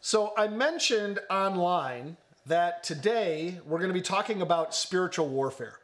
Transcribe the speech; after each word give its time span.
So 0.00 0.32
I 0.36 0.46
mentioned 0.46 1.18
online 1.28 2.16
that 2.46 2.84
today 2.84 3.58
we're 3.66 3.78
going 3.78 3.90
to 3.90 3.94
be 3.94 4.00
talking 4.00 4.40
about 4.40 4.74
spiritual 4.74 5.28
warfare. 5.28 5.78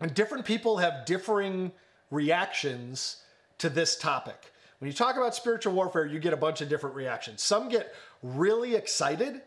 And 0.00 0.14
different 0.14 0.44
people 0.44 0.78
have 0.78 1.04
differing 1.04 1.72
reactions 2.10 3.22
to 3.58 3.68
this 3.68 3.96
topic. 3.96 4.52
When 4.78 4.90
you 4.90 4.96
talk 4.96 5.16
about 5.16 5.34
spiritual 5.34 5.74
warfare, 5.74 6.06
you 6.06 6.20
get 6.20 6.32
a 6.32 6.38
bunch 6.38 6.60
of 6.60 6.68
different 6.68 6.96
reactions. 6.96 7.42
Some 7.42 7.68
get 7.68 7.94
really 8.22 8.74
excited 8.76 9.42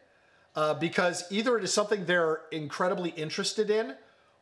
uh, 0.55 0.75
because 0.75 1.23
either 1.31 1.57
it 1.57 1.63
is 1.63 1.73
something 1.73 2.05
they're 2.05 2.41
incredibly 2.51 3.11
interested 3.11 3.69
in 3.69 3.95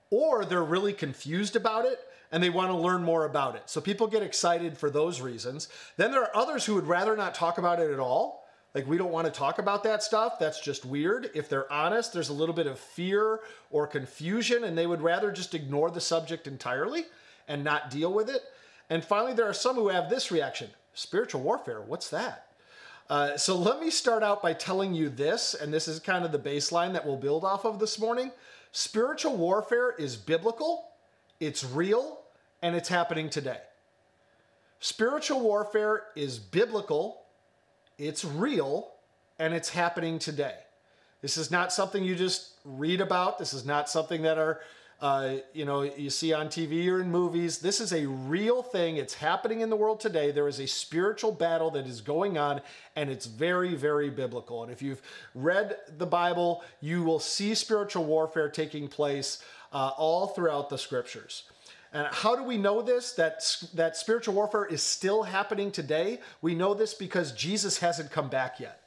or 0.10 0.44
they're 0.44 0.64
really 0.64 0.94
confused 0.94 1.56
about 1.56 1.86
it 1.86 2.00
and 2.32 2.44
they 2.44 2.50
want 2.50 2.70
to 2.72 2.76
learn 2.76 3.04
more 3.04 3.26
about 3.26 3.56
it. 3.56 3.64
So 3.68 3.80
people 3.80 4.08
get 4.08 4.22
excited 4.22 4.78
for 4.78 4.90
those 4.90 5.22
reasons. 5.22 5.70
Then 5.98 6.12
there 6.12 6.24
are 6.24 6.36
others 6.36 6.66
who 6.66 6.76
would 6.76 6.88
rather 6.88 7.16
not 7.16 7.36
talk 7.36 7.58
about 7.58 7.80
it 7.80 7.92
at 7.92 8.00
all. 8.00 8.39
Like, 8.76 8.88
we 8.88 8.98
don't 8.98 9.12
want 9.12 9.26
to 9.26 9.32
talk 9.32 9.58
about 9.58 9.84
that 9.84 10.04
stuff. 10.04 10.38
That's 10.40 10.62
just 10.62 10.86
weird. 10.86 11.32
If 11.34 11.50
they're 11.50 11.72
honest, 11.72 12.14
there's 12.14 12.30
a 12.30 12.34
little 12.34 12.54
bit 12.54 12.68
of 12.68 12.80
fear 12.80 13.40
or 13.72 13.88
confusion, 13.88 14.64
and 14.64 14.78
they 14.78 14.86
would 14.86 15.02
rather 15.02 15.32
just 15.32 15.56
ignore 15.56 15.90
the 15.90 16.02
subject 16.02 16.46
entirely 16.46 17.06
and 17.48 17.64
not 17.64 17.90
deal 17.90 18.14
with 18.14 18.30
it. 18.30 18.44
And 18.90 19.04
finally, 19.04 19.34
there 19.34 19.50
are 19.50 19.54
some 19.54 19.76
who 19.76 19.90
have 19.90 20.10
this 20.10 20.32
reaction 20.32 20.70
spiritual 20.94 21.42
warfare, 21.42 21.82
what's 21.82 22.10
that? 22.10 22.48
Uh, 23.10 23.38
so 23.38 23.56
let 23.56 23.80
me 23.80 23.90
start 23.90 24.22
out 24.22 24.42
by 24.42 24.54
telling 24.54 24.94
you 24.94 25.10
this, 25.10 25.56
and 25.56 25.74
this 25.74 25.88
is 25.88 26.00
kind 26.00 26.26
of 26.26 26.32
the 26.32 26.38
baseline 26.38 26.94
that 26.94 27.06
we'll 27.06 27.18
build 27.18 27.44
off 27.44 27.66
of 27.66 27.80
this 27.80 27.98
morning. 27.98 28.32
Spiritual 28.72 29.36
warfare 29.36 29.96
is 29.98 30.16
biblical, 30.16 30.90
it's 31.40 31.64
real, 31.64 32.22
and 32.62 32.76
it's 32.76 32.90
happening 32.90 33.30
today. 33.30 33.58
Spiritual 34.80 35.40
warfare 35.40 36.04
is 36.16 36.38
biblical, 36.38 37.24
it's 38.00 38.24
real, 38.26 38.92
and 39.38 39.54
it's 39.54 39.70
happening 39.70 40.18
today. 40.18 40.56
This 41.22 41.38
is 41.38 41.52
not 41.52 41.74
something 41.74 42.04
you 42.04 42.16
just 42.16 42.54
read 42.64 43.02
about. 43.02 43.38
This 43.38 43.54
is 43.54 43.66
not 43.66 43.90
something 43.90 44.22
that 44.22 44.38
are 44.38 44.62
uh, 45.02 45.36
you 45.54 45.64
know 45.64 45.82
you 45.82 46.10
see 46.10 46.34
on 46.34 46.48
TV 46.48 46.90
or 46.90 47.02
in 47.02 47.12
movies. 47.12 47.60
This 47.60 47.80
is 47.80 47.94
a 47.94 48.06
real 48.06 48.64
thing. 48.64 48.98
It's 48.98 49.14
happening 49.14 49.62
in 49.62 49.70
the 49.70 49.76
world 49.76 50.00
today. 50.00 50.32
There 50.32 50.48
is 50.48 50.60
a 50.60 50.68
spiritual 50.68 51.32
battle 51.32 51.72
that 51.72 51.86
is 51.86 52.02
going 52.02 52.38
on, 52.38 52.62
and 52.96 53.10
it's 53.10 53.26
very, 53.26 53.76
very 53.76 54.10
biblical. 54.10 54.64
And 54.64 54.72
if 54.72 54.82
you've 54.82 55.02
read 55.36 55.78
the 55.98 56.06
Bible, 56.06 56.64
you 56.82 57.04
will 57.04 57.20
see 57.20 57.54
spiritual 57.54 58.06
warfare 58.06 58.50
taking 58.50 58.88
place 58.88 59.44
uh, 59.72 59.92
all 59.98 60.28
throughout 60.28 60.70
the 60.70 60.78
scriptures. 60.78 61.44
And 61.92 62.08
how 62.12 62.36
do 62.36 62.44
we 62.44 62.58
know 62.58 62.82
this? 62.82 63.14
That, 63.14 63.42
that 63.74 63.98
spiritual 63.98 64.36
warfare 64.36 64.66
is 64.66 64.84
still 64.84 65.24
happening 65.24 65.72
today? 65.72 66.20
We 66.42 66.54
know 66.54 66.74
this 66.74 66.94
because 66.94 67.32
Jesus 67.32 67.80
hasn't 67.80 68.12
come 68.12 68.30
back 68.30 68.60
yet. 68.60 68.82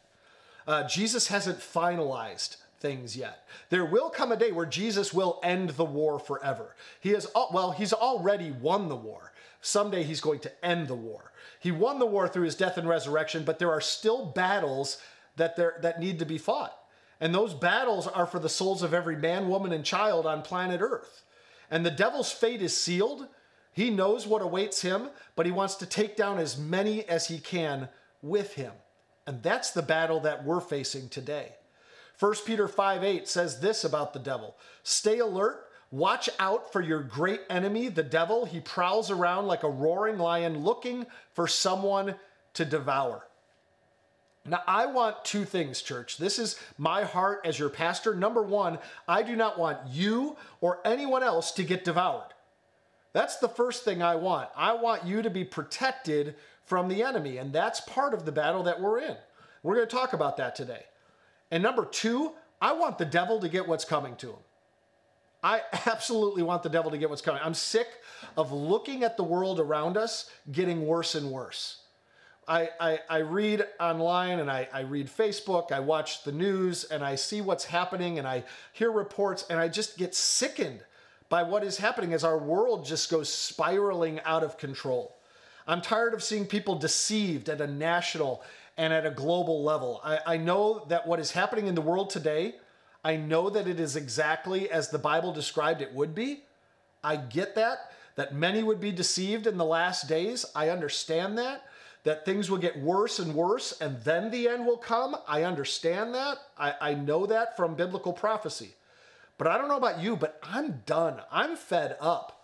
Uh, 0.67 0.86
Jesus 0.86 1.27
hasn't 1.27 1.58
finalized 1.58 2.56
things 2.78 3.17
yet. 3.17 3.47
There 3.70 3.84
will 3.84 4.11
come 4.11 4.30
a 4.30 4.36
day 4.36 4.53
where 4.53 4.67
Jesus 4.67 5.12
will 5.12 5.41
end 5.42 5.70
the 5.70 5.84
war 5.84 6.19
forever. 6.19 6.77
He 7.00 7.11
has, 7.11 7.27
well, 7.53 7.73
he's 7.73 7.92
already 7.92 8.50
won 8.50 8.89
the 8.89 8.97
war. 8.97 9.33
Someday 9.61 10.03
he's 10.03 10.20
going 10.20 10.41
to 10.41 10.64
end 10.64 10.89
the 10.89 10.95
war. 10.95 11.33
He 11.58 11.70
won 11.70 11.98
the 11.98 12.06
war 12.06 12.28
through 12.28 12.45
his 12.45 12.56
death 12.56 12.77
and 12.77 12.89
resurrection, 12.89 13.45
but 13.45 13.58
there 13.58 13.70
are 13.70 13.80
still 13.80 14.27
battles 14.27 15.00
that, 15.36 15.56
there, 15.56 15.78
that 15.83 16.00
need 16.00 16.19
to 16.19 16.27
be 16.27 16.39
fought. 16.39 16.77
And 17.20 17.33
those 17.33 17.55
battles 17.55 18.08
are 18.08 18.27
for 18.27 18.41
the 18.41 18.48
souls 18.48 18.83
of 18.83 18.92
every 18.92 19.17
man, 19.17 19.48
woman, 19.48 19.73
and 19.73 19.84
child 19.84 20.27
on 20.27 20.42
planet 20.42 20.80
Earth. 20.80 21.23
And 21.73 21.87
the 21.87 21.91
devil's 21.91 22.31
fate 22.31 22.61
is 22.61 22.78
sealed. 22.78 23.27
He 23.73 23.89
knows 23.89 24.27
what 24.27 24.42
awaits 24.42 24.83
him, 24.83 25.09
but 25.34 25.47
he 25.47 25.53
wants 25.53 25.75
to 25.77 25.87
take 25.87 26.17
down 26.17 26.39
as 26.39 26.59
many 26.59 27.09
as 27.09 27.29
he 27.29 27.39
can 27.39 27.89
with 28.20 28.53
him. 28.53 28.73
And 29.27 29.42
that's 29.42 29.70
the 29.70 29.81
battle 29.81 30.20
that 30.20 30.45
we're 30.45 30.61
facing 30.61 31.09
today. 31.09 31.55
1 32.20 32.34
Peter 32.45 32.69
5 32.69 33.03
8 33.03 33.27
says 33.27 33.61
this 33.61 33.84
about 33.84 34.13
the 34.13 34.19
devil 34.19 34.55
Stay 34.83 35.19
alert, 35.20 35.64
watch 35.91 36.29
out 36.39 36.70
for 36.70 36.83
your 36.83 37.02
great 37.02 37.41
enemy, 37.48 37.89
the 37.89 38.02
devil. 38.02 38.45
He 38.45 38.61
prowls 38.61 39.11
around 39.11 39.47
like 39.47 39.63
a 39.63 39.70
roaring 39.70 40.18
lion 40.18 40.63
looking 40.63 41.07
for 41.33 41.48
someone 41.48 42.17
to 42.52 42.67
devour. 42.67 43.27
Now, 44.45 44.63
I 44.67 44.86
want 44.86 45.25
two 45.25 45.45
things, 45.45 45.83
church. 45.83 46.19
This 46.19 46.39
is 46.39 46.58
my 46.77 47.05
heart 47.05 47.42
as 47.45 47.58
your 47.58 47.69
pastor. 47.69 48.14
Number 48.14 48.42
one, 48.42 48.79
I 49.07 49.23
do 49.23 49.36
not 49.36 49.58
want 49.58 49.79
you 49.89 50.36
or 50.61 50.80
anyone 50.85 51.23
else 51.23 51.53
to 51.53 51.63
get 51.63 51.85
devoured. 51.85 52.35
That's 53.13 53.36
the 53.36 53.48
first 53.48 53.85
thing 53.85 54.03
I 54.03 54.17
want. 54.17 54.48
I 54.57 54.73
want 54.73 55.05
you 55.05 55.23
to 55.23 55.30
be 55.30 55.45
protected 55.45 56.35
from 56.64 56.89
the 56.89 57.03
enemy, 57.03 57.36
and 57.36 57.53
that's 57.53 57.80
part 57.83 58.14
of 58.14 58.25
the 58.25 58.33
battle 58.33 58.64
that 58.64 58.80
we're 58.80 58.98
in. 58.98 59.17
We're 59.63 59.77
going 59.77 59.86
to 59.86 59.95
talk 59.95 60.13
about 60.13 60.39
that 60.39 60.57
today. 60.57 60.85
And 61.51 61.63
number 61.63 61.85
two, 61.85 62.33
I 62.61 62.73
want 62.73 62.98
the 62.98 63.05
devil 63.05 63.39
to 63.41 63.48
get 63.48 63.69
what's 63.69 63.85
coming 63.85 64.17
to 64.17 64.30
him. 64.30 64.39
I 65.42 65.63
absolutely 65.86 66.42
want 66.42 66.63
the 66.63 66.69
devil 66.69 66.91
to 66.91 66.98
get 66.98 67.11
what's 67.11 67.23
coming. 67.23 67.42
I'm 67.45 67.55
sick 67.55 67.89
of 68.36 68.51
looking 68.51 69.05
at 69.05 69.17
the 69.17 69.24
world 69.24 69.61
around 69.61 69.97
us 69.97 70.30
getting 70.51 70.86
worse 70.86 71.14
and 71.14 71.30
worse. 71.30 71.82
I, 72.48 72.70
I, 72.80 72.98
I 73.08 73.19
read 73.19 73.64
online 73.79 74.41
and 74.41 74.51
I, 74.51 74.69
I 74.73 74.80
read 74.80 75.08
Facebook, 75.08 75.70
I 75.70 75.80
watch 75.80 76.25
the 76.25 76.33
news 76.33 76.85
and 76.85 77.05
I 77.05 77.14
see 77.14 77.41
what's 77.41 77.64
happening 77.64 78.19
and 78.19 78.27
I 78.27 78.45
hear 78.73 78.91
reports 78.91 79.47
and 79.48 79.61
I 79.61 79.69
just 79.69 79.97
get 79.97 80.14
sickened 80.14 80.80
by 81.29 81.45
what 81.45 81.63
is 81.63 81.79
happening 81.79 82.13
as 82.13 82.25
our 82.25 82.36
world 82.36 82.85
just 82.85 83.11
goes 83.11 83.33
spiraling 83.33 84.20
out 84.25 84.42
of 84.42 84.58
control. 84.58 85.17
I'm 85.67 85.80
tired 85.80 86.14
of 86.14 86.23
seeing 86.23 86.47
people 86.47 86.75
deceived 86.75 87.48
at 87.48 87.61
a 87.61 87.67
national 87.67 88.42
and 88.77 88.92
at 88.92 89.07
a 89.07 89.11
global 89.11 89.63
level. 89.63 90.01
I, 90.03 90.19
I 90.27 90.36
know 90.36 90.85
that 90.89 91.07
what 91.07 91.20
is 91.20 91.30
happening 91.30 91.69
in 91.69 91.74
the 91.74 91.80
world 91.80 92.11
today, 92.11 92.57
I 93.05 93.17
know 93.17 93.51
that 93.51 93.69
it 93.69 93.80
is 93.80 93.97
exactly 93.97 94.70
as 94.70 94.89
the 94.89 94.98
Bible 94.98 95.33
described 95.33 95.80
it 95.80 95.95
would 95.95 96.14
be. 96.14 96.42
I 97.03 97.17
get 97.17 97.55
that, 97.55 97.92
that 98.17 98.35
many 98.35 98.63
would 98.63 98.80
be 98.80 98.92
deceived 98.92 99.47
in 99.47 99.57
the 99.57 99.64
last 99.64 100.09
days. 100.09 100.45
I 100.55 100.69
understand 100.69 101.39
that, 101.39 101.64
that 102.05 102.24
things 102.24 102.51
will 102.51 102.58
get 102.58 102.79
worse 102.79 103.18
and 103.18 103.35
worse 103.35 103.80
and 103.80 104.01
then 104.02 104.30
the 104.30 104.48
end 104.48 104.67
will 104.67 104.77
come. 104.77 105.17
I 105.29 105.45
understand 105.45 106.14
that. 106.14 106.39
I, 106.58 106.74
I 106.80 106.95
know 106.95 107.27
that 107.27 107.57
from 107.57 107.74
biblical 107.74 108.13
prophecy. 108.13 108.74
But 109.39 109.46
I 109.46 109.58
don't 109.58 109.68
know 109.68 109.77
about 109.77 110.01
you, 110.01 110.17
but 110.17 110.39
I'm 110.42 110.83
done. 110.86 111.20
I'm 111.30 111.57
fed 111.57 111.96
up. 112.01 112.42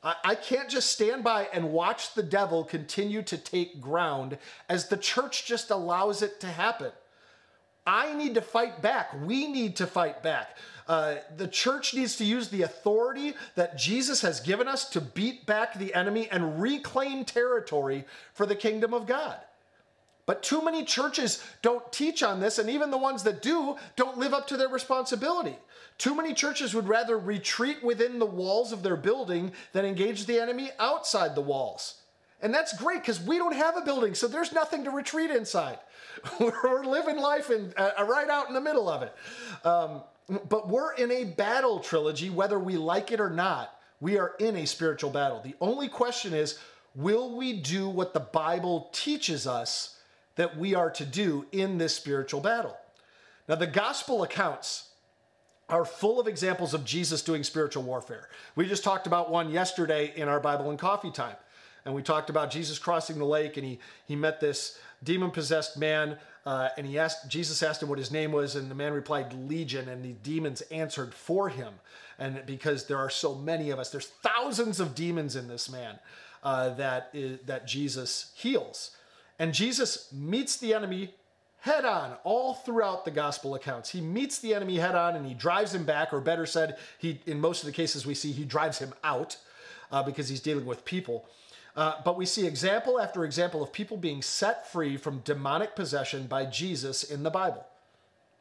I 0.00 0.36
can't 0.36 0.68
just 0.68 0.92
stand 0.92 1.24
by 1.24 1.48
and 1.52 1.72
watch 1.72 2.14
the 2.14 2.22
devil 2.22 2.62
continue 2.62 3.20
to 3.22 3.36
take 3.36 3.80
ground 3.80 4.38
as 4.68 4.88
the 4.88 4.96
church 4.96 5.44
just 5.44 5.70
allows 5.70 6.22
it 6.22 6.38
to 6.40 6.46
happen. 6.46 6.92
I 7.84 8.14
need 8.14 8.34
to 8.36 8.40
fight 8.40 8.80
back. 8.80 9.10
We 9.26 9.48
need 9.48 9.76
to 9.76 9.86
fight 9.88 10.22
back. 10.22 10.56
Uh, 10.88 11.16
the 11.36 11.46
church 11.46 11.92
needs 11.92 12.16
to 12.16 12.24
use 12.24 12.48
the 12.48 12.62
authority 12.62 13.34
that 13.56 13.76
Jesus 13.76 14.22
has 14.22 14.40
given 14.40 14.66
us 14.66 14.88
to 14.90 15.02
beat 15.02 15.44
back 15.44 15.74
the 15.74 15.94
enemy 15.94 16.28
and 16.30 16.60
reclaim 16.60 17.26
territory 17.26 18.06
for 18.32 18.46
the 18.46 18.56
kingdom 18.56 18.94
of 18.94 19.06
God. 19.06 19.36
But 20.24 20.42
too 20.42 20.62
many 20.64 20.84
churches 20.84 21.42
don't 21.62 21.90
teach 21.92 22.22
on 22.22 22.40
this, 22.40 22.58
and 22.58 22.68
even 22.68 22.90
the 22.90 22.98
ones 22.98 23.22
that 23.22 23.42
do 23.42 23.76
don't 23.96 24.18
live 24.18 24.32
up 24.32 24.46
to 24.48 24.56
their 24.56 24.68
responsibility. 24.68 25.56
Too 25.98 26.14
many 26.14 26.32
churches 26.32 26.74
would 26.74 26.88
rather 26.88 27.18
retreat 27.18 27.82
within 27.82 28.18
the 28.18 28.26
walls 28.26 28.72
of 28.72 28.82
their 28.82 28.96
building 28.96 29.52
than 29.72 29.84
engage 29.84 30.26
the 30.26 30.38
enemy 30.38 30.70
outside 30.78 31.34
the 31.34 31.40
walls. 31.40 32.02
And 32.40 32.54
that's 32.54 32.76
great 32.76 33.00
because 33.00 33.20
we 33.20 33.36
don't 33.36 33.54
have 33.54 33.76
a 33.76 33.80
building, 33.80 34.14
so 34.14 34.28
there's 34.28 34.52
nothing 34.52 34.84
to 34.84 34.90
retreat 34.90 35.30
inside. 35.30 35.78
we're 36.40 36.84
living 36.84 37.18
life 37.18 37.50
in, 37.50 37.72
uh, 37.76 38.04
right 38.06 38.28
out 38.28 38.48
in 38.48 38.54
the 38.54 38.60
middle 38.60 38.88
of 38.88 39.02
it. 39.02 39.14
Um, 39.64 40.02
but 40.28 40.68
we're 40.68 40.92
in 40.94 41.10
a 41.10 41.24
battle 41.24 41.80
trilogy, 41.80 42.30
whether 42.30 42.58
we 42.58 42.76
like 42.76 43.12
it 43.12 43.20
or 43.20 43.30
not. 43.30 43.74
We 44.00 44.18
are 44.18 44.34
in 44.38 44.56
a 44.56 44.66
spiritual 44.66 45.10
battle. 45.10 45.40
The 45.42 45.56
only 45.60 45.88
question 45.88 46.34
is 46.34 46.58
will 46.94 47.36
we 47.36 47.52
do 47.52 47.88
what 47.88 48.14
the 48.14 48.20
Bible 48.20 48.90
teaches 48.92 49.46
us 49.46 49.96
that 50.36 50.56
we 50.56 50.74
are 50.74 50.90
to 50.90 51.04
do 51.04 51.46
in 51.52 51.78
this 51.78 51.94
spiritual 51.94 52.40
battle? 52.40 52.76
Now, 53.48 53.54
the 53.54 53.66
gospel 53.66 54.22
accounts 54.22 54.88
are 55.68 55.84
full 55.84 56.18
of 56.20 56.26
examples 56.26 56.74
of 56.74 56.84
Jesus 56.84 57.22
doing 57.22 57.42
spiritual 57.42 57.82
warfare. 57.82 58.28
We 58.56 58.66
just 58.66 58.84
talked 58.84 59.06
about 59.06 59.30
one 59.30 59.50
yesterday 59.50 60.12
in 60.16 60.28
our 60.28 60.40
Bible 60.40 60.70
and 60.70 60.78
coffee 60.78 61.10
time. 61.10 61.36
And 61.84 61.94
we 61.94 62.02
talked 62.02 62.30
about 62.30 62.50
Jesus 62.50 62.78
crossing 62.78 63.18
the 63.18 63.24
lake 63.24 63.56
and 63.56 63.64
he, 63.64 63.78
he 64.06 64.16
met 64.16 64.40
this 64.40 64.78
demon 65.02 65.30
possessed 65.30 65.76
man. 65.76 66.18
Uh, 66.44 66.68
and 66.76 66.86
he 66.86 66.98
asked, 66.98 67.28
Jesus 67.28 67.62
asked 67.62 67.82
him 67.82 67.88
what 67.88 67.98
his 67.98 68.10
name 68.10 68.32
was. 68.32 68.56
And 68.56 68.70
the 68.70 68.74
man 68.74 68.92
replied, 68.92 69.32
Legion. 69.32 69.88
And 69.88 70.04
the 70.04 70.12
demons 70.22 70.60
answered 70.70 71.14
for 71.14 71.48
him. 71.48 71.74
And 72.18 72.42
because 72.46 72.86
there 72.86 72.98
are 72.98 73.10
so 73.10 73.34
many 73.34 73.70
of 73.70 73.78
us, 73.78 73.90
there's 73.90 74.08
thousands 74.08 74.80
of 74.80 74.94
demons 74.94 75.36
in 75.36 75.48
this 75.48 75.70
man 75.70 75.98
uh, 76.42 76.70
that, 76.70 77.10
is, 77.12 77.38
that 77.46 77.66
Jesus 77.66 78.32
heals. 78.34 78.92
And 79.38 79.54
Jesus 79.54 80.12
meets 80.12 80.56
the 80.56 80.74
enemy 80.74 81.14
head 81.60 81.84
on 81.84 82.16
all 82.24 82.54
throughout 82.54 83.04
the 83.04 83.10
gospel 83.10 83.54
accounts. 83.54 83.90
He 83.90 84.00
meets 84.00 84.38
the 84.38 84.54
enemy 84.54 84.76
head 84.76 84.94
on 84.94 85.16
and 85.16 85.26
he 85.26 85.34
drives 85.34 85.74
him 85.74 85.84
back, 85.84 86.12
or 86.12 86.20
better 86.20 86.46
said, 86.46 86.76
he 86.98 87.20
in 87.26 87.40
most 87.40 87.62
of 87.62 87.66
the 87.66 87.72
cases 87.72 88.06
we 88.06 88.14
see 88.14 88.32
he 88.32 88.44
drives 88.44 88.78
him 88.78 88.94
out 89.02 89.36
uh, 89.90 90.02
because 90.02 90.28
he's 90.28 90.40
dealing 90.40 90.66
with 90.66 90.84
people. 90.84 91.26
Uh, 91.78 91.94
but 92.04 92.16
we 92.16 92.26
see 92.26 92.44
example 92.44 93.00
after 93.00 93.24
example 93.24 93.62
of 93.62 93.72
people 93.72 93.96
being 93.96 94.20
set 94.20 94.66
free 94.66 94.96
from 94.96 95.20
demonic 95.20 95.76
possession 95.76 96.26
by 96.26 96.44
Jesus 96.44 97.04
in 97.04 97.22
the 97.22 97.30
Bible. 97.30 97.64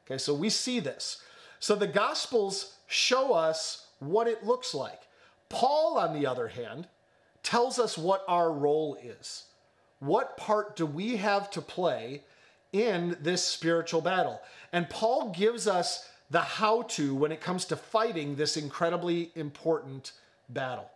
Okay, 0.07 0.17
so 0.17 0.33
we 0.33 0.49
see 0.49 0.79
this. 0.79 1.21
So 1.59 1.75
the 1.75 1.85
Gospels 1.85 2.77
show 2.87 3.33
us 3.33 3.85
what 3.99 4.27
it 4.27 4.43
looks 4.43 4.73
like. 4.73 5.01
Paul, 5.49 5.99
on 5.99 6.19
the 6.19 6.25
other 6.25 6.47
hand, 6.47 6.87
tells 7.43 7.77
us 7.77 7.95
what 7.95 8.25
our 8.27 8.51
role 8.51 8.97
is. 9.03 9.43
What 9.99 10.35
part 10.37 10.75
do 10.75 10.87
we 10.87 11.17
have 11.17 11.51
to 11.51 11.61
play 11.61 12.23
in 12.73 13.17
this 13.21 13.43
spiritual 13.45 14.01
battle? 14.01 14.41
And 14.73 14.89
Paul 14.89 15.29
gives 15.29 15.67
us 15.67 16.09
the 16.31 16.41
how 16.41 16.81
to 16.81 17.13
when 17.13 17.31
it 17.31 17.41
comes 17.41 17.65
to 17.65 17.75
fighting 17.75 18.35
this 18.35 18.57
incredibly 18.57 19.29
important 19.35 20.13
battle. 20.49 20.89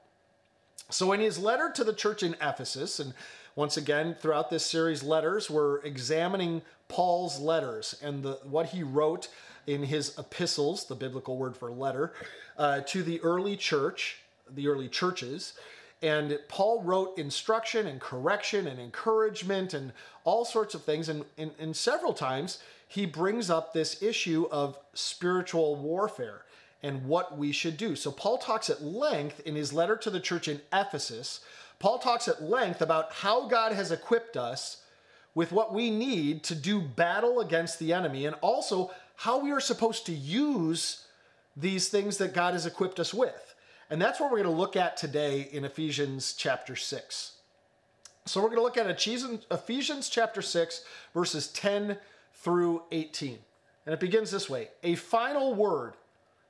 So, 0.91 1.13
in 1.13 1.21
his 1.21 1.39
letter 1.39 1.71
to 1.73 1.83
the 1.83 1.93
church 1.93 2.21
in 2.21 2.35
Ephesus, 2.41 2.99
and 2.99 3.13
once 3.55 3.77
again, 3.77 4.13
throughout 4.13 4.49
this 4.49 4.65
series, 4.65 5.03
letters, 5.03 5.49
we're 5.49 5.79
examining 5.79 6.61
Paul's 6.89 7.39
letters 7.39 7.95
and 8.03 8.23
the, 8.23 8.33
what 8.43 8.67
he 8.67 8.83
wrote 8.83 9.29
in 9.67 9.83
his 9.83 10.17
epistles, 10.17 10.85
the 10.85 10.95
biblical 10.95 11.37
word 11.37 11.55
for 11.55 11.71
letter, 11.71 12.13
uh, 12.57 12.81
to 12.81 13.03
the 13.03 13.21
early 13.21 13.55
church, 13.55 14.17
the 14.53 14.67
early 14.67 14.89
churches. 14.89 15.53
And 16.01 16.37
Paul 16.47 16.81
wrote 16.81 17.17
instruction 17.17 17.87
and 17.87 18.01
correction 18.01 18.67
and 18.67 18.79
encouragement 18.79 19.73
and 19.73 19.93
all 20.23 20.43
sorts 20.43 20.73
of 20.73 20.83
things. 20.83 21.09
And, 21.09 21.25
and, 21.37 21.51
and 21.59 21.75
several 21.75 22.13
times 22.13 22.59
he 22.87 23.05
brings 23.05 23.49
up 23.49 23.71
this 23.71 24.01
issue 24.01 24.47
of 24.51 24.77
spiritual 24.93 25.75
warfare 25.75 26.43
and 26.83 27.05
what 27.05 27.37
we 27.37 27.51
should 27.51 27.77
do. 27.77 27.95
So 27.95 28.11
Paul 28.11 28.37
talks 28.37 28.69
at 28.69 28.83
length 28.83 29.41
in 29.45 29.55
his 29.55 29.73
letter 29.73 29.95
to 29.97 30.09
the 30.09 30.19
church 30.19 30.47
in 30.47 30.61
Ephesus. 30.73 31.41
Paul 31.79 31.99
talks 31.99 32.27
at 32.27 32.43
length 32.43 32.81
about 32.81 33.13
how 33.13 33.47
God 33.47 33.73
has 33.73 33.91
equipped 33.91 34.35
us 34.35 34.83
with 35.33 35.51
what 35.51 35.73
we 35.73 35.89
need 35.89 36.43
to 36.43 36.55
do 36.55 36.81
battle 36.81 37.39
against 37.39 37.79
the 37.79 37.93
enemy 37.93 38.25
and 38.25 38.35
also 38.41 38.91
how 39.17 39.39
we 39.39 39.51
are 39.51 39.59
supposed 39.59 40.05
to 40.07 40.11
use 40.11 41.05
these 41.55 41.89
things 41.89 42.17
that 42.17 42.33
God 42.33 42.53
has 42.53 42.65
equipped 42.65 42.99
us 42.99 43.13
with. 43.13 43.55
And 43.89 44.01
that's 44.01 44.19
what 44.19 44.31
we're 44.31 44.41
going 44.41 44.53
to 44.53 44.59
look 44.59 44.75
at 44.75 44.97
today 44.97 45.49
in 45.51 45.65
Ephesians 45.65 46.33
chapter 46.33 46.75
6. 46.75 47.33
So 48.25 48.41
we're 48.41 48.47
going 48.47 48.59
to 48.59 48.63
look 48.63 48.77
at 48.77 48.89
Ephesians 49.51 50.09
chapter 50.09 50.41
6, 50.41 50.85
verses 51.13 51.47
10 51.49 51.97
through 52.35 52.83
18. 52.91 53.39
And 53.85 53.93
it 53.93 53.99
begins 53.99 54.31
this 54.31 54.49
way 54.49 54.69
A 54.83 54.95
final 54.95 55.53
word. 55.53 55.93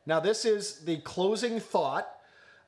Now, 0.05 0.19
this 0.19 0.45
is 0.45 0.85
the 0.85 0.97
closing 0.97 1.59
thought 1.59 2.07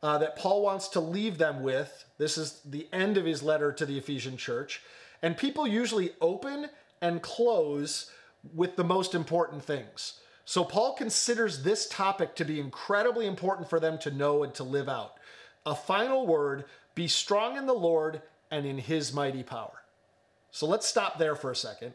uh, 0.02 0.18
that 0.20 0.36
Paul 0.36 0.62
wants 0.62 0.88
to 0.90 1.00
leave 1.00 1.38
them 1.38 1.64
with. 1.64 2.06
This 2.18 2.38
is 2.38 2.62
the 2.66 2.88
end 2.92 3.18
of 3.18 3.26
his 3.26 3.42
letter 3.42 3.72
to 3.72 3.86
the 3.86 3.98
Ephesian 3.98 4.38
church. 4.38 4.82
And 5.22 5.38
people 5.38 5.66
usually 5.66 6.12
open 6.22 6.70
and 7.02 7.22
close 7.22 8.12
with 8.54 8.76
the 8.76 8.84
most 8.84 9.16
important 9.16 9.64
things. 9.64 10.20
So 10.46 10.66
Paul 10.66 10.94
considers 10.94 11.64
this 11.64 11.88
topic 11.88 12.36
to 12.36 12.46
be 12.46 12.60
incredibly 12.60 13.26
important 13.26 13.70
for 13.70 13.80
them 13.80 13.98
to 14.00 14.12
know 14.12 14.44
and 14.44 14.54
to 14.56 14.64
live 14.64 14.90
out. 14.90 15.14
A 15.66 15.74
final 15.74 16.28
word 16.28 16.66
be 16.96 17.08
strong 17.08 17.56
in 17.58 17.66
the 17.66 17.74
Lord 17.74 18.22
and 18.52 18.66
in 18.66 18.78
his 18.78 19.14
mighty 19.14 19.44
power. 19.44 19.84
So 20.52 20.68
let's 20.68 20.88
stop 20.88 21.18
there 21.18 21.36
for 21.36 21.50
a 21.50 21.56
second. 21.56 21.94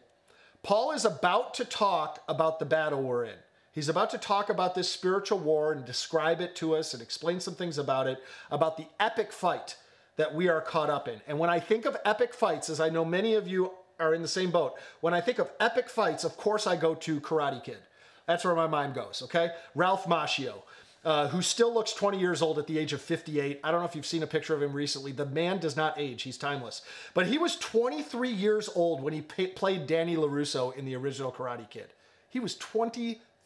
Paul 0.62 0.93
is 0.93 1.05
about 1.05 1.55
to 1.55 1.64
talk 1.64 2.23
about 2.26 2.58
the 2.58 2.64
battle 2.64 3.02
we're 3.02 3.25
in. 3.25 3.38
He's 3.79 3.89
about 3.89 4.11
to 4.11 4.19
talk 4.19 4.51
about 4.51 4.75
this 4.75 4.91
spiritual 4.91 5.39
war 5.39 5.71
and 5.71 5.85
describe 5.85 6.41
it 6.41 6.57
to 6.57 6.75
us 6.75 6.95
and 6.95 7.01
explain 7.01 7.39
some 7.39 7.55
things 7.55 7.79
about 7.79 8.09
it, 8.09 8.21
about 8.51 8.77
the 8.77 8.87
epic 8.99 9.33
fight 9.33 9.77
that 10.17 10.35
we 10.35 10.49
are 10.49 10.61
caught 10.61 10.91
up 10.91 11.07
in. 11.07 11.21
And 11.29 11.39
when 11.39 11.49
I 11.49 11.61
think 11.61 11.85
of 11.85 11.97
epic 12.05 12.35
fights, 12.35 12.69
as 12.69 12.81
I 12.81 12.89
know 12.89 13.05
many 13.05 13.35
of 13.35 13.47
you 13.47 13.71
are 14.01 14.15
in 14.15 14.23
the 14.23 14.27
same 14.27 14.51
boat. 14.51 14.75
When 15.01 15.15
I 15.15 15.21
think 15.21 15.39
of 15.39 15.53
epic 15.61 15.89
fights, 15.89 16.25
of 16.25 16.37
course 16.37 16.67
I 16.67 16.75
go 16.75 16.97
to 16.97 17.21
Karate 17.21 17.63
Kid. 17.63 17.79
That's 18.27 18.45
where 18.45 18.57
my 18.57 18.67
mind 18.67 18.97
goes, 18.97 19.23
okay? 19.27 19.53
Ralph 19.77 20.07
Macchio, 20.07 20.63
uh, 21.05 21.29
who 21.29 21.41
still 21.41 21.73
looks 21.73 21.93
20 21.93 22.19
years 22.19 22.43
old 22.43 22.59
at 22.59 22.67
the 22.67 22.81
age 22.81 22.93
of 22.93 23.01
58. 23.01 23.61
I 23.63 23.71
don't 23.71 23.79
know 23.79 23.87
if 23.87 23.95
you've 23.95 24.05
seen 24.05 24.25
a 24.25 24.27
picture 24.27 24.57
of 24.57 24.63
him 24.63 24.73
recently. 24.73 25.13
The 25.13 25.25
man 25.25 25.59
does 25.59 25.77
not 25.77 26.01
age, 26.01 26.23
he's 26.23 26.37
timeless. 26.37 26.83
But 27.15 27.29
he 27.29 27.39
was 27.39 27.55
23 27.55 28.29
years 28.29 28.69
old 28.75 29.05
when 29.05 29.13
he 29.13 29.21
pay- 29.21 29.47
played 29.47 29.87
Danny 29.87 30.17
LaRusso 30.17 30.77
in 30.77 30.85
the 30.85 30.97
original 30.97 31.31
Karate 31.31 31.71
Kid. 31.71 31.91
He 32.29 32.41
was 32.41 32.57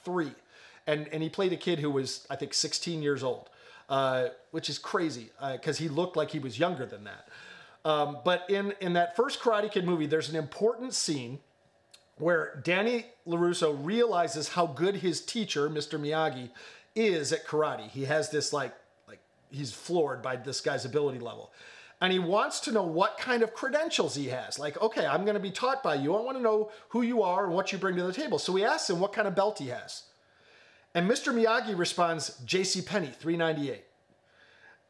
23. 0.04 0.34
And, 0.86 1.08
and 1.12 1.22
he 1.22 1.28
played 1.28 1.52
a 1.52 1.56
kid 1.56 1.78
who 1.78 1.90
was, 1.90 2.26
I 2.28 2.36
think, 2.36 2.54
16 2.54 3.02
years 3.02 3.22
old, 3.22 3.48
uh, 3.88 4.28
which 4.50 4.68
is 4.68 4.78
crazy 4.78 5.30
because 5.52 5.80
uh, 5.80 5.82
he 5.82 5.88
looked 5.88 6.16
like 6.16 6.30
he 6.30 6.38
was 6.38 6.58
younger 6.58 6.86
than 6.86 7.04
that. 7.04 7.28
Um, 7.84 8.18
but 8.24 8.48
in, 8.48 8.74
in 8.80 8.92
that 8.94 9.16
first 9.16 9.40
Karate 9.40 9.70
Kid 9.70 9.84
movie, 9.84 10.06
there's 10.06 10.28
an 10.28 10.36
important 10.36 10.94
scene 10.94 11.40
where 12.16 12.60
Danny 12.62 13.06
LaRusso 13.26 13.76
realizes 13.84 14.50
how 14.50 14.66
good 14.66 14.96
his 14.96 15.20
teacher, 15.20 15.68
Mr. 15.68 15.98
Miyagi, 15.98 16.50
is 16.94 17.32
at 17.32 17.46
karate. 17.46 17.88
He 17.88 18.04
has 18.04 18.30
this 18.30 18.52
like, 18.52 18.74
like 19.08 19.18
he's 19.50 19.72
floored 19.72 20.22
by 20.22 20.36
this 20.36 20.60
guy's 20.60 20.84
ability 20.84 21.18
level. 21.18 21.50
And 22.02 22.12
he 22.12 22.18
wants 22.18 22.58
to 22.60 22.72
know 22.72 22.82
what 22.82 23.16
kind 23.16 23.44
of 23.44 23.54
credentials 23.54 24.16
he 24.16 24.26
has. 24.26 24.58
Like, 24.58 24.78
okay, 24.82 25.06
I'm 25.06 25.22
going 25.22 25.34
to 25.36 25.40
be 25.40 25.52
taught 25.52 25.84
by 25.84 25.94
you. 25.94 26.16
I 26.16 26.20
want 26.20 26.36
to 26.36 26.42
know 26.42 26.72
who 26.88 27.02
you 27.02 27.22
are 27.22 27.44
and 27.44 27.54
what 27.54 27.70
you 27.70 27.78
bring 27.78 27.94
to 27.94 28.02
the 28.02 28.12
table. 28.12 28.40
So 28.40 28.52
he 28.56 28.64
asks 28.64 28.90
him 28.90 28.98
what 28.98 29.12
kind 29.12 29.28
of 29.28 29.36
belt 29.36 29.60
he 29.60 29.68
has. 29.68 30.02
And 30.96 31.08
Mr. 31.08 31.32
Miyagi 31.32 31.78
responds, 31.78 32.40
J.C. 32.44 32.82
Penney, 32.82 33.12
398. 33.20 33.84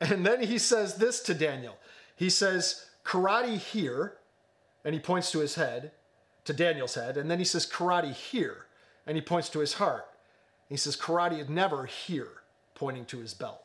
And 0.01 0.25
then 0.25 0.43
he 0.43 0.57
says 0.57 0.97
this 0.97 1.21
to 1.25 1.35
Daniel. 1.35 1.77
He 2.17 2.31
says, 2.31 2.87
karate 3.05 3.59
here, 3.59 4.15
and 4.83 4.95
he 4.95 5.01
points 5.01 5.31
to 5.33 5.41
his 5.41 5.57
head, 5.57 5.93
to 6.47 6.55
Daniel's 6.55 6.95
head, 6.95 7.19
and 7.19 7.31
then 7.31 7.39
he 7.39 7.45
says, 7.45 7.67
karate 7.67 8.15
here, 8.15 8.65
and 9.07 9.17
he 9.17 9.21
points 9.21 9.51
to 9.51 9.59
his 9.59 9.75
heart. 9.75 10.07
He 10.67 10.79
says, 10.79 10.97
karate 10.97 11.41
is 11.41 11.51
never 11.51 11.85
here, 11.85 12.43
pointing 12.75 13.05
to 13.07 13.19
his 13.19 13.35
belt. 13.35 13.62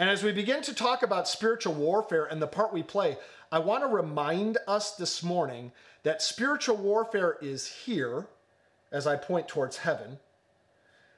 And 0.00 0.08
as 0.08 0.24
we 0.24 0.32
begin 0.32 0.62
to 0.62 0.72
talk 0.72 1.02
about 1.02 1.28
spiritual 1.28 1.74
warfare 1.74 2.24
and 2.24 2.40
the 2.40 2.46
part 2.46 2.72
we 2.72 2.82
play, 2.82 3.18
I 3.52 3.58
want 3.58 3.84
to 3.84 3.86
remind 3.86 4.56
us 4.66 4.92
this 4.92 5.22
morning 5.22 5.72
that 6.04 6.22
spiritual 6.22 6.78
warfare 6.78 7.36
is 7.42 7.66
here, 7.66 8.26
as 8.90 9.06
I 9.06 9.16
point 9.16 9.46
towards 9.46 9.76
heaven, 9.76 10.18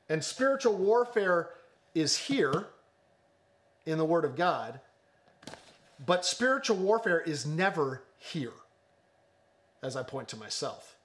and 0.08 0.24
spiritual 0.24 0.74
warfare 0.74 1.50
is 1.94 2.16
here 2.16 2.66
in 3.86 3.98
the 3.98 4.04
Word 4.04 4.24
of 4.24 4.34
God, 4.34 4.80
but 6.04 6.24
spiritual 6.24 6.76
warfare 6.76 7.20
is 7.20 7.46
never 7.46 8.02
here, 8.18 8.50
as 9.80 9.94
I 9.94 10.02
point 10.02 10.26
to 10.30 10.36
myself. 10.36 10.96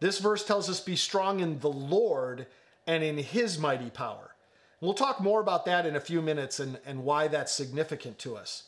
This 0.00 0.18
verse 0.18 0.44
tells 0.44 0.68
us 0.68 0.80
be 0.80 0.96
strong 0.96 1.40
in 1.40 1.60
the 1.60 1.70
Lord 1.70 2.46
and 2.86 3.02
in 3.02 3.16
his 3.16 3.58
mighty 3.58 3.88
power. 3.88 4.34
We'll 4.80 4.94
talk 4.94 5.20
more 5.20 5.40
about 5.40 5.64
that 5.66 5.86
in 5.86 5.96
a 5.96 6.00
few 6.00 6.22
minutes 6.22 6.60
and, 6.60 6.78
and 6.86 7.04
why 7.04 7.28
that's 7.28 7.52
significant 7.52 8.18
to 8.20 8.36
us. 8.36 8.64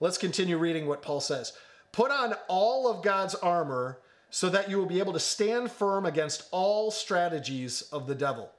Let's 0.00 0.18
continue 0.18 0.58
reading 0.58 0.86
what 0.86 1.02
Paul 1.02 1.20
says. 1.20 1.52
Put 1.92 2.10
on 2.10 2.34
all 2.48 2.88
of 2.88 3.02
God's 3.02 3.34
armor 3.36 4.00
so 4.30 4.48
that 4.48 4.68
you 4.68 4.76
will 4.76 4.86
be 4.86 4.98
able 4.98 5.12
to 5.12 5.20
stand 5.20 5.70
firm 5.70 6.04
against 6.04 6.48
all 6.50 6.90
strategies 6.90 7.82
of 7.92 8.06
the 8.06 8.14
devil. 8.14 8.50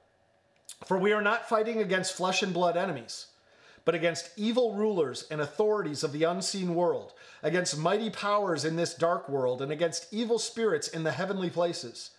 For 0.86 0.98
we 0.98 1.12
are 1.12 1.22
not 1.22 1.48
fighting 1.48 1.80
against 1.80 2.14
flesh 2.16 2.42
and 2.42 2.54
blood 2.54 2.76
enemies 2.76 3.26
but 3.88 3.94
against 3.94 4.28
evil 4.36 4.74
rulers 4.74 5.26
and 5.30 5.40
authorities 5.40 6.04
of 6.04 6.12
the 6.12 6.22
unseen 6.22 6.74
world, 6.74 7.14
against 7.42 7.78
mighty 7.78 8.10
powers 8.10 8.66
in 8.66 8.76
this 8.76 8.92
dark 8.92 9.30
world, 9.30 9.62
and 9.62 9.72
against 9.72 10.12
evil 10.12 10.38
spirits 10.38 10.88
in 10.88 11.04
the 11.04 11.12
heavenly 11.12 11.48
places. 11.48 12.10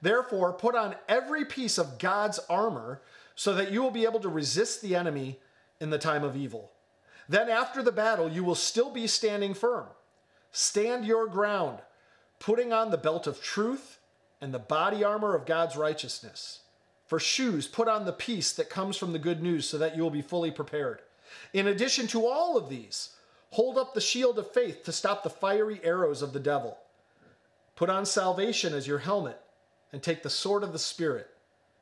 Therefore, 0.00 0.54
put 0.54 0.74
on 0.74 0.94
every 1.10 1.44
piece 1.44 1.76
of 1.76 1.98
God's 1.98 2.38
armor 2.48 3.02
so 3.34 3.54
that 3.54 3.72
you 3.72 3.82
will 3.82 3.90
be 3.90 4.04
able 4.04 4.20
to 4.20 4.28
resist 4.28 4.82
the 4.82 4.94
enemy 4.94 5.38
in 5.80 5.90
the 5.90 5.98
time 5.98 6.24
of 6.24 6.36
evil. 6.36 6.70
Then, 7.28 7.48
after 7.48 7.82
the 7.82 7.92
battle, 7.92 8.28
you 8.28 8.44
will 8.44 8.54
still 8.54 8.90
be 8.90 9.06
standing 9.06 9.54
firm. 9.54 9.86
Stand 10.50 11.04
your 11.04 11.26
ground, 11.26 11.78
putting 12.38 12.72
on 12.72 12.90
the 12.90 12.98
belt 12.98 13.26
of 13.26 13.42
truth 13.42 13.98
and 14.40 14.52
the 14.52 14.58
body 14.58 15.02
armor 15.02 15.34
of 15.34 15.46
God's 15.46 15.76
righteousness. 15.76 16.60
For 17.06 17.18
shoes, 17.18 17.66
put 17.66 17.88
on 17.88 18.04
the 18.04 18.12
peace 18.12 18.52
that 18.52 18.70
comes 18.70 18.96
from 18.96 19.12
the 19.12 19.18
good 19.18 19.42
news 19.42 19.68
so 19.68 19.78
that 19.78 19.96
you 19.96 20.02
will 20.02 20.10
be 20.10 20.22
fully 20.22 20.50
prepared. 20.50 21.00
In 21.52 21.66
addition 21.66 22.06
to 22.08 22.26
all 22.26 22.56
of 22.56 22.68
these, 22.68 23.10
hold 23.50 23.78
up 23.78 23.94
the 23.94 24.00
shield 24.00 24.38
of 24.38 24.50
faith 24.50 24.82
to 24.84 24.92
stop 24.92 25.22
the 25.22 25.30
fiery 25.30 25.80
arrows 25.82 26.22
of 26.22 26.32
the 26.32 26.40
devil. 26.40 26.78
Put 27.76 27.90
on 27.90 28.04
salvation 28.04 28.74
as 28.74 28.86
your 28.86 28.98
helmet 28.98 29.40
and 29.92 30.02
take 30.02 30.22
the 30.22 30.30
sword 30.30 30.62
of 30.62 30.72
the 30.72 30.78
Spirit, 30.78 31.28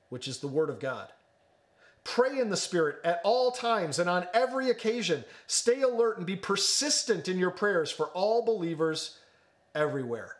which 0.09 0.29
is 0.29 0.39
the 0.39 0.49
Word 0.49 0.69
of 0.69 0.81
God. 0.81 1.09
Pray 2.05 2.39
in 2.39 2.51
the 2.51 2.57
Spirit 2.57 2.97
at 3.05 3.21
all 3.25 3.51
times 3.51 3.99
and 3.99 4.09
on 4.09 4.27
every 4.33 4.71
occasion. 4.71 5.25
Stay 5.47 5.83
alert 5.83 6.17
and 6.17 6.27
be 6.27 6.37
persistent 6.37 7.29
in 7.29 7.39
your 7.39 7.51
prayers 7.51 7.91
for 7.91 8.07
all 8.09 8.45
believers 8.45 9.19
everywhere. 9.75 10.37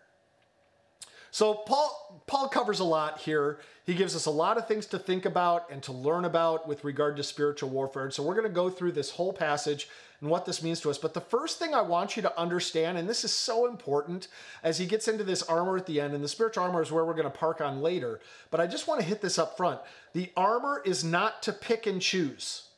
So 1.31 1.55
Paul 1.55 2.23
Paul 2.27 2.49
covers 2.49 2.81
a 2.81 2.85
lot 2.85 3.19
here. 3.19 3.59
He 3.85 3.95
gives 3.95 4.15
us 4.17 4.27
a 4.27 4.31
lot 4.31 4.57
of 4.57 4.67
things 4.67 4.87
to 4.87 4.99
think 4.99 5.25
about 5.25 5.71
and 5.71 5.83
to 5.85 5.93
learn 5.93 6.25
about 6.25 6.67
with 6.67 6.85
regard 6.85 7.17
to 7.17 7.23
spiritual 7.23 7.71
warfare. 7.71 8.05
And 8.05 8.13
so 8.13 8.23
we're 8.23 8.35
going 8.35 8.49
to 8.49 8.55
go 8.55 8.71
through 8.71 8.93
this 8.93 9.11
whole 9.11 9.33
passage 9.33 9.89
and 10.21 10.31
what 10.31 10.45
this 10.45 10.63
means 10.63 10.81
to 10.81 10.91
us. 10.91 10.99
But 10.99 11.15
the 11.15 11.21
first 11.21 11.59
thing 11.59 11.75
I 11.75 11.81
want 11.81 12.17
you 12.17 12.23
to 12.23 12.39
understand, 12.39 12.99
and 12.99 13.09
this 13.09 13.25
is 13.25 13.33
so 13.33 13.67
important 13.67 14.29
as 14.63 14.79
he 14.79 14.87
gets 14.87 15.09
into 15.09 15.25
this 15.25 15.43
armor 15.43 15.77
at 15.77 15.87
the 15.87 16.01
end, 16.01 16.15
and 16.15 16.23
the 16.23 16.29
spiritual 16.29 16.65
armor 16.65 16.83
is 16.83 16.93
where 16.93 17.05
we're 17.05 17.15
going 17.15 17.25
to 17.25 17.31
park 17.31 17.61
on 17.61 17.81
later. 17.81 18.21
But 18.51 18.61
I 18.61 18.67
just 18.67 18.87
want 18.87 19.01
to 19.01 19.07
hit 19.07 19.21
this 19.21 19.39
up 19.39 19.57
front. 19.57 19.81
The 20.13 20.31
armor 20.37 20.83
is 20.85 21.05
not 21.05 21.43
to 21.45 21.53
pick 21.53 21.87
and 21.87 22.01
choose, 22.01 22.69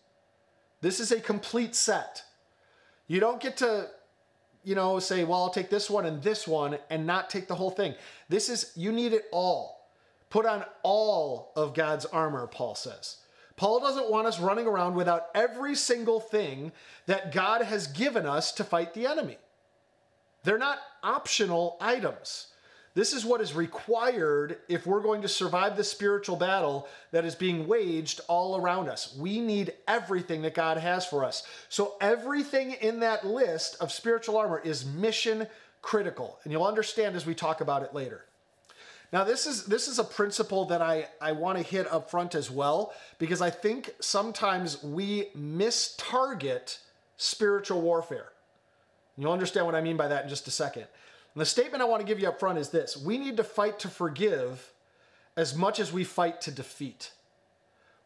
this 0.81 0.99
is 0.99 1.13
a 1.13 1.21
complete 1.21 1.75
set. 1.75 2.25
You 3.07 3.21
don't 3.21 3.41
get 3.41 3.57
to 3.59 3.89
you 4.65 4.75
know, 4.75 4.99
say, 4.99 5.25
well, 5.25 5.43
I'll 5.43 5.51
take 5.51 5.71
this 5.71 5.91
one 5.91 6.07
and 6.07 6.23
this 6.23 6.47
one 6.47 6.79
and 6.91 7.07
not 7.07 7.31
take 7.31 7.49
the 7.49 7.55
whole 7.55 7.71
thing. 7.71 7.95
This 8.29 8.49
is, 8.49 8.73
you 8.77 8.93
need 8.93 9.13
it 9.13 9.25
all. 9.33 9.89
Put 10.31 10.47
on 10.47 10.65
all 10.83 11.53
of 11.57 11.75
God's 11.75 12.07
armor, 12.07 12.47
Paul 12.47 12.75
says. 12.75 13.19
Paul 13.57 13.81
doesn't 13.81 14.11
want 14.11 14.27
us 14.27 14.41
running 14.41 14.67
around 14.67 14.95
without 14.95 15.27
every 15.35 15.75
single 15.75 16.21
thing 16.21 16.73
that 17.07 17.33
God 17.33 17.63
has 17.63 17.87
given 17.87 18.27
us 18.27 18.53
to 18.53 18.65
fight 18.65 18.95
the 18.95 19.07
enemy. 19.07 19.39
They're 20.45 20.59
not 20.59 20.79
optional 21.03 21.77
items. 21.81 22.49
This 22.95 23.15
is 23.15 23.25
what 23.25 23.41
is 23.41 23.55
required 23.55 24.59
if 24.69 24.87
we're 24.87 25.01
going 25.01 25.23
to 25.23 25.29
survive 25.29 25.77
the 25.77 25.85
spiritual 25.85 26.37
battle 26.37 26.87
that 27.11 27.25
is 27.25 27.35
being 27.35 27.67
waged 27.67 28.21
all 28.29 28.57
around 28.57 28.89
us. 28.89 29.17
We 29.17 29.41
need 29.41 29.73
everything 29.89 30.43
that 30.43 30.55
God 30.55 30.77
has 30.77 31.07
for 31.07 31.25
us. 31.25 31.47
So, 31.71 31.95
everything 32.03 32.73
in 32.73 33.01
that 33.01 33.27
list 33.27 33.77
of 33.81 33.93
spiritual 33.93 34.37
armor 34.37 34.61
is 34.63 34.85
mission 34.85 35.47
critical. 35.81 36.39
And 36.45 36.53
you'll 36.53 36.67
understand 36.67 37.17
as 37.17 37.25
we 37.25 37.35
talk 37.35 37.63
about 37.63 37.83
it 37.83 37.95
later. 37.95 38.27
Now, 39.13 39.25
this 39.25 39.47
is 39.47 39.67
this 39.67 39.89
is 39.89 39.99
a 39.99 40.05
principle 40.05 40.65
that 40.67 40.81
I, 40.81 41.07
I 41.21 41.33
want 41.33 41.59
to 41.59 41.65
hit 41.65 41.87
up 41.93 42.11
front 42.11 42.35
as 42.35 42.51
well, 42.51 42.95
because 43.19 43.43
I 43.43 43.51
think 43.51 43.91
sometimes 44.01 44.83
we 44.83 45.29
miss 45.35 45.95
target 45.99 46.79
spiritual 47.19 47.83
warfare. 47.83 48.33
You'll 49.19 49.33
understand 49.33 49.67
what 49.67 49.75
I 49.75 49.83
mean 49.83 49.99
by 49.99 50.09
that 50.09 50.25
in 50.25 50.31
just 50.31 50.49
a 50.49 50.51
second. 50.51 50.87
And 51.35 51.41
the 51.41 51.47
statement 51.47 51.83
I 51.83 51.87
want 51.87 52.01
to 52.01 52.07
give 52.07 52.21
you 52.21 52.29
up 52.29 52.41
front 52.41 52.59
is 52.59 52.71
this 52.71 52.97
we 52.97 53.19
need 53.19 53.37
to 53.37 53.45
fight 53.45 53.79
to 53.81 53.89
forgive 53.89 54.73
as 55.37 55.55
much 55.55 55.79
as 55.79 55.93
we 55.93 56.05
fight 56.05 56.41
to 56.43 56.51
defeat. 56.51 57.13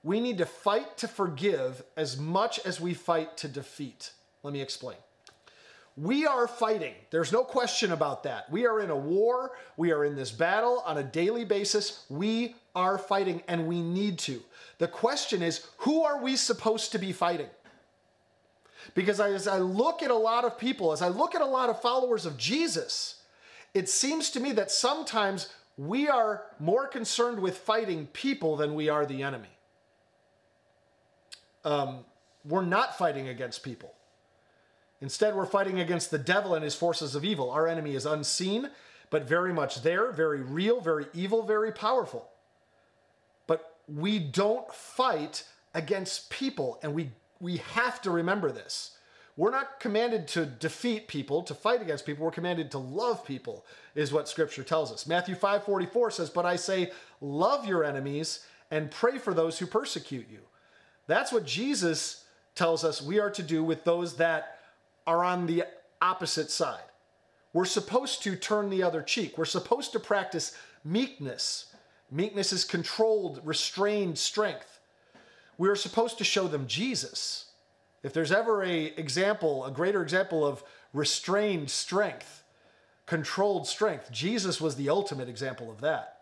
We 0.02 0.20
need 0.20 0.38
to 0.38 0.46
fight 0.46 0.98
to 0.98 1.08
forgive 1.08 1.82
as 1.96 2.16
much 2.16 2.60
as 2.64 2.80
we 2.80 2.94
fight 2.94 3.36
to 3.38 3.48
defeat. 3.48 4.12
Let 4.42 4.52
me 4.52 4.60
explain. 4.60 4.98
We 5.96 6.26
are 6.26 6.46
fighting. 6.46 6.94
There's 7.10 7.32
no 7.32 7.42
question 7.42 7.92
about 7.92 8.24
that. 8.24 8.50
We 8.50 8.66
are 8.66 8.80
in 8.80 8.90
a 8.90 8.96
war. 8.96 9.52
We 9.78 9.92
are 9.92 10.04
in 10.04 10.14
this 10.14 10.30
battle 10.30 10.82
on 10.84 10.98
a 10.98 11.02
daily 11.02 11.44
basis. 11.44 12.04
We 12.10 12.56
are 12.74 12.98
fighting 12.98 13.42
and 13.48 13.66
we 13.66 13.80
need 13.80 14.18
to. 14.20 14.42
The 14.78 14.88
question 14.88 15.42
is 15.42 15.66
who 15.78 16.02
are 16.02 16.20
we 16.20 16.36
supposed 16.36 16.92
to 16.92 16.98
be 16.98 17.12
fighting? 17.12 17.48
Because 18.94 19.20
as 19.20 19.48
I 19.48 19.58
look 19.58 20.02
at 20.02 20.10
a 20.10 20.16
lot 20.16 20.44
of 20.44 20.58
people, 20.58 20.92
as 20.92 21.00
I 21.00 21.08
look 21.08 21.34
at 21.34 21.40
a 21.40 21.46
lot 21.46 21.70
of 21.70 21.80
followers 21.80 22.26
of 22.26 22.36
Jesus, 22.36 23.22
it 23.72 23.88
seems 23.88 24.30
to 24.30 24.40
me 24.40 24.52
that 24.52 24.70
sometimes 24.70 25.48
we 25.78 26.08
are 26.08 26.44
more 26.58 26.86
concerned 26.86 27.40
with 27.40 27.56
fighting 27.56 28.06
people 28.08 28.56
than 28.56 28.74
we 28.74 28.88
are 28.88 29.06
the 29.06 29.22
enemy. 29.22 29.48
Um, 31.64 32.04
we're 32.44 32.64
not 32.64 32.96
fighting 32.96 33.28
against 33.28 33.62
people. 33.62 33.95
Instead, 35.00 35.34
we're 35.34 35.46
fighting 35.46 35.80
against 35.80 36.10
the 36.10 36.18
devil 36.18 36.54
and 36.54 36.64
his 36.64 36.74
forces 36.74 37.14
of 37.14 37.24
evil. 37.24 37.50
Our 37.50 37.68
enemy 37.68 37.94
is 37.94 38.06
unseen, 38.06 38.70
but 39.10 39.28
very 39.28 39.52
much 39.52 39.82
there, 39.82 40.10
very 40.10 40.40
real, 40.40 40.80
very 40.80 41.06
evil, 41.12 41.42
very 41.42 41.72
powerful. 41.72 42.28
But 43.46 43.76
we 43.86 44.18
don't 44.18 44.72
fight 44.72 45.44
against 45.74 46.30
people, 46.30 46.78
and 46.82 46.94
we, 46.94 47.10
we 47.40 47.58
have 47.58 48.00
to 48.02 48.10
remember 48.10 48.50
this. 48.50 48.96
We're 49.36 49.50
not 49.50 49.80
commanded 49.80 50.28
to 50.28 50.46
defeat 50.46 51.08
people, 51.08 51.42
to 51.42 51.54
fight 51.54 51.82
against 51.82 52.06
people. 52.06 52.24
We're 52.24 52.30
commanded 52.30 52.70
to 52.70 52.78
love 52.78 53.24
people, 53.24 53.66
is 53.94 54.12
what 54.12 54.30
scripture 54.30 54.64
tells 54.64 54.90
us. 54.90 55.06
Matthew 55.06 55.34
5 55.34 55.64
44 55.64 56.10
says, 56.10 56.30
But 56.30 56.46
I 56.46 56.56
say, 56.56 56.90
love 57.20 57.66
your 57.66 57.84
enemies 57.84 58.46
and 58.70 58.90
pray 58.90 59.18
for 59.18 59.34
those 59.34 59.58
who 59.58 59.66
persecute 59.66 60.26
you. 60.30 60.40
That's 61.06 61.32
what 61.32 61.44
Jesus 61.44 62.24
tells 62.54 62.82
us 62.82 63.02
we 63.02 63.20
are 63.20 63.30
to 63.30 63.42
do 63.42 63.62
with 63.62 63.84
those 63.84 64.16
that 64.16 64.55
are 65.06 65.24
on 65.24 65.46
the 65.46 65.64
opposite 66.00 66.50
side. 66.50 66.80
We're 67.52 67.64
supposed 67.64 68.22
to 68.24 68.36
turn 68.36 68.68
the 68.68 68.82
other 68.82 69.02
cheek. 69.02 69.38
We're 69.38 69.44
supposed 69.44 69.92
to 69.92 70.00
practice 70.00 70.56
meekness. 70.84 71.74
Meekness 72.10 72.52
is 72.52 72.64
controlled, 72.64 73.40
restrained 73.44 74.18
strength. 74.18 74.78
We 75.58 75.68
are 75.68 75.76
supposed 75.76 76.18
to 76.18 76.24
show 76.24 76.48
them 76.48 76.66
Jesus. 76.66 77.46
If 78.02 78.12
there's 78.12 78.30
ever 78.30 78.62
a 78.62 78.84
example, 78.96 79.64
a 79.64 79.70
greater 79.70 80.02
example 80.02 80.46
of 80.46 80.62
restrained 80.92 81.70
strength, 81.70 82.44
controlled 83.06 83.66
strength, 83.66 84.12
Jesus 84.12 84.60
was 84.60 84.76
the 84.76 84.90
ultimate 84.90 85.28
example 85.28 85.70
of 85.70 85.80
that. 85.80 86.16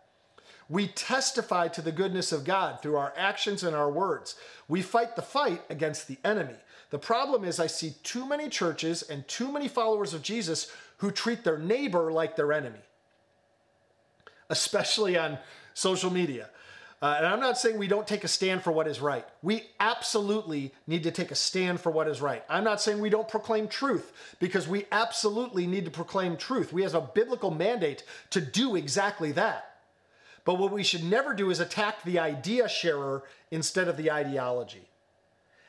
We 0.69 0.89
testify 0.89 1.69
to 1.69 1.83
the 1.83 1.93
goodness 1.93 2.33
of 2.33 2.45
God 2.45 2.81
through 2.81 2.97
our 2.97 3.13
actions 3.17 3.63
and 3.63 3.77
our 3.77 3.91
words. 3.91 4.37
We 4.67 4.81
fight 4.81 5.15
the 5.17 5.23
fight 5.23 5.63
against 5.69 6.09
the 6.09 6.19
enemy. 6.25 6.57
The 6.95 6.99
problem 7.01 7.43
is, 7.43 7.59
I 7.59 7.67
see 7.67 7.97
too 8.05 8.25
many 8.25 8.49
churches 8.49 9.03
and 9.03 9.27
too 9.27 9.51
many 9.51 9.67
followers 9.67 10.15
of 10.15 10.23
Jesus 10.23 10.71
who 10.99 11.11
treat 11.11 11.43
their 11.43 11.59
neighbor 11.59 12.13
like 12.13 12.37
their 12.37 12.53
enemy, 12.53 12.79
especially 14.49 15.19
on 15.19 15.39
social 15.75 16.09
media. 16.09 16.51
Uh, 17.03 17.17
and 17.17 17.27
I'm 17.27 17.41
not 17.41 17.59
saying 17.59 17.79
we 17.79 17.89
don't 17.89 18.07
take 18.07 18.23
a 18.23 18.29
stand 18.29 18.63
for 18.63 18.71
what 18.71 18.87
is 18.87 19.01
right. 19.01 19.27
We 19.43 19.65
absolutely 19.81 20.73
need 20.87 21.03
to 21.03 21.11
take 21.11 21.33
a 21.33 21.35
stand 21.35 21.81
for 21.81 21.91
what 21.91 22.07
is 22.07 22.21
right. 22.21 22.45
I'm 22.49 22.63
not 22.63 22.81
saying 22.81 23.01
we 23.01 23.11
don't 23.11 23.27
proclaim 23.27 23.67
truth 23.67 24.13
because 24.39 24.69
we 24.69 24.87
absolutely 24.93 25.67
need 25.67 25.87
to 25.87 25.91
proclaim 25.91 26.37
truth. 26.37 26.73
We 26.73 26.85
have 26.85 26.95
a 26.95 27.01
biblical 27.01 27.51
mandate 27.51 28.05
to 28.31 28.41
do 28.41 28.77
exactly 28.77 29.33
that. 29.33 29.79
But 30.45 30.61
what 30.61 30.71
we 30.71 30.85
should 30.85 31.03
never 31.03 31.35
do 31.35 31.51
is 31.51 31.59
attack 31.59 32.05
the 32.05 32.21
idea 32.21 32.69
sharer 32.69 33.25
instead 33.51 33.89
of 33.89 33.97
the 33.97 34.13
ideology. 34.13 34.87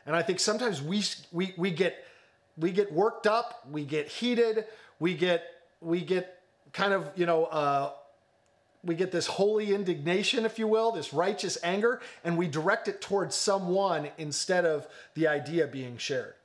And 0.05 0.15
I 0.15 0.21
think 0.21 0.39
sometimes 0.39 0.81
we, 0.81 1.03
we, 1.31 1.53
we, 1.57 1.71
get, 1.71 2.03
we 2.57 2.71
get 2.71 2.91
worked 2.91 3.27
up, 3.27 3.65
we 3.71 3.83
get 3.83 4.07
heated, 4.07 4.65
we 4.99 5.15
get, 5.15 5.43
we 5.81 6.01
get 6.01 6.41
kind 6.73 6.93
of, 6.93 7.09
you 7.15 7.25
know, 7.25 7.45
uh, 7.45 7.91
we 8.83 8.93
get 8.93 9.11
this 9.11 9.25
holy 9.25 9.73
indignation, 9.73 10.45
if 10.45 10.59
you 10.59 10.67
will, 10.67 10.91
this 10.91 11.11
righteous 11.11 11.57
anger, 11.63 12.01
and 12.23 12.37
we 12.37 12.47
direct 12.47 12.87
it 12.87 13.01
towards 13.01 13.35
someone 13.35 14.09
instead 14.17 14.63
of 14.63 14.87
the 15.15 15.27
idea 15.27 15.65
being 15.65 15.97
shared. 15.97 16.35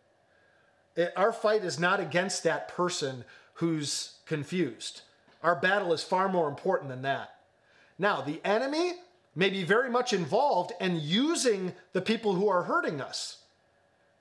It, 0.96 1.12
our 1.16 1.32
fight 1.32 1.64
is 1.64 1.78
not 1.78 2.00
against 2.00 2.42
that 2.44 2.68
person 2.68 3.24
who's 3.54 4.14
confused. 4.24 5.02
Our 5.42 5.54
battle 5.54 5.92
is 5.92 6.02
far 6.02 6.28
more 6.28 6.48
important 6.48 6.88
than 6.88 7.02
that. 7.02 7.34
Now, 7.98 8.22
the 8.22 8.40
enemy 8.42 8.94
may 9.34 9.50
be 9.50 9.62
very 9.62 9.90
much 9.90 10.14
involved 10.14 10.72
and 10.80 10.98
using 10.98 11.74
the 11.92 12.00
people 12.00 12.34
who 12.34 12.48
are 12.48 12.62
hurting 12.62 13.00
us. 13.00 13.39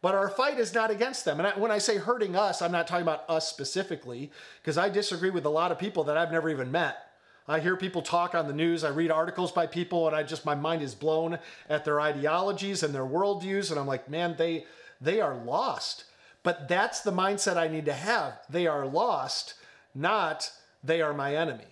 But 0.02 0.16
our 0.16 0.30
fight 0.30 0.60
is 0.60 0.74
not 0.74 0.92
against 0.92 1.26
them. 1.26 1.40
And 1.40 1.48
I, 1.48 1.60
when 1.60 1.72
I 1.72 1.78
say 1.78 1.98
hurting 1.98 2.36
us, 2.36 2.62
I'm 2.62 2.72
not 2.72 2.88
talking 2.88 3.04
about 3.04 3.30
us 3.30 3.50
specifically, 3.50 4.32
because 4.62 4.78
I 4.78 4.90
disagree 4.90 5.30
with 5.30 5.46
a 5.46 5.50
lot 5.50 5.72
of 5.72 5.80
people 5.80 6.06
that 6.06 6.18
I've 6.18 6.32
never 6.32 6.50
even 6.50 6.72
met 6.72 7.10
I 7.50 7.60
hear 7.60 7.76
people 7.76 8.04
talk 8.04 8.36
on 8.36 8.46
the 8.46 8.54
news. 8.54 8.84
I 8.84 8.90
read 8.90 9.10
articles 9.10 9.52
by 9.52 9.66
people, 9.66 10.06
and 10.06 10.16
I 10.16 10.22
just 10.22 10.46
my 10.46 10.54
mind 10.54 10.84
is 10.84 10.94
blown 10.94 11.40
at 11.68 11.84
their 11.84 12.00
ideologies 12.00 12.84
and 12.84 12.94
their 12.94 13.06
worldviews, 13.06 13.72
and 13.72 13.80
I'm 13.80 13.88
like, 13.88 14.08
man, 14.08 14.36
they 14.38 14.66
they 15.02 15.20
are 15.20 15.36
lost. 15.36 16.06
But 16.44 16.68
that's 16.68 17.02
the 17.02 17.12
mindset 17.12 17.58
I 17.58 17.68
need 17.68 17.86
to 17.86 17.94
have. 17.94 18.40
They 18.50 18.68
are 18.68 18.86
lost, 18.86 19.56
not 19.96 20.52
they 20.84 21.02
are 21.02 21.14
my 21.14 21.36
enemy. 21.36 21.66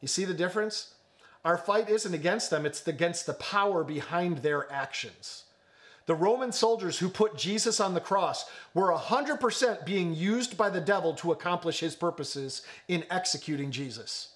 You 0.00 0.08
see 0.08 0.24
the 0.24 0.34
difference? 0.34 0.94
Our 1.44 1.58
fight 1.58 1.88
isn't 1.88 2.12
against 2.12 2.50
them, 2.50 2.66
it's 2.66 2.86
against 2.88 3.26
the 3.26 3.34
power 3.34 3.84
behind 3.84 4.38
their 4.38 4.70
actions. 4.72 5.43
The 6.06 6.14
Roman 6.14 6.52
soldiers 6.52 6.98
who 6.98 7.08
put 7.08 7.36
Jesus 7.36 7.80
on 7.80 7.94
the 7.94 8.00
cross 8.00 8.44
were 8.74 8.92
100% 8.92 9.86
being 9.86 10.14
used 10.14 10.56
by 10.56 10.68
the 10.68 10.80
devil 10.80 11.14
to 11.14 11.32
accomplish 11.32 11.80
his 11.80 11.94
purposes 11.94 12.62
in 12.88 13.04
executing 13.10 13.70
Jesus. 13.70 14.34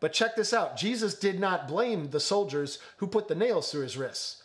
But 0.00 0.14
check 0.14 0.34
this 0.34 0.54
out 0.54 0.78
Jesus 0.78 1.14
did 1.14 1.38
not 1.38 1.68
blame 1.68 2.10
the 2.10 2.20
soldiers 2.20 2.78
who 2.96 3.06
put 3.06 3.28
the 3.28 3.34
nails 3.34 3.70
through 3.70 3.82
his 3.82 3.98
wrists. 3.98 4.44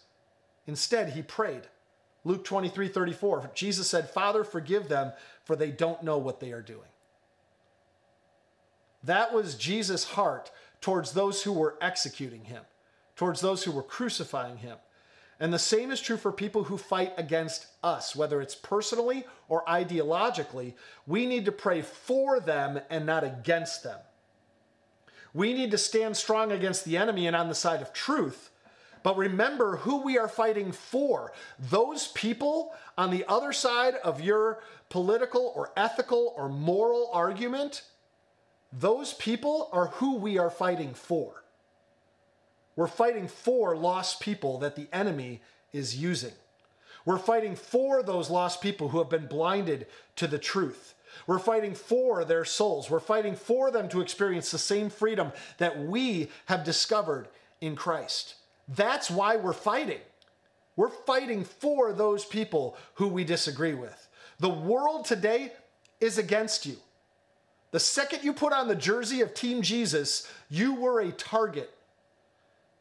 Instead, 0.68 1.10
he 1.10 1.22
prayed. 1.22 1.64
Luke 2.26 2.44
23 2.44 2.90
34, 2.90 3.52
Jesus 3.54 3.88
said, 3.88 4.10
Father, 4.10 4.44
forgive 4.44 4.90
them, 4.90 5.14
for 5.46 5.56
they 5.56 5.72
don't 5.72 6.04
know 6.04 6.18
what 6.18 6.40
they 6.40 6.52
are 6.52 6.62
doing. 6.62 6.90
That 9.04 9.32
was 9.32 9.56
Jesus' 9.56 10.04
heart 10.04 10.52
towards 10.82 11.14
those 11.14 11.44
who 11.44 11.54
were 11.54 11.78
executing 11.80 12.46
him, 12.46 12.64
towards 13.16 13.42
those 13.42 13.64
who 13.64 13.72
were 13.72 13.84
crucifying 13.84 14.58
him. 14.58 14.78
And 15.40 15.54
the 15.54 15.60
same 15.60 15.92
is 15.92 16.00
true 16.00 16.18
for 16.18 16.32
people 16.32 16.64
who 16.64 16.78
fight 16.78 17.14
against 17.18 17.68
us, 17.84 18.16
whether 18.16 18.42
it's 18.42 18.56
personally 18.56 19.26
or 19.50 19.66
ideologically. 19.66 20.74
We 21.06 21.26
need 21.26 21.46
to 21.46 21.52
pray 21.52 21.82
for 21.82 22.40
them 22.40 22.80
and 22.90 23.06
not 23.06 23.24
against 23.24 23.84
them. 23.84 24.00
We 25.34 25.54
need 25.54 25.72
to 25.72 25.78
stand 25.78 26.16
strong 26.16 26.54
against 26.54 26.86
the 26.86 26.96
enemy 26.96 27.28
and 27.28 27.36
on 27.36 27.50
the 27.50 27.56
side 27.56 27.82
of 27.82 27.92
truth, 27.92 28.50
But 29.06 29.18
remember 29.18 29.78
who 29.78 30.02
we 30.02 30.18
are 30.18 30.28
fighting 30.28 30.72
for. 30.72 31.32
Those 31.60 32.08
people 32.08 32.74
on 32.98 33.12
the 33.12 33.24
other 33.28 33.54
side 33.54 33.94
of 34.04 34.20
your 34.20 34.64
political 34.90 35.54
or 35.56 35.72
ethical 35.78 36.34
or 36.36 36.50
moral 36.50 37.12
argument, 37.14 37.84
those 38.74 39.14
people 39.14 39.70
are 39.72 39.90
who 39.90 40.16
we 40.16 40.40
are 40.40 40.50
fighting 40.50 40.96
for. 40.96 41.44
We're 42.76 42.88
fighting 42.88 43.28
for 43.28 43.76
lost 43.76 44.20
people 44.20 44.58
that 44.60 44.76
the 44.76 44.88
enemy 44.92 45.42
is 45.72 45.98
using. 45.98 46.34
We're 47.06 47.18
fighting 47.18 47.56
for 47.56 48.02
those 48.02 48.30
lost 48.30 48.62
people 48.62 48.90
who 48.90 48.98
have 48.98 49.10
been 49.10 49.28
blinded 49.28 49.88
to 50.18 50.28
the 50.28 50.40
truth. 50.40 50.94
We're 51.28 51.40
fighting 51.40 51.76
for 51.76 52.26
their 52.26 52.46
souls. 52.46 52.90
We're 52.90 53.00
fighting 53.00 53.36
for 53.36 53.72
them 53.72 53.88
to 53.90 54.02
experience 54.02 54.52
the 54.52 54.58
same 54.58 54.90
freedom 54.90 55.32
that 55.58 55.80
we 55.80 56.30
have 56.48 56.64
discovered 56.64 57.28
in 57.62 57.76
Christ. 57.76 58.36
That's 58.68 59.10
why 59.10 59.36
we're 59.38 59.54
fighting. 59.54 60.00
We're 60.76 60.90
fighting 60.90 61.46
for 61.46 61.94
those 61.94 62.26
people 62.26 62.76
who 62.96 63.08
we 63.08 63.24
disagree 63.24 63.76
with. 63.76 64.08
The 64.40 64.50
world 64.50 65.06
today 65.06 65.54
is 66.02 66.18
against 66.18 66.66
you. 66.66 66.76
The 67.72 67.80
second 67.80 68.24
you 68.24 68.34
put 68.34 68.54
on 68.54 68.68
the 68.68 68.76
jersey 68.76 69.22
of 69.22 69.34
Team 69.34 69.62
Jesus, 69.62 70.30
you 70.50 70.76
were 70.76 71.00
a 71.00 71.12
target. 71.12 71.72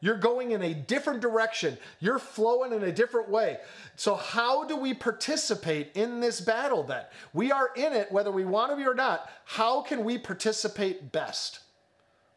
You're 0.01 0.17
going 0.17 0.51
in 0.51 0.61
a 0.61 0.73
different 0.73 1.21
direction. 1.21 1.77
You're 1.99 2.19
flowing 2.19 2.73
in 2.73 2.83
a 2.83 2.91
different 2.91 3.29
way. 3.29 3.57
So, 3.95 4.15
how 4.15 4.65
do 4.65 4.75
we 4.75 4.93
participate 4.93 5.91
in 5.95 6.19
this 6.19 6.41
battle 6.41 6.83
then? 6.83 7.05
We 7.33 7.51
are 7.51 7.69
in 7.75 7.93
it 7.93 8.11
whether 8.11 8.31
we 8.31 8.45
want 8.45 8.71
to 8.71 8.75
be 8.75 8.85
or 8.85 8.93
not. 8.93 9.29
How 9.45 9.81
can 9.81 10.03
we 10.03 10.17
participate 10.17 11.11
best? 11.11 11.59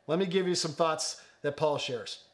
Let 0.07 0.19
me 0.19 0.27
give 0.27 0.49
you 0.49 0.55
some 0.55 0.73
thoughts 0.73 1.21
that 1.43 1.57
Paul 1.57 1.79
shares. 1.79 2.25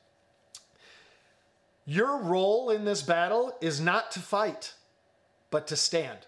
Your 1.86 2.18
role 2.18 2.70
in 2.70 2.84
this 2.84 3.02
battle 3.02 3.56
is 3.60 3.80
not 3.80 4.10
to 4.12 4.20
fight, 4.20 4.74
but 5.50 5.66
to 5.68 5.76
stand. 5.76 6.18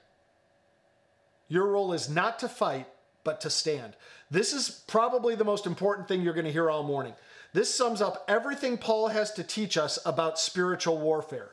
Your 1.48 1.66
role 1.66 1.92
is 1.92 2.10
not 2.10 2.38
to 2.40 2.48
fight, 2.48 2.86
but 3.24 3.40
to 3.42 3.50
stand. 3.50 3.94
This 4.30 4.52
is 4.52 4.82
probably 4.86 5.34
the 5.34 5.44
most 5.44 5.66
important 5.66 6.08
thing 6.08 6.22
you're 6.22 6.34
going 6.34 6.46
to 6.46 6.52
hear 6.52 6.68
all 6.68 6.82
morning. 6.82 7.14
This 7.56 7.75
sums 7.75 8.02
up 8.02 8.22
everything 8.28 8.76
Paul 8.76 9.08
has 9.08 9.32
to 9.32 9.42
teach 9.42 9.78
us 9.78 9.98
about 10.04 10.38
spiritual 10.38 10.98
warfare. 10.98 11.52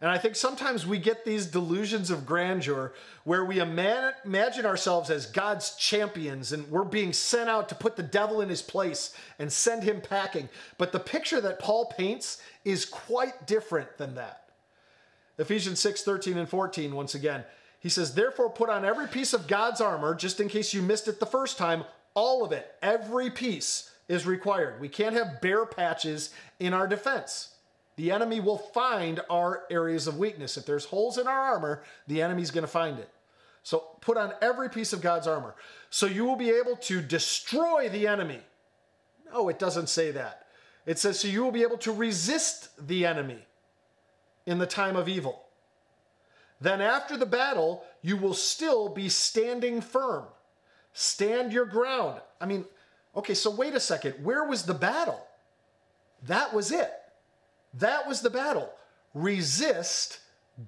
And 0.00 0.08
I 0.08 0.16
think 0.16 0.36
sometimes 0.36 0.86
we 0.86 0.98
get 0.98 1.24
these 1.24 1.46
delusions 1.46 2.12
of 2.12 2.24
grandeur 2.24 2.92
where 3.24 3.44
we 3.44 3.58
imagine 3.58 4.64
ourselves 4.64 5.10
as 5.10 5.26
God's 5.26 5.74
champions 5.74 6.52
and 6.52 6.70
we're 6.70 6.84
being 6.84 7.12
sent 7.12 7.50
out 7.50 7.68
to 7.70 7.74
put 7.74 7.96
the 7.96 8.04
devil 8.04 8.40
in 8.40 8.50
his 8.50 8.62
place 8.62 9.16
and 9.40 9.52
send 9.52 9.82
him 9.82 10.00
packing. 10.00 10.48
But 10.78 10.92
the 10.92 11.00
picture 11.00 11.40
that 11.40 11.58
Paul 11.58 11.86
paints 11.86 12.40
is 12.64 12.84
quite 12.84 13.44
different 13.44 13.98
than 13.98 14.14
that. 14.14 14.44
Ephesians 15.38 15.80
6 15.80 16.02
13 16.02 16.38
and 16.38 16.48
14, 16.48 16.94
once 16.94 17.16
again, 17.16 17.42
he 17.80 17.88
says, 17.88 18.14
Therefore, 18.14 18.48
put 18.48 18.70
on 18.70 18.84
every 18.84 19.08
piece 19.08 19.32
of 19.32 19.48
God's 19.48 19.80
armor, 19.80 20.14
just 20.14 20.38
in 20.38 20.48
case 20.48 20.72
you 20.72 20.82
missed 20.82 21.08
it 21.08 21.18
the 21.18 21.26
first 21.26 21.58
time, 21.58 21.82
all 22.14 22.44
of 22.44 22.52
it, 22.52 22.72
every 22.80 23.28
piece 23.28 23.88
is 24.12 24.26
required. 24.26 24.78
We 24.78 24.90
can't 24.90 25.14
have 25.14 25.40
bare 25.40 25.64
patches 25.64 26.34
in 26.60 26.74
our 26.74 26.86
defense. 26.86 27.54
The 27.96 28.10
enemy 28.10 28.40
will 28.40 28.58
find 28.58 29.20
our 29.30 29.64
areas 29.70 30.06
of 30.06 30.18
weakness. 30.18 30.58
If 30.58 30.66
there's 30.66 30.84
holes 30.84 31.16
in 31.16 31.26
our 31.26 31.40
armor, 31.40 31.82
the 32.06 32.20
enemy's 32.20 32.50
going 32.50 32.62
to 32.62 32.68
find 32.70 32.98
it. 32.98 33.08
So 33.62 33.78
put 34.02 34.18
on 34.18 34.34
every 34.42 34.68
piece 34.68 34.92
of 34.92 35.00
God's 35.00 35.26
armor. 35.26 35.54
So 35.88 36.04
you 36.04 36.26
will 36.26 36.36
be 36.36 36.50
able 36.50 36.76
to 36.76 37.00
destroy 37.00 37.88
the 37.88 38.06
enemy. 38.06 38.40
No, 39.32 39.48
it 39.48 39.58
doesn't 39.58 39.88
say 39.88 40.10
that. 40.10 40.46
It 40.84 40.98
says, 40.98 41.20
so 41.20 41.28
you 41.28 41.42
will 41.42 41.52
be 41.52 41.62
able 41.62 41.78
to 41.78 41.92
resist 41.92 42.68
the 42.86 43.06
enemy 43.06 43.38
in 44.44 44.58
the 44.58 44.66
time 44.66 44.96
of 44.96 45.08
evil. 45.08 45.42
Then 46.60 46.82
after 46.82 47.16
the 47.16 47.24
battle, 47.24 47.84
you 48.02 48.18
will 48.18 48.34
still 48.34 48.90
be 48.90 49.08
standing 49.08 49.80
firm. 49.80 50.24
Stand 50.92 51.52
your 51.52 51.64
ground. 51.64 52.20
I 52.40 52.46
mean, 52.46 52.66
okay, 53.16 53.34
so 53.34 53.50
wait 53.50 53.74
a 53.74 53.80
second. 53.80 54.14
Where 54.22 54.44
was 54.44 54.64
the 54.64 54.74
battle? 54.74 55.26
That 56.24 56.54
was 56.54 56.70
it. 56.70 56.90
That 57.74 58.06
was 58.06 58.20
the 58.20 58.30
battle. 58.30 58.70
Resist, 59.14 60.20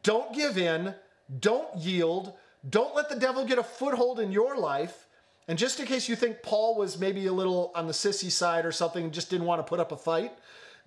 don't 0.02 0.34
give 0.34 0.58
in, 0.58 0.94
don't 1.40 1.76
yield, 1.76 2.34
don't 2.68 2.94
let 2.94 3.08
the 3.08 3.16
devil 3.16 3.44
get 3.44 3.58
a 3.58 3.62
foothold 3.62 4.20
in 4.20 4.32
your 4.32 4.56
life. 4.56 5.06
And 5.46 5.58
just 5.58 5.78
in 5.78 5.86
case 5.86 6.08
you 6.08 6.16
think 6.16 6.42
Paul 6.42 6.76
was 6.76 6.98
maybe 6.98 7.26
a 7.26 7.32
little 7.32 7.70
on 7.74 7.86
the 7.86 7.92
sissy 7.92 8.30
side 8.30 8.64
or 8.64 8.72
something, 8.72 9.10
just 9.10 9.28
didn't 9.28 9.46
want 9.46 9.58
to 9.64 9.68
put 9.68 9.80
up 9.80 9.92
a 9.92 9.96
fight, 9.96 10.32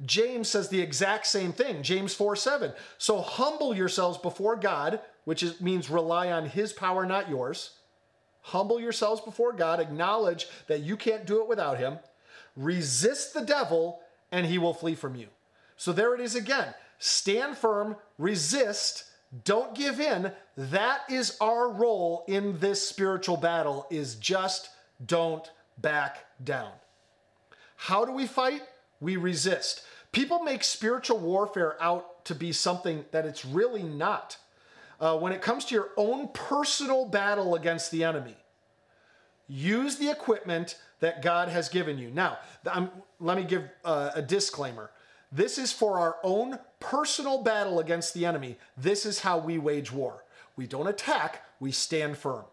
James 0.05 0.47
says 0.47 0.69
the 0.69 0.81
exact 0.81 1.27
same 1.27 1.53
thing. 1.53 1.83
James 1.83 2.13
4 2.13 2.35
7. 2.35 2.73
So 2.97 3.21
humble 3.21 3.75
yourselves 3.75 4.17
before 4.17 4.55
God, 4.55 4.99
which 5.25 5.43
is, 5.43 5.59
means 5.61 5.89
rely 5.89 6.31
on 6.31 6.47
his 6.47 6.73
power, 6.73 7.05
not 7.05 7.29
yours. 7.29 7.71
Humble 8.47 8.79
yourselves 8.79 9.19
before 9.19 9.51
God, 9.51 9.81
acknowledge 9.81 10.47
that 10.67 10.79
you 10.79 10.95
can't 10.95 11.25
do 11.25 11.41
it 11.41 11.49
without 11.49 11.79
him. 11.79 11.99
Resist 12.55 13.33
the 13.33 13.43
devil, 13.43 13.99
and 14.31 14.45
he 14.45 14.57
will 14.57 14.73
flee 14.73 14.95
from 14.95 15.15
you. 15.15 15.27
So 15.75 15.91
there 15.91 16.15
it 16.15 16.21
is 16.21 16.33
again. 16.33 16.73
Stand 16.97 17.57
firm, 17.57 17.97
resist, 18.17 19.03
don't 19.43 19.75
give 19.75 19.99
in. 19.99 20.31
That 20.55 21.01
is 21.09 21.35
our 21.41 21.69
role 21.69 22.23
in 22.27 22.57
this 22.59 22.87
spiritual 22.87 23.35
battle 23.35 23.85
is 23.89 24.15
just 24.15 24.69
don't 25.05 25.51
back 25.77 26.25
down. 26.41 26.71
How 27.75 28.05
do 28.05 28.13
we 28.13 28.27
fight? 28.27 28.61
We 29.01 29.17
resist. 29.17 29.83
People 30.13 30.39
make 30.39 30.63
spiritual 30.63 31.19
warfare 31.19 31.75
out 31.81 32.23
to 32.25 32.33
be 32.33 32.53
something 32.53 33.03
that 33.11 33.25
it's 33.25 33.43
really 33.43 33.83
not. 33.83 34.37
Uh, 34.99 35.17
when 35.17 35.31
it 35.31 35.41
comes 35.41 35.65
to 35.65 35.75
your 35.75 35.89
own 35.97 36.27
personal 36.29 37.05
battle 37.05 37.55
against 37.55 37.91
the 37.91 38.03
enemy, 38.03 38.35
use 39.47 39.97
the 39.97 40.09
equipment 40.09 40.77
that 40.99 41.21
God 41.21 41.49
has 41.49 41.69
given 41.69 41.97
you. 41.97 42.09
Now, 42.09 42.39
I'm, 42.71 42.89
let 43.19 43.37
me 43.37 43.43
give 43.43 43.63
uh, 43.85 44.11
a 44.15 44.21
disclaimer. 44.21 44.89
This 45.31 45.57
is 45.57 45.71
for 45.71 45.99
our 45.99 46.17
own 46.23 46.57
personal 46.79 47.43
battle 47.43 47.79
against 47.79 48.13
the 48.13 48.25
enemy. 48.25 48.57
This 48.75 49.05
is 49.05 49.19
how 49.19 49.37
we 49.37 49.57
wage 49.57 49.91
war. 49.91 50.23
We 50.55 50.65
don't 50.65 50.87
attack, 50.87 51.43
we 51.59 51.71
stand 51.71 52.17
firm. 52.17 52.45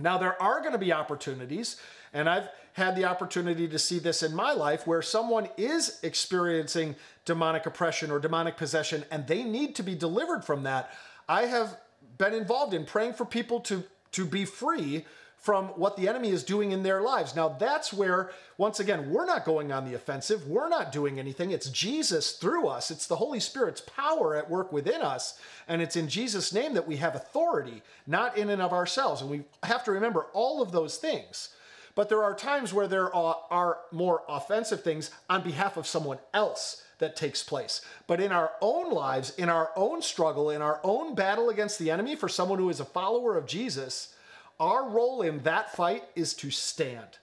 Now, 0.00 0.16
there 0.16 0.40
are 0.40 0.60
going 0.60 0.72
to 0.72 0.78
be 0.78 0.92
opportunities, 0.92 1.76
and 2.14 2.28
I've 2.28 2.48
had 2.72 2.96
the 2.96 3.04
opportunity 3.04 3.68
to 3.68 3.78
see 3.78 3.98
this 3.98 4.22
in 4.22 4.34
my 4.34 4.52
life 4.52 4.86
where 4.86 5.02
someone 5.02 5.48
is 5.56 5.98
experiencing 6.02 6.94
demonic 7.24 7.66
oppression 7.66 8.10
or 8.10 8.18
demonic 8.18 8.56
possession 8.56 9.04
and 9.10 9.26
they 9.26 9.42
need 9.42 9.74
to 9.74 9.82
be 9.82 9.94
delivered 9.94 10.44
from 10.44 10.62
that. 10.62 10.92
I 11.30 11.46
have 11.46 11.76
been 12.18 12.34
involved 12.34 12.74
in 12.74 12.84
praying 12.84 13.12
for 13.12 13.24
people 13.24 13.60
to, 13.60 13.84
to 14.10 14.24
be 14.24 14.44
free 14.44 15.04
from 15.36 15.66
what 15.68 15.96
the 15.96 16.08
enemy 16.08 16.30
is 16.30 16.42
doing 16.42 16.72
in 16.72 16.82
their 16.82 17.00
lives. 17.00 17.36
Now, 17.36 17.50
that's 17.50 17.92
where, 17.92 18.32
once 18.58 18.80
again, 18.80 19.10
we're 19.10 19.26
not 19.26 19.44
going 19.44 19.70
on 19.70 19.84
the 19.84 19.94
offensive. 19.94 20.48
We're 20.48 20.68
not 20.68 20.90
doing 20.90 21.20
anything. 21.20 21.52
It's 21.52 21.70
Jesus 21.70 22.32
through 22.32 22.66
us, 22.66 22.90
it's 22.90 23.06
the 23.06 23.16
Holy 23.16 23.38
Spirit's 23.38 23.80
power 23.80 24.34
at 24.34 24.50
work 24.50 24.72
within 24.72 25.02
us. 25.02 25.38
And 25.68 25.80
it's 25.80 25.94
in 25.94 26.08
Jesus' 26.08 26.52
name 26.52 26.74
that 26.74 26.88
we 26.88 26.96
have 26.96 27.14
authority, 27.14 27.80
not 28.08 28.36
in 28.36 28.50
and 28.50 28.60
of 28.60 28.72
ourselves. 28.72 29.22
And 29.22 29.30
we 29.30 29.42
have 29.62 29.84
to 29.84 29.92
remember 29.92 30.26
all 30.32 30.60
of 30.60 30.72
those 30.72 30.96
things. 30.96 31.50
But 31.94 32.08
there 32.08 32.24
are 32.24 32.34
times 32.34 32.74
where 32.74 32.88
there 32.88 33.14
are, 33.14 33.36
are 33.50 33.78
more 33.92 34.24
offensive 34.28 34.82
things 34.82 35.12
on 35.30 35.44
behalf 35.44 35.76
of 35.76 35.86
someone 35.86 36.18
else 36.34 36.82
that 37.00 37.16
takes 37.16 37.42
place. 37.42 37.82
But 38.06 38.20
in 38.20 38.30
our 38.30 38.52
own 38.60 38.92
lives, 38.92 39.34
in 39.36 39.48
our 39.48 39.70
own 39.74 40.00
struggle, 40.00 40.50
in 40.50 40.62
our 40.62 40.80
own 40.84 41.14
battle 41.14 41.50
against 41.50 41.78
the 41.78 41.90
enemy, 41.90 42.14
for 42.14 42.28
someone 42.28 42.58
who 42.58 42.70
is 42.70 42.80
a 42.80 42.84
follower 42.84 43.36
of 43.36 43.46
Jesus, 43.46 44.14
our 44.60 44.88
role 44.88 45.22
in 45.22 45.42
that 45.42 45.74
fight 45.74 46.04
is 46.14 46.34
to 46.34 46.50
stand. 46.50 47.18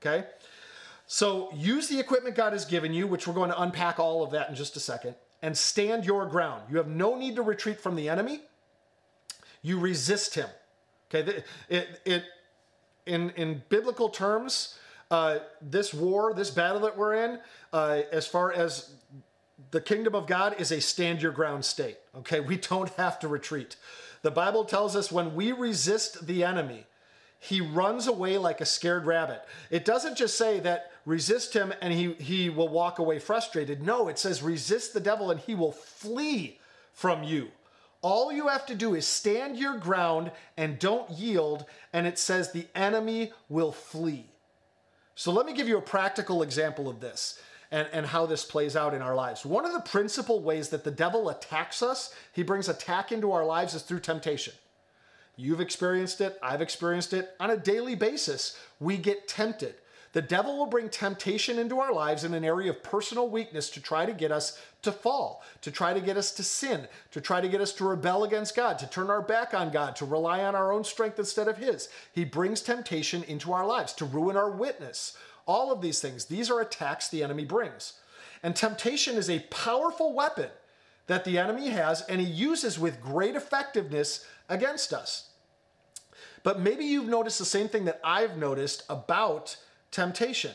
Okay? 0.00 0.26
So 1.06 1.50
use 1.52 1.88
the 1.88 1.98
equipment 1.98 2.36
God 2.36 2.52
has 2.52 2.64
given 2.64 2.94
you, 2.94 3.06
which 3.06 3.26
we're 3.26 3.34
going 3.34 3.50
to 3.50 3.60
unpack 3.60 3.98
all 3.98 4.22
of 4.22 4.30
that 4.30 4.48
in 4.48 4.54
just 4.54 4.76
a 4.76 4.80
second, 4.80 5.16
and 5.42 5.56
stand 5.56 6.06
your 6.06 6.26
ground. 6.26 6.62
You 6.70 6.78
have 6.78 6.88
no 6.88 7.18
need 7.18 7.36
to 7.36 7.42
retreat 7.42 7.80
from 7.80 7.96
the 7.96 8.08
enemy. 8.08 8.40
You 9.60 9.78
resist 9.78 10.34
him. 10.36 10.48
Okay? 11.12 11.42
It, 11.68 12.00
it, 12.04 12.24
in, 13.06 13.30
in 13.30 13.62
biblical 13.68 14.08
terms, 14.08 14.78
uh, 15.10 15.38
this 15.60 15.92
war, 15.92 16.32
this 16.34 16.50
battle 16.50 16.80
that 16.80 16.96
we're 16.96 17.14
in, 17.14 17.40
uh, 17.72 18.02
as 18.12 18.26
far 18.26 18.52
as 18.52 18.94
the 19.70 19.80
kingdom 19.80 20.14
of 20.14 20.26
God 20.26 20.56
is 20.58 20.72
a 20.72 20.80
stand 20.80 21.22
your 21.22 21.32
ground 21.32 21.64
state. 21.64 21.98
Okay? 22.18 22.40
We 22.40 22.56
don't 22.56 22.90
have 22.90 23.18
to 23.20 23.28
retreat. 23.28 23.76
The 24.22 24.30
Bible 24.30 24.64
tells 24.64 24.96
us 24.96 25.10
when 25.10 25.34
we 25.34 25.52
resist 25.52 26.26
the 26.26 26.44
enemy, 26.44 26.86
he 27.38 27.60
runs 27.60 28.06
away 28.06 28.36
like 28.36 28.60
a 28.60 28.66
scared 28.66 29.06
rabbit. 29.06 29.42
It 29.70 29.86
doesn't 29.86 30.18
just 30.18 30.36
say 30.36 30.60
that 30.60 30.92
resist 31.06 31.54
him 31.54 31.72
and 31.80 31.92
he, 31.94 32.12
he 32.14 32.50
will 32.50 32.68
walk 32.68 32.98
away 32.98 33.18
frustrated. 33.18 33.82
No, 33.82 34.08
it 34.08 34.18
says 34.18 34.42
resist 34.42 34.92
the 34.92 35.00
devil 35.00 35.30
and 35.30 35.40
he 35.40 35.54
will 35.54 35.72
flee 35.72 36.58
from 36.92 37.22
you. 37.22 37.48
All 38.02 38.32
you 38.32 38.48
have 38.48 38.66
to 38.66 38.74
do 38.74 38.94
is 38.94 39.06
stand 39.06 39.58
your 39.58 39.76
ground 39.76 40.32
and 40.56 40.78
don't 40.78 41.10
yield, 41.10 41.66
and 41.92 42.06
it 42.06 42.18
says 42.18 42.50
the 42.50 42.66
enemy 42.74 43.32
will 43.50 43.72
flee. 43.72 44.29
So 45.14 45.32
let 45.32 45.46
me 45.46 45.52
give 45.52 45.68
you 45.68 45.78
a 45.78 45.82
practical 45.82 46.42
example 46.42 46.88
of 46.88 47.00
this. 47.00 47.40
and, 47.70 47.88
and 47.92 48.06
how 48.06 48.26
this 48.26 48.44
plays 48.44 48.76
out 48.76 48.94
in 48.94 49.02
our 49.02 49.14
lives. 49.14 49.46
One 49.46 49.64
of 49.64 49.72
the 49.72 49.80
principal 49.80 50.40
ways 50.40 50.70
that 50.70 50.84
the 50.84 50.90
devil 50.90 51.28
attacks 51.28 51.82
us, 51.82 52.14
he 52.32 52.42
brings 52.42 52.68
attack 52.68 53.12
into 53.12 53.32
our 53.32 53.44
lives, 53.44 53.74
is 53.74 53.82
through 53.82 54.00
temptation. 54.00 54.54
You've 55.36 55.60
experienced 55.60 56.20
it, 56.20 56.38
I've 56.42 56.60
experienced 56.60 57.12
it. 57.12 57.30
On 57.38 57.50
a 57.50 57.56
daily 57.56 57.94
basis, 57.94 58.58
we 58.78 58.96
get 58.96 59.28
tempted. 59.28 59.74
The 60.12 60.22
devil 60.22 60.58
will 60.58 60.66
bring 60.66 60.88
temptation 60.88 61.58
into 61.58 61.78
our 61.78 61.92
lives 61.92 62.24
in 62.24 62.34
an 62.34 62.44
area 62.44 62.70
of 62.70 62.82
personal 62.82 63.28
weakness 63.28 63.70
to 63.70 63.80
try 63.80 64.06
to 64.06 64.12
get 64.12 64.32
us 64.32 64.60
to 64.82 64.90
fall, 64.90 65.42
to 65.60 65.70
try 65.70 65.94
to 65.94 66.00
get 66.00 66.16
us 66.16 66.32
to 66.32 66.42
sin, 66.42 66.88
to 67.12 67.20
try 67.20 67.40
to 67.40 67.48
get 67.48 67.60
us 67.60 67.72
to 67.74 67.84
rebel 67.84 68.24
against 68.24 68.56
God, 68.56 68.78
to 68.80 68.88
turn 68.88 69.08
our 69.08 69.22
back 69.22 69.54
on 69.54 69.70
God, 69.70 69.94
to 69.96 70.04
rely 70.04 70.42
on 70.42 70.56
our 70.56 70.72
own 70.72 70.82
strength 70.82 71.18
instead 71.18 71.46
of 71.46 71.58
His. 71.58 71.88
He 72.12 72.24
brings 72.24 72.60
temptation 72.60 73.22
into 73.24 73.52
our 73.52 73.64
lives 73.64 73.92
to 73.94 74.04
ruin 74.04 74.36
our 74.36 74.50
witness. 74.50 75.16
All 75.46 75.70
of 75.70 75.80
these 75.80 76.00
things, 76.00 76.24
these 76.24 76.50
are 76.50 76.60
attacks 76.60 77.08
the 77.08 77.22
enemy 77.22 77.44
brings. 77.44 77.94
And 78.42 78.56
temptation 78.56 79.16
is 79.16 79.30
a 79.30 79.40
powerful 79.50 80.12
weapon 80.12 80.50
that 81.06 81.24
the 81.24 81.38
enemy 81.38 81.68
has 81.68 82.02
and 82.02 82.20
he 82.20 82.26
uses 82.26 82.78
with 82.78 83.00
great 83.00 83.36
effectiveness 83.36 84.24
against 84.48 84.92
us. 84.92 85.30
But 86.42 86.58
maybe 86.58 86.84
you've 86.84 87.08
noticed 87.08 87.38
the 87.38 87.44
same 87.44 87.68
thing 87.68 87.84
that 87.84 88.00
I've 88.02 88.36
noticed 88.36 88.84
about 88.88 89.56
temptation. 89.90 90.52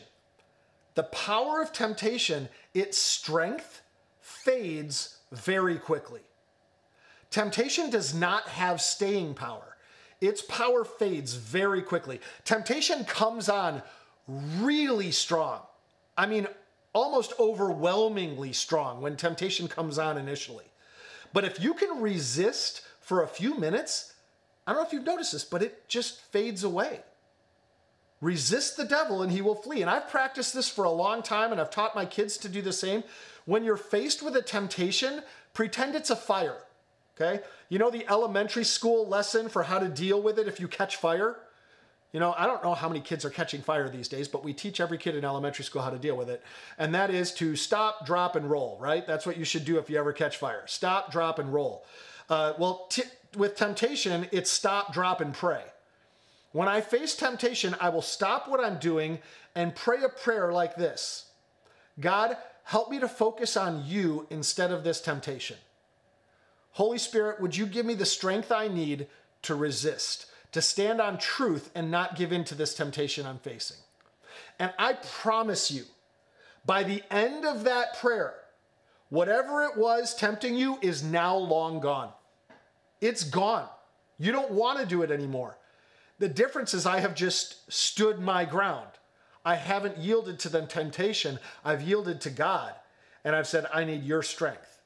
The 0.94 1.04
power 1.04 1.60
of 1.60 1.72
temptation, 1.72 2.48
its 2.74 2.98
strength 2.98 3.82
fades 4.20 5.18
very 5.30 5.78
quickly. 5.78 6.22
Temptation 7.30 7.90
does 7.90 8.14
not 8.14 8.44
have 8.48 8.80
staying 8.80 9.34
power. 9.34 9.76
Its 10.20 10.40
power 10.42 10.84
fades 10.84 11.34
very 11.34 11.82
quickly. 11.82 12.20
Temptation 12.44 13.04
comes 13.04 13.48
on 13.48 13.82
really 14.58 15.10
strong. 15.10 15.60
I 16.16 16.26
mean, 16.26 16.46
almost 16.94 17.34
overwhelmingly 17.38 18.54
strong 18.54 19.02
when 19.02 19.16
temptation 19.16 19.68
comes 19.68 19.98
on 19.98 20.16
initially. 20.16 20.64
But 21.34 21.44
if 21.44 21.60
you 21.62 21.74
can 21.74 22.00
resist 22.00 22.80
for 23.00 23.22
a 23.22 23.28
few 23.28 23.58
minutes, 23.58 24.14
I 24.66 24.72
don't 24.72 24.80
know 24.80 24.86
if 24.86 24.92
you've 24.94 25.04
noticed 25.04 25.32
this, 25.32 25.44
but 25.44 25.62
it 25.62 25.86
just 25.88 26.20
fades 26.32 26.64
away. 26.64 27.00
Resist 28.26 28.76
the 28.76 28.84
devil 28.84 29.22
and 29.22 29.30
he 29.30 29.40
will 29.40 29.54
flee. 29.54 29.82
And 29.82 29.88
I've 29.88 30.08
practiced 30.08 30.52
this 30.52 30.68
for 30.68 30.82
a 30.84 30.90
long 30.90 31.22
time 31.22 31.52
and 31.52 31.60
I've 31.60 31.70
taught 31.70 31.94
my 31.94 32.04
kids 32.04 32.36
to 32.38 32.48
do 32.48 32.60
the 32.60 32.72
same. 32.72 33.04
When 33.44 33.62
you're 33.62 33.76
faced 33.76 34.20
with 34.20 34.34
a 34.34 34.42
temptation, 34.42 35.22
pretend 35.54 35.94
it's 35.94 36.10
a 36.10 36.16
fire. 36.16 36.56
Okay? 37.14 37.44
You 37.68 37.78
know 37.78 37.88
the 37.88 38.04
elementary 38.10 38.64
school 38.64 39.06
lesson 39.06 39.48
for 39.48 39.62
how 39.62 39.78
to 39.78 39.86
deal 39.86 40.20
with 40.20 40.40
it 40.40 40.48
if 40.48 40.58
you 40.58 40.66
catch 40.66 40.96
fire? 40.96 41.36
You 42.12 42.18
know, 42.18 42.34
I 42.36 42.46
don't 42.46 42.64
know 42.64 42.74
how 42.74 42.88
many 42.88 43.00
kids 43.00 43.24
are 43.24 43.30
catching 43.30 43.62
fire 43.62 43.88
these 43.88 44.08
days, 44.08 44.26
but 44.26 44.42
we 44.42 44.52
teach 44.52 44.80
every 44.80 44.98
kid 44.98 45.14
in 45.14 45.24
elementary 45.24 45.64
school 45.64 45.82
how 45.82 45.90
to 45.90 45.98
deal 45.98 46.16
with 46.16 46.28
it. 46.28 46.42
And 46.78 46.92
that 46.96 47.10
is 47.10 47.32
to 47.34 47.54
stop, 47.54 48.06
drop, 48.06 48.34
and 48.34 48.50
roll, 48.50 48.76
right? 48.80 49.06
That's 49.06 49.24
what 49.24 49.36
you 49.36 49.44
should 49.44 49.64
do 49.64 49.78
if 49.78 49.88
you 49.88 50.00
ever 50.00 50.12
catch 50.12 50.36
fire. 50.36 50.64
Stop, 50.66 51.12
drop, 51.12 51.38
and 51.38 51.54
roll. 51.54 51.84
Uh, 52.28 52.54
well, 52.58 52.88
t- 52.90 53.04
with 53.36 53.54
temptation, 53.54 54.26
it's 54.32 54.50
stop, 54.50 54.92
drop, 54.92 55.20
and 55.20 55.32
pray. 55.32 55.62
When 56.56 56.68
I 56.68 56.80
face 56.80 57.14
temptation, 57.14 57.76
I 57.80 57.90
will 57.90 58.00
stop 58.00 58.48
what 58.48 58.64
I'm 58.64 58.78
doing 58.78 59.18
and 59.54 59.74
pray 59.74 60.02
a 60.02 60.08
prayer 60.08 60.54
like 60.54 60.74
this 60.74 61.26
God, 62.00 62.34
help 62.64 62.90
me 62.90 62.98
to 62.98 63.08
focus 63.08 63.58
on 63.58 63.84
you 63.84 64.26
instead 64.30 64.70
of 64.70 64.82
this 64.82 65.02
temptation. 65.02 65.58
Holy 66.70 66.96
Spirit, 66.96 67.42
would 67.42 67.54
you 67.54 67.66
give 67.66 67.84
me 67.84 67.92
the 67.92 68.06
strength 68.06 68.50
I 68.50 68.68
need 68.68 69.06
to 69.42 69.54
resist, 69.54 70.30
to 70.52 70.62
stand 70.62 70.98
on 70.98 71.18
truth 71.18 71.70
and 71.74 71.90
not 71.90 72.16
give 72.16 72.32
in 72.32 72.42
to 72.44 72.54
this 72.54 72.72
temptation 72.72 73.26
I'm 73.26 73.36
facing? 73.36 73.76
And 74.58 74.72
I 74.78 74.94
promise 74.94 75.70
you, 75.70 75.84
by 76.64 76.84
the 76.84 77.02
end 77.10 77.44
of 77.44 77.64
that 77.64 77.98
prayer, 77.98 78.32
whatever 79.10 79.64
it 79.64 79.76
was 79.76 80.14
tempting 80.14 80.54
you 80.54 80.78
is 80.80 81.04
now 81.04 81.36
long 81.36 81.80
gone. 81.80 82.12
It's 83.02 83.24
gone. 83.24 83.68
You 84.18 84.32
don't 84.32 84.52
want 84.52 84.78
to 84.78 84.86
do 84.86 85.02
it 85.02 85.10
anymore. 85.10 85.58
The 86.18 86.28
difference 86.28 86.74
is 86.74 86.86
I 86.86 87.00
have 87.00 87.14
just 87.14 87.70
stood 87.72 88.20
my 88.20 88.44
ground. 88.44 88.88
I 89.44 89.54
haven't 89.54 89.98
yielded 89.98 90.38
to 90.40 90.48
the 90.48 90.62
temptation. 90.62 91.38
I've 91.64 91.82
yielded 91.82 92.20
to 92.22 92.30
God. 92.30 92.72
And 93.24 93.36
I've 93.36 93.46
said, 93.46 93.66
I 93.72 93.84
need 93.84 94.02
your 94.04 94.22
strength. 94.22 94.80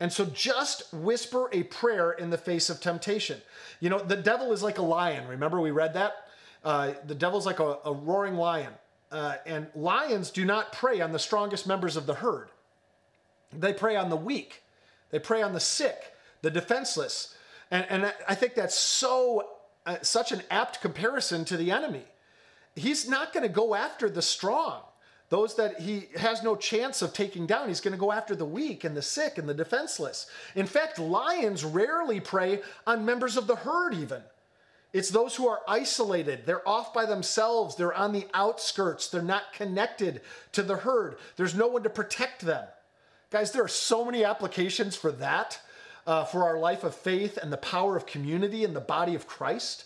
And 0.00 0.12
so 0.12 0.26
just 0.26 0.92
whisper 0.92 1.48
a 1.52 1.64
prayer 1.64 2.12
in 2.12 2.30
the 2.30 2.38
face 2.38 2.70
of 2.70 2.80
temptation. 2.80 3.40
You 3.80 3.90
know, 3.90 3.98
the 3.98 4.16
devil 4.16 4.52
is 4.52 4.62
like 4.62 4.78
a 4.78 4.82
lion. 4.82 5.26
Remember, 5.26 5.60
we 5.60 5.70
read 5.70 5.94
that? 5.94 6.14
Uh, 6.62 6.92
the 7.06 7.14
devil's 7.14 7.46
like 7.46 7.58
a, 7.58 7.78
a 7.84 7.92
roaring 7.92 8.36
lion. 8.36 8.72
Uh, 9.10 9.36
and 9.46 9.66
lions 9.74 10.30
do 10.30 10.44
not 10.44 10.72
prey 10.72 11.00
on 11.00 11.12
the 11.12 11.18
strongest 11.18 11.66
members 11.66 11.96
of 11.96 12.06
the 12.06 12.14
herd, 12.14 12.50
they 13.52 13.72
prey 13.72 13.96
on 13.96 14.10
the 14.10 14.16
weak, 14.16 14.62
they 15.10 15.18
prey 15.18 15.40
on 15.40 15.54
the 15.54 15.60
sick, 15.60 16.14
the 16.42 16.50
defenseless. 16.50 17.34
And, 17.70 17.86
and 17.88 18.14
I 18.28 18.34
think 18.34 18.54
that's 18.54 18.76
so 18.76 19.48
uh, 19.88 19.96
such 20.02 20.32
an 20.32 20.42
apt 20.50 20.82
comparison 20.82 21.46
to 21.46 21.56
the 21.56 21.70
enemy. 21.70 22.04
He's 22.76 23.08
not 23.08 23.32
going 23.32 23.42
to 23.42 23.48
go 23.48 23.74
after 23.74 24.10
the 24.10 24.20
strong, 24.20 24.82
those 25.30 25.56
that 25.56 25.80
he 25.80 26.08
has 26.14 26.42
no 26.42 26.56
chance 26.56 27.00
of 27.00 27.14
taking 27.14 27.46
down. 27.46 27.68
He's 27.68 27.80
going 27.80 27.94
to 27.94 27.98
go 27.98 28.12
after 28.12 28.36
the 28.36 28.44
weak 28.44 28.84
and 28.84 28.94
the 28.94 29.00
sick 29.00 29.38
and 29.38 29.48
the 29.48 29.54
defenseless. 29.54 30.26
In 30.54 30.66
fact, 30.66 30.98
lions 30.98 31.64
rarely 31.64 32.20
prey 32.20 32.60
on 32.86 33.06
members 33.06 33.38
of 33.38 33.46
the 33.46 33.56
herd, 33.56 33.94
even. 33.94 34.20
It's 34.92 35.08
those 35.08 35.34
who 35.34 35.48
are 35.48 35.60
isolated. 35.66 36.44
They're 36.44 36.68
off 36.68 36.92
by 36.92 37.06
themselves. 37.06 37.74
They're 37.74 37.94
on 37.94 38.12
the 38.12 38.26
outskirts. 38.34 39.08
They're 39.08 39.22
not 39.22 39.54
connected 39.54 40.20
to 40.52 40.62
the 40.62 40.76
herd. 40.76 41.16
There's 41.36 41.54
no 41.54 41.68
one 41.68 41.82
to 41.84 41.90
protect 41.90 42.42
them. 42.42 42.66
Guys, 43.30 43.52
there 43.52 43.64
are 43.64 43.68
so 43.68 44.04
many 44.04 44.22
applications 44.22 44.96
for 44.96 45.12
that 45.12 45.58
uh, 46.08 46.24
for 46.24 46.42
our 46.42 46.58
life 46.58 46.84
of 46.84 46.94
faith 46.94 47.36
and 47.36 47.52
the 47.52 47.58
power 47.58 47.94
of 47.94 48.06
community 48.06 48.64
in 48.64 48.72
the 48.72 48.80
body 48.80 49.14
of 49.14 49.26
Christ. 49.26 49.84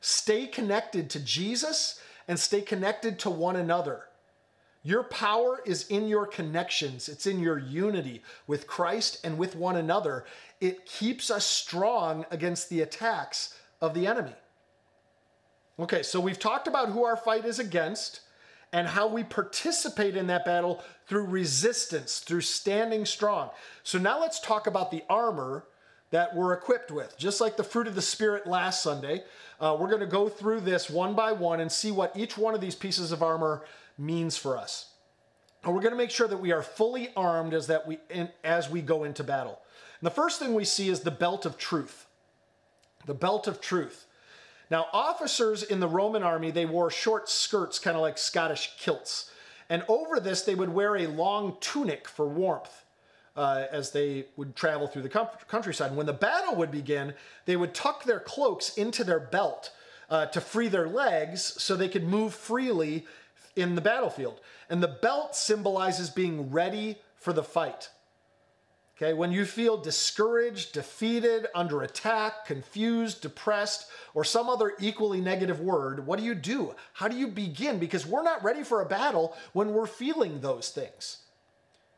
Stay 0.00 0.46
connected 0.46 1.10
to 1.10 1.20
Jesus 1.20 2.00
and 2.28 2.38
stay 2.38 2.60
connected 2.60 3.18
to 3.18 3.30
one 3.30 3.56
another. 3.56 4.04
Your 4.84 5.02
power 5.02 5.60
is 5.66 5.88
in 5.88 6.06
your 6.06 6.26
connections, 6.26 7.08
it's 7.08 7.26
in 7.26 7.40
your 7.40 7.58
unity 7.58 8.22
with 8.46 8.68
Christ 8.68 9.18
and 9.24 9.36
with 9.36 9.56
one 9.56 9.74
another. 9.74 10.24
It 10.60 10.86
keeps 10.86 11.28
us 11.28 11.44
strong 11.44 12.24
against 12.30 12.68
the 12.68 12.82
attacks 12.82 13.58
of 13.80 13.94
the 13.94 14.06
enemy. 14.06 14.34
Okay, 15.80 16.04
so 16.04 16.20
we've 16.20 16.38
talked 16.38 16.68
about 16.68 16.90
who 16.90 17.02
our 17.02 17.16
fight 17.16 17.44
is 17.44 17.58
against 17.58 18.20
and 18.74 18.88
how 18.88 19.06
we 19.06 19.22
participate 19.22 20.16
in 20.16 20.26
that 20.26 20.44
battle 20.44 20.82
through 21.06 21.24
resistance, 21.26 22.18
through 22.18 22.40
standing 22.40 23.06
strong. 23.06 23.50
So 23.84 23.98
now 23.98 24.20
let's 24.20 24.40
talk 24.40 24.66
about 24.66 24.90
the 24.90 25.04
armor 25.08 25.64
that 26.10 26.34
we're 26.34 26.52
equipped 26.52 26.90
with. 26.90 27.16
Just 27.16 27.40
like 27.40 27.56
the 27.56 27.62
fruit 27.62 27.86
of 27.86 27.94
the 27.94 28.02
Spirit 28.02 28.48
last 28.48 28.82
Sunday, 28.82 29.22
uh, 29.60 29.76
we're 29.78 29.88
going 29.88 30.00
to 30.00 30.06
go 30.06 30.28
through 30.28 30.60
this 30.60 30.90
one 30.90 31.14
by 31.14 31.30
one 31.30 31.60
and 31.60 31.70
see 31.70 31.92
what 31.92 32.16
each 32.16 32.36
one 32.36 32.52
of 32.52 32.60
these 32.60 32.74
pieces 32.74 33.12
of 33.12 33.22
armor 33.22 33.64
means 33.96 34.36
for 34.36 34.58
us. 34.58 34.86
And 35.62 35.72
we're 35.72 35.80
going 35.80 35.92
to 35.92 35.96
make 35.98 36.10
sure 36.10 36.26
that 36.26 36.36
we 36.36 36.50
are 36.50 36.62
fully 36.62 37.10
armed 37.16 37.54
as 37.54 37.68
that 37.68 37.86
we 37.86 37.98
in, 38.10 38.28
as 38.42 38.68
we 38.68 38.82
go 38.82 39.04
into 39.04 39.22
battle. 39.22 39.60
And 40.00 40.06
the 40.06 40.10
first 40.10 40.40
thing 40.40 40.52
we 40.52 40.64
see 40.64 40.88
is 40.88 41.00
the 41.00 41.12
belt 41.12 41.46
of 41.46 41.58
truth. 41.58 42.06
The 43.06 43.14
belt 43.14 43.46
of 43.46 43.60
truth. 43.60 44.06
Now, 44.74 44.88
officers 44.92 45.62
in 45.62 45.78
the 45.78 45.86
Roman 45.86 46.24
army, 46.24 46.50
they 46.50 46.66
wore 46.66 46.90
short 46.90 47.28
skirts, 47.28 47.78
kind 47.78 47.94
of 47.94 48.02
like 48.02 48.18
Scottish 48.18 48.72
kilts. 48.76 49.30
And 49.68 49.84
over 49.86 50.18
this, 50.18 50.42
they 50.42 50.56
would 50.56 50.68
wear 50.68 50.96
a 50.96 51.06
long 51.06 51.58
tunic 51.60 52.08
for 52.08 52.26
warmth. 52.26 52.84
Uh, 53.36 53.66
as 53.70 53.92
they 53.92 54.26
would 54.36 54.56
travel 54.56 54.88
through 54.88 55.02
the 55.02 55.28
countryside. 55.46 55.88
And 55.88 55.96
when 55.96 56.06
the 56.06 56.12
battle 56.12 56.56
would 56.56 56.72
begin, 56.72 57.14
they 57.46 57.54
would 57.54 57.72
tuck 57.72 58.02
their 58.02 58.18
cloaks 58.18 58.76
into 58.76 59.04
their 59.04 59.20
belt 59.20 59.70
uh, 60.10 60.26
to 60.26 60.40
free 60.40 60.66
their 60.66 60.88
legs 60.88 61.42
so 61.42 61.76
they 61.76 61.88
could 61.88 62.04
move 62.04 62.34
freely 62.34 63.06
in 63.54 63.76
the 63.76 63.80
battlefield. 63.80 64.40
And 64.68 64.82
the 64.82 64.88
belt 64.88 65.36
symbolizes 65.36 66.10
being 66.10 66.50
ready 66.50 66.98
for 67.16 67.32
the 67.32 67.44
fight. 67.44 67.90
Okay, 68.96 69.12
when 69.12 69.32
you 69.32 69.44
feel 69.44 69.76
discouraged, 69.76 70.72
defeated, 70.72 71.48
under 71.52 71.82
attack, 71.82 72.46
confused, 72.46 73.22
depressed, 73.22 73.88
or 74.14 74.22
some 74.22 74.48
other 74.48 74.74
equally 74.78 75.20
negative 75.20 75.60
word, 75.60 76.06
what 76.06 76.16
do 76.16 76.24
you 76.24 76.34
do? 76.34 76.76
How 76.92 77.08
do 77.08 77.16
you 77.16 77.26
begin? 77.26 77.80
Because 77.80 78.06
we're 78.06 78.22
not 78.22 78.44
ready 78.44 78.62
for 78.62 78.80
a 78.80 78.86
battle 78.86 79.36
when 79.52 79.72
we're 79.72 79.88
feeling 79.88 80.40
those 80.40 80.70
things. 80.70 81.18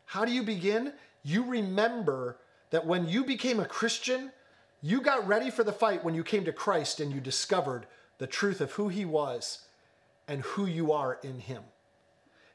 How 0.06 0.24
do 0.24 0.32
you 0.32 0.42
begin? 0.42 0.94
You 1.22 1.44
remember 1.44 2.38
that 2.70 2.87
when 2.87 3.06
you 3.06 3.24
became 3.24 3.61
a 3.61 3.66
Christian, 3.66 4.32
you 4.80 5.02
got 5.02 5.26
ready 5.26 5.50
for 5.50 5.64
the 5.64 5.72
fight 5.72 6.02
when 6.02 6.14
you 6.14 6.24
came 6.24 6.46
to 6.46 6.52
Christ 6.52 7.00
and 7.00 7.12
you 7.12 7.20
discovered 7.20 7.87
the 8.16 8.26
truth 8.26 8.62
of 8.62 8.72
who 8.72 8.88
He 8.88 9.04
was 9.04 9.66
and 10.26 10.40
who 10.40 10.64
you 10.64 10.92
are 10.92 11.18
in 11.22 11.40
Him. 11.40 11.62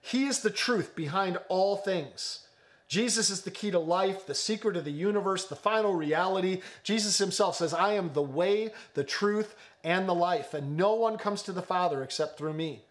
He 0.01 0.25
is 0.25 0.39
the 0.39 0.49
truth 0.49 0.95
behind 0.95 1.37
all 1.47 1.75
things. 1.75 2.47
Jesus 2.91 3.29
is 3.29 3.43
the 3.43 3.51
key 3.51 3.71
to 3.71 3.79
life, 3.79 4.25
the 4.27 4.35
secret 4.35 4.75
of 4.75 4.83
the 4.83 4.91
universe, 4.91 5.45
the 5.45 5.55
final 5.55 5.95
reality. 5.95 6.59
Jesus 6.83 7.17
himself 7.17 7.55
says, 7.55 7.73
I 7.73 7.93
am 7.93 8.11
the 8.11 8.21
way, 8.21 8.71
the 8.95 9.03
truth, 9.05 9.55
and 9.81 10.09
the 10.09 10.13
life, 10.13 10.53
and 10.53 10.75
no 10.75 10.95
one 10.95 11.17
comes 11.17 11.41
to 11.43 11.53
the 11.53 11.61
Father 11.61 12.03
except 12.03 12.37
through 12.37 12.51
me. 12.51 12.81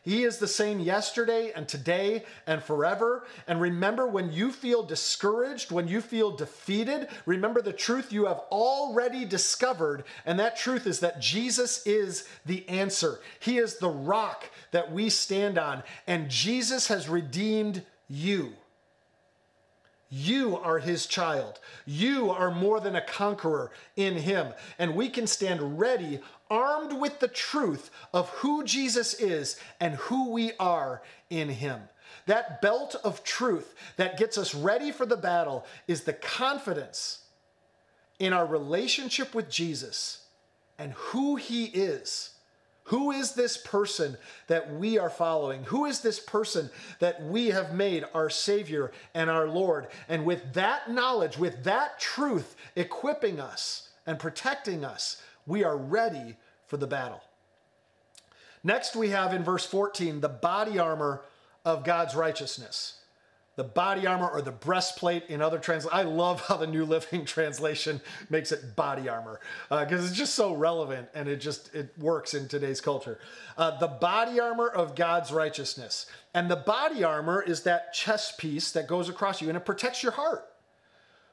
He 0.00 0.24
is 0.24 0.38
the 0.38 0.48
same 0.48 0.80
yesterday 0.80 1.52
and 1.54 1.68
today 1.68 2.24
and 2.46 2.62
forever. 2.62 3.26
And 3.46 3.60
remember, 3.60 4.06
when 4.06 4.32
you 4.32 4.52
feel 4.52 4.82
discouraged, 4.82 5.70
when 5.70 5.86
you 5.86 6.00
feel 6.00 6.30
defeated, 6.30 7.08
remember 7.26 7.60
the 7.60 7.74
truth 7.74 8.10
you 8.10 8.24
have 8.24 8.40
already 8.50 9.26
discovered. 9.26 10.04
And 10.24 10.40
that 10.40 10.56
truth 10.56 10.86
is 10.86 11.00
that 11.00 11.20
Jesus 11.20 11.86
is 11.86 12.26
the 12.46 12.66
answer. 12.70 13.20
He 13.38 13.58
is 13.58 13.76
the 13.76 13.90
rock 13.90 14.50
that 14.70 14.90
we 14.90 15.10
stand 15.10 15.58
on. 15.58 15.82
And 16.06 16.30
Jesus 16.30 16.86
has 16.86 17.06
redeemed 17.06 17.84
you. 18.08 18.54
You 20.14 20.58
are 20.58 20.78
his 20.78 21.06
child. 21.06 21.58
You 21.86 22.30
are 22.30 22.50
more 22.50 22.80
than 22.80 22.96
a 22.96 23.00
conqueror 23.00 23.70
in 23.96 24.14
him. 24.14 24.52
And 24.78 24.94
we 24.94 25.08
can 25.08 25.26
stand 25.26 25.80
ready, 25.80 26.20
armed 26.50 26.92
with 27.00 27.18
the 27.18 27.28
truth 27.28 27.90
of 28.12 28.28
who 28.28 28.62
Jesus 28.62 29.14
is 29.14 29.58
and 29.80 29.94
who 29.94 30.28
we 30.28 30.52
are 30.60 31.00
in 31.30 31.48
him. 31.48 31.80
That 32.26 32.60
belt 32.60 32.94
of 33.02 33.24
truth 33.24 33.74
that 33.96 34.18
gets 34.18 34.36
us 34.36 34.54
ready 34.54 34.92
for 34.92 35.06
the 35.06 35.16
battle 35.16 35.64
is 35.88 36.02
the 36.02 36.12
confidence 36.12 37.24
in 38.18 38.34
our 38.34 38.44
relationship 38.44 39.34
with 39.34 39.48
Jesus 39.48 40.26
and 40.78 40.92
who 40.92 41.36
he 41.36 41.64
is 41.64 42.31
who 42.84 43.12
is 43.12 43.32
this 43.32 43.56
person 43.56 44.16
that 44.48 44.74
we 44.74 44.98
are 44.98 45.10
following? 45.10 45.64
Who 45.64 45.84
is 45.84 46.00
this 46.00 46.18
person 46.18 46.68
that 46.98 47.22
we 47.22 47.48
have 47.48 47.74
made 47.74 48.04
our 48.12 48.28
Savior 48.28 48.90
and 49.14 49.30
our 49.30 49.48
Lord? 49.48 49.88
And 50.08 50.24
with 50.24 50.54
that 50.54 50.90
knowledge, 50.90 51.38
with 51.38 51.64
that 51.64 52.00
truth 52.00 52.56
equipping 52.74 53.38
us 53.38 53.90
and 54.06 54.18
protecting 54.18 54.84
us, 54.84 55.22
we 55.46 55.62
are 55.62 55.76
ready 55.76 56.36
for 56.66 56.76
the 56.76 56.86
battle. 56.86 57.22
Next, 58.64 58.96
we 58.96 59.10
have 59.10 59.32
in 59.32 59.44
verse 59.44 59.66
14 59.66 60.20
the 60.20 60.28
body 60.28 60.78
armor 60.78 61.22
of 61.64 61.84
God's 61.84 62.14
righteousness 62.14 63.01
the 63.56 63.64
body 63.64 64.06
armor 64.06 64.28
or 64.28 64.40
the 64.40 64.50
breastplate 64.50 65.24
in 65.28 65.42
other 65.42 65.58
translations. 65.58 65.92
I 65.92 66.08
love 66.08 66.40
how 66.42 66.56
the 66.56 66.66
New 66.66 66.84
Living 66.84 67.24
Translation 67.26 68.00
makes 68.30 68.50
it 68.50 68.74
body 68.74 69.08
armor 69.08 69.40
because 69.68 70.02
uh, 70.02 70.06
it's 70.06 70.16
just 70.16 70.34
so 70.34 70.54
relevant 70.54 71.08
and 71.14 71.28
it 71.28 71.36
just 71.36 71.74
it 71.74 71.92
works 71.98 72.34
in 72.34 72.48
today's 72.48 72.80
culture. 72.80 73.18
Uh, 73.58 73.78
the 73.78 73.88
body 73.88 74.40
armor 74.40 74.68
of 74.68 74.94
God's 74.94 75.32
righteousness, 75.32 76.06
and 76.32 76.50
the 76.50 76.56
body 76.56 77.04
armor 77.04 77.42
is 77.42 77.62
that 77.64 77.92
chest 77.92 78.38
piece 78.38 78.72
that 78.72 78.88
goes 78.88 79.08
across 79.08 79.42
you 79.42 79.48
and 79.48 79.56
it 79.56 79.66
protects 79.66 80.02
your 80.02 80.12
heart. 80.12 80.48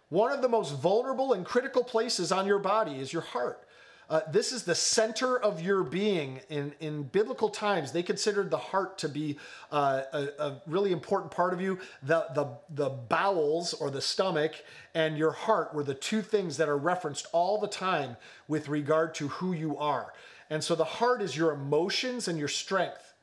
One 0.09 0.31
of 0.31 0.41
the 0.41 0.49
most 0.49 0.73
vulnerable 0.75 1.33
and 1.33 1.45
critical 1.45 1.83
places 1.83 2.31
on 2.31 2.47
your 2.47 2.59
body 2.59 2.99
is 2.99 3.13
your 3.13 3.21
heart. 3.21 3.63
Uh, 4.09 4.21
this 4.31 4.51
is 4.51 4.63
the 4.63 4.73
center 4.73 5.37
of 5.37 5.61
your 5.61 5.83
being. 5.83 6.39
In, 6.49 6.73
in 6.79 7.03
biblical 7.03 7.47
times, 7.47 7.91
they 7.91 8.01
considered 8.01 8.49
the 8.49 8.57
heart 8.57 8.97
to 8.99 9.09
be 9.09 9.37
uh, 9.71 10.01
a, 10.11 10.27
a, 10.39 10.61
really 10.65 10.91
important 10.91 11.31
part 11.31 11.53
of 11.53 11.61
you. 11.61 11.77
The, 12.01 12.25
the, 12.33 12.47
the 12.71 12.89
bowels 12.89 13.73
or 13.73 13.91
the 13.91 14.01
stomach 14.01 14.53
and 14.95 15.15
your 15.15 15.31
heart 15.31 15.75
were 15.75 15.83
the 15.83 15.93
two 15.93 16.23
things 16.23 16.57
that 16.57 16.67
are 16.67 16.77
referenced 16.77 17.27
all 17.33 17.59
the 17.59 17.67
time 17.67 18.17
with 18.47 18.67
regard 18.67 19.13
to 19.15 19.27
who 19.27 19.53
you 19.53 19.77
are. 19.77 20.11
And 20.49 20.63
so 20.63 20.73
the 20.73 20.83
heart 20.83 21.21
is 21.21 21.37
your 21.37 21.51
emotions 21.51 22.27
and 22.27 22.39
your 22.39 22.47
strength. 22.47 23.13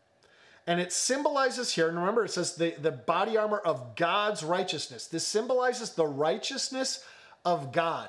And 0.69 0.81
it 0.81 0.93
symbolizes 0.93 1.73
here, 1.73 1.89
and 1.89 1.97
remember 1.97 2.25
it 2.25 2.31
says 2.31 2.55
the, 2.55 2.75
the 2.81 2.93
body 2.93 3.37
armor 3.37 3.59
of 3.59 3.97
God's 3.97 4.45
righteousness. 4.45 5.07
This 5.07 5.27
symbolizes 5.27 5.91
the 5.91 6.07
righteousness 6.07 7.05
of 7.45 7.73
God. 7.73 8.09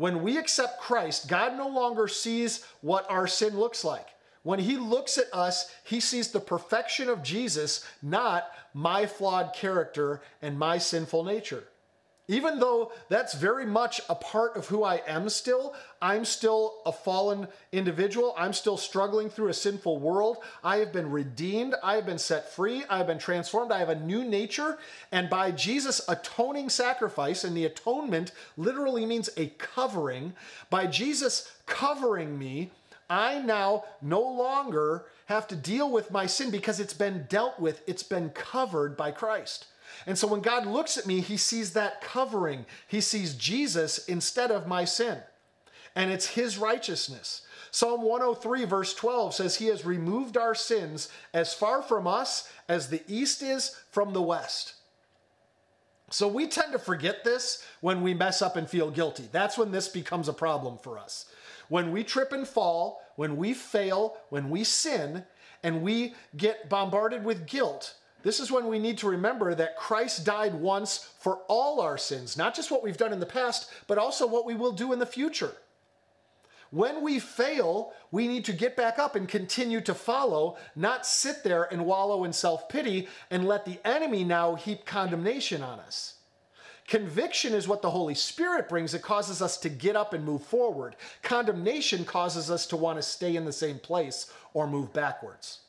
When 0.00 0.22
we 0.22 0.38
accept 0.38 0.80
Christ, 0.80 1.28
God 1.28 1.58
no 1.58 1.68
longer 1.68 2.08
sees 2.08 2.64
what 2.80 3.04
our 3.10 3.26
sin 3.26 3.60
looks 3.60 3.84
like. 3.84 4.06
When 4.44 4.58
he 4.58 4.78
looks 4.78 5.18
at 5.18 5.26
us, 5.30 5.70
he 5.84 6.00
sees 6.00 6.28
the 6.28 6.40
perfection 6.40 7.10
of 7.10 7.22
Jesus, 7.22 7.84
not 8.00 8.50
my 8.72 9.04
flawed 9.04 9.52
character 9.52 10.22
and 10.40 10.58
my 10.58 10.78
sinful 10.78 11.24
nature. 11.24 11.64
Even 12.30 12.60
though 12.60 12.92
that's 13.08 13.34
very 13.34 13.66
much 13.66 14.00
a 14.08 14.14
part 14.14 14.56
of 14.56 14.68
who 14.68 14.84
I 14.84 15.02
am 15.04 15.28
still, 15.28 15.74
I'm 16.00 16.24
still 16.24 16.76
a 16.86 16.92
fallen 16.92 17.48
individual. 17.72 18.36
I'm 18.38 18.52
still 18.52 18.76
struggling 18.76 19.28
through 19.28 19.48
a 19.48 19.52
sinful 19.52 19.98
world. 19.98 20.36
I 20.62 20.76
have 20.76 20.92
been 20.92 21.10
redeemed. 21.10 21.74
I 21.82 21.96
have 21.96 22.06
been 22.06 22.18
set 22.18 22.52
free. 22.52 22.84
I 22.88 22.98
have 22.98 23.08
been 23.08 23.18
transformed. 23.18 23.72
I 23.72 23.80
have 23.80 23.88
a 23.88 23.98
new 23.98 24.22
nature. 24.22 24.78
And 25.10 25.28
by 25.28 25.50
Jesus' 25.50 26.02
atoning 26.08 26.68
sacrifice, 26.68 27.42
and 27.42 27.56
the 27.56 27.64
atonement 27.64 28.30
literally 28.56 29.04
means 29.06 29.28
a 29.36 29.48
covering, 29.58 30.34
by 30.70 30.86
Jesus 30.86 31.50
covering 31.66 32.38
me, 32.38 32.70
I 33.08 33.40
now 33.40 33.86
no 34.00 34.20
longer 34.20 35.06
have 35.26 35.48
to 35.48 35.56
deal 35.56 35.90
with 35.90 36.12
my 36.12 36.26
sin 36.26 36.52
because 36.52 36.78
it's 36.78 36.94
been 36.94 37.26
dealt 37.28 37.58
with, 37.58 37.82
it's 37.88 38.04
been 38.04 38.30
covered 38.30 38.96
by 38.96 39.10
Christ. 39.10 39.66
And 40.06 40.16
so 40.18 40.26
when 40.26 40.40
God 40.40 40.66
looks 40.66 40.96
at 40.96 41.06
me, 41.06 41.20
he 41.20 41.36
sees 41.36 41.72
that 41.72 42.00
covering. 42.00 42.66
He 42.86 43.00
sees 43.00 43.34
Jesus 43.34 44.06
instead 44.06 44.50
of 44.50 44.66
my 44.66 44.84
sin. 44.84 45.18
And 45.94 46.10
it's 46.10 46.28
his 46.28 46.58
righteousness. 46.58 47.42
Psalm 47.70 48.02
103, 48.02 48.64
verse 48.64 48.94
12 48.94 49.34
says, 49.34 49.56
He 49.56 49.66
has 49.66 49.84
removed 49.84 50.36
our 50.36 50.54
sins 50.54 51.08
as 51.32 51.54
far 51.54 51.82
from 51.82 52.06
us 52.06 52.50
as 52.68 52.88
the 52.88 53.02
east 53.06 53.42
is 53.42 53.76
from 53.90 54.12
the 54.12 54.22
west. 54.22 54.74
So 56.10 56.26
we 56.26 56.48
tend 56.48 56.72
to 56.72 56.78
forget 56.78 57.22
this 57.22 57.64
when 57.80 58.02
we 58.02 58.14
mess 58.14 58.42
up 58.42 58.56
and 58.56 58.68
feel 58.68 58.90
guilty. 58.90 59.28
That's 59.30 59.56
when 59.56 59.70
this 59.70 59.88
becomes 59.88 60.28
a 60.28 60.32
problem 60.32 60.78
for 60.78 60.98
us. 60.98 61.26
When 61.68 61.92
we 61.92 62.02
trip 62.02 62.32
and 62.32 62.46
fall, 62.46 63.00
when 63.14 63.36
we 63.36 63.54
fail, 63.54 64.16
when 64.28 64.50
we 64.50 64.64
sin, 64.64 65.24
and 65.62 65.82
we 65.82 66.14
get 66.36 66.68
bombarded 66.68 67.24
with 67.24 67.46
guilt, 67.46 67.94
this 68.22 68.40
is 68.40 68.50
when 68.50 68.66
we 68.66 68.78
need 68.78 68.98
to 68.98 69.08
remember 69.08 69.54
that 69.54 69.76
Christ 69.76 70.24
died 70.24 70.54
once 70.54 71.10
for 71.18 71.38
all 71.48 71.80
our 71.80 71.96
sins, 71.96 72.36
not 72.36 72.54
just 72.54 72.70
what 72.70 72.82
we've 72.82 72.96
done 72.96 73.12
in 73.12 73.20
the 73.20 73.26
past, 73.26 73.70
but 73.86 73.98
also 73.98 74.26
what 74.26 74.46
we 74.46 74.54
will 74.54 74.72
do 74.72 74.92
in 74.92 74.98
the 74.98 75.06
future. 75.06 75.52
When 76.70 77.02
we 77.02 77.18
fail, 77.18 77.92
we 78.12 78.28
need 78.28 78.44
to 78.44 78.52
get 78.52 78.76
back 78.76 78.98
up 78.98 79.16
and 79.16 79.28
continue 79.28 79.80
to 79.80 79.94
follow, 79.94 80.56
not 80.76 81.04
sit 81.04 81.42
there 81.42 81.64
and 81.64 81.84
wallow 81.84 82.22
in 82.24 82.32
self 82.32 82.68
pity 82.68 83.08
and 83.30 83.46
let 83.46 83.64
the 83.64 83.80
enemy 83.84 84.22
now 84.22 84.54
heap 84.54 84.84
condemnation 84.84 85.62
on 85.62 85.80
us. 85.80 86.14
Conviction 86.86 87.54
is 87.54 87.68
what 87.68 87.82
the 87.82 87.90
Holy 87.90 88.14
Spirit 88.14 88.68
brings. 88.68 88.94
It 88.94 89.02
causes 89.02 89.40
us 89.40 89.56
to 89.58 89.68
get 89.68 89.96
up 89.96 90.12
and 90.12 90.24
move 90.24 90.42
forward. 90.42 90.96
Condemnation 91.22 92.04
causes 92.04 92.50
us 92.50 92.66
to 92.66 92.76
want 92.76 92.98
to 92.98 93.02
stay 93.02 93.36
in 93.36 93.44
the 93.44 93.52
same 93.52 93.78
place 93.78 94.32
or 94.54 94.66
move 94.66 94.92
backwards. 94.92 95.60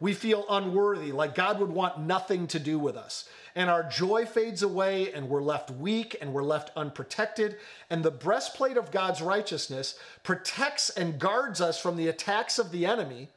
We 0.00 0.14
feel 0.14 0.44
unworthy, 0.48 1.10
like 1.10 1.34
God 1.34 1.58
would 1.58 1.70
want 1.70 1.98
nothing 1.98 2.46
to 2.48 2.58
do 2.58 2.78
with 2.78 2.96
us. 2.96 3.28
And 3.54 3.68
our 3.68 3.82
joy 3.82 4.26
fades 4.26 4.62
away, 4.62 5.12
and 5.12 5.28
we're 5.28 5.42
left 5.42 5.70
weak 5.70 6.16
and 6.20 6.32
we're 6.32 6.44
left 6.44 6.70
unprotected. 6.76 7.56
And 7.90 8.04
the 8.04 8.10
breastplate 8.10 8.76
of 8.76 8.92
God's 8.92 9.20
righteousness 9.20 9.98
protects 10.22 10.90
and 10.90 11.18
guards 11.18 11.60
us 11.60 11.80
from 11.80 11.96
the 11.96 12.08
attacks 12.08 12.58
of 12.58 12.70
the 12.70 12.86
enemy 12.86 13.28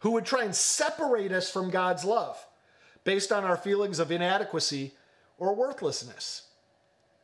who 0.00 0.10
would 0.10 0.26
try 0.26 0.44
and 0.44 0.54
separate 0.54 1.32
us 1.32 1.50
from 1.50 1.70
God's 1.70 2.04
love 2.04 2.44
based 3.04 3.32
on 3.32 3.44
our 3.44 3.56
feelings 3.56 3.98
of 3.98 4.12
inadequacy 4.12 4.92
or 5.38 5.54
worthlessness. 5.54 6.42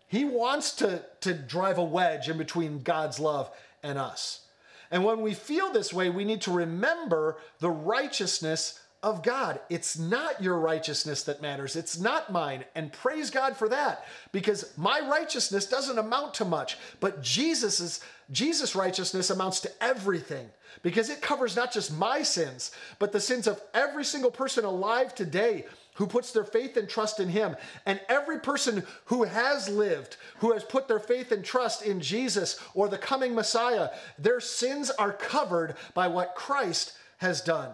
He 0.07 0.25
wants 0.25 0.73
to, 0.77 1.05
to 1.21 1.35
drive 1.35 1.77
a 1.77 1.85
wedge 1.85 2.29
in 2.29 2.39
between 2.39 2.81
God's 2.81 3.21
love 3.21 3.51
and 3.83 3.99
us. 3.99 4.47
And 4.91 5.05
when 5.05 5.21
we 5.21 5.35
feel 5.35 5.73
this 5.73 5.93
way, 5.93 6.11
we 6.11 6.25
need 6.25 6.43
to 6.43 6.53
remember 6.53 7.37
the 7.61 7.71
righteousness 7.71 8.81
of 9.03 9.23
God. 9.23 9.61
It's 9.71 9.99
not 9.99 10.43
your 10.43 10.59
righteousness 10.59 11.23
that 11.25 11.41
matters. 11.41 11.77
It's 11.77 12.01
not 12.01 12.33
mine. 12.33 12.65
And 12.75 12.93
praise 12.93 13.31
God 13.31 13.57
for 13.57 13.69
that 13.69 14.05
because 14.33 14.77
my 14.77 15.01
righteousness 15.09 15.67
doesn't 15.67 15.99
amount 15.99 16.35
to 16.35 16.45
much, 16.45 16.79
but 16.99 17.23
Jesus's 17.23 18.01
Jesus 18.31 18.75
righteousness 18.75 19.31
amounts 19.31 19.61
to 19.61 19.71
everything 19.81 20.51
because 20.83 21.11
it 21.11 21.23
covers 21.23 21.57
not 21.57 21.73
just 21.73 21.97
my 21.97 22.23
sins, 22.23 22.73
but 22.99 23.13
the 23.13 23.21
sins 23.21 23.47
of 23.47 23.63
every 23.73 24.05
single 24.05 24.31
person 24.31 24.65
alive 24.65 25.15
today 25.15 25.65
who 25.99 26.07
puts 26.07 26.31
their 26.31 26.45
faith 26.45 26.77
and 26.77 26.89
trust 26.89 27.19
in 27.19 27.29
Him. 27.29 27.57
And 27.85 28.01
every 28.09 28.39
person 28.39 28.85
who 29.07 29.25
has 29.25 29.69
lived, 29.69 30.17
who 30.39 30.53
has 30.53 30.63
put 30.63 30.87
their 30.87 31.01
faith 31.01 31.33
and 31.33 31.45
trust 31.45 31.83
in 31.83 32.01
Jesus 32.01 32.59
or 32.73 32.89
the 32.89 32.97
coming 32.97 33.35
Messiah, 33.35 33.91
their 34.17 34.39
sins 34.41 34.91
are 34.91 35.13
covered 35.13 35.75
by 35.95 36.07
what 36.07 36.37
Christ 36.37 36.93
has 37.19 37.41
done. 37.41 37.71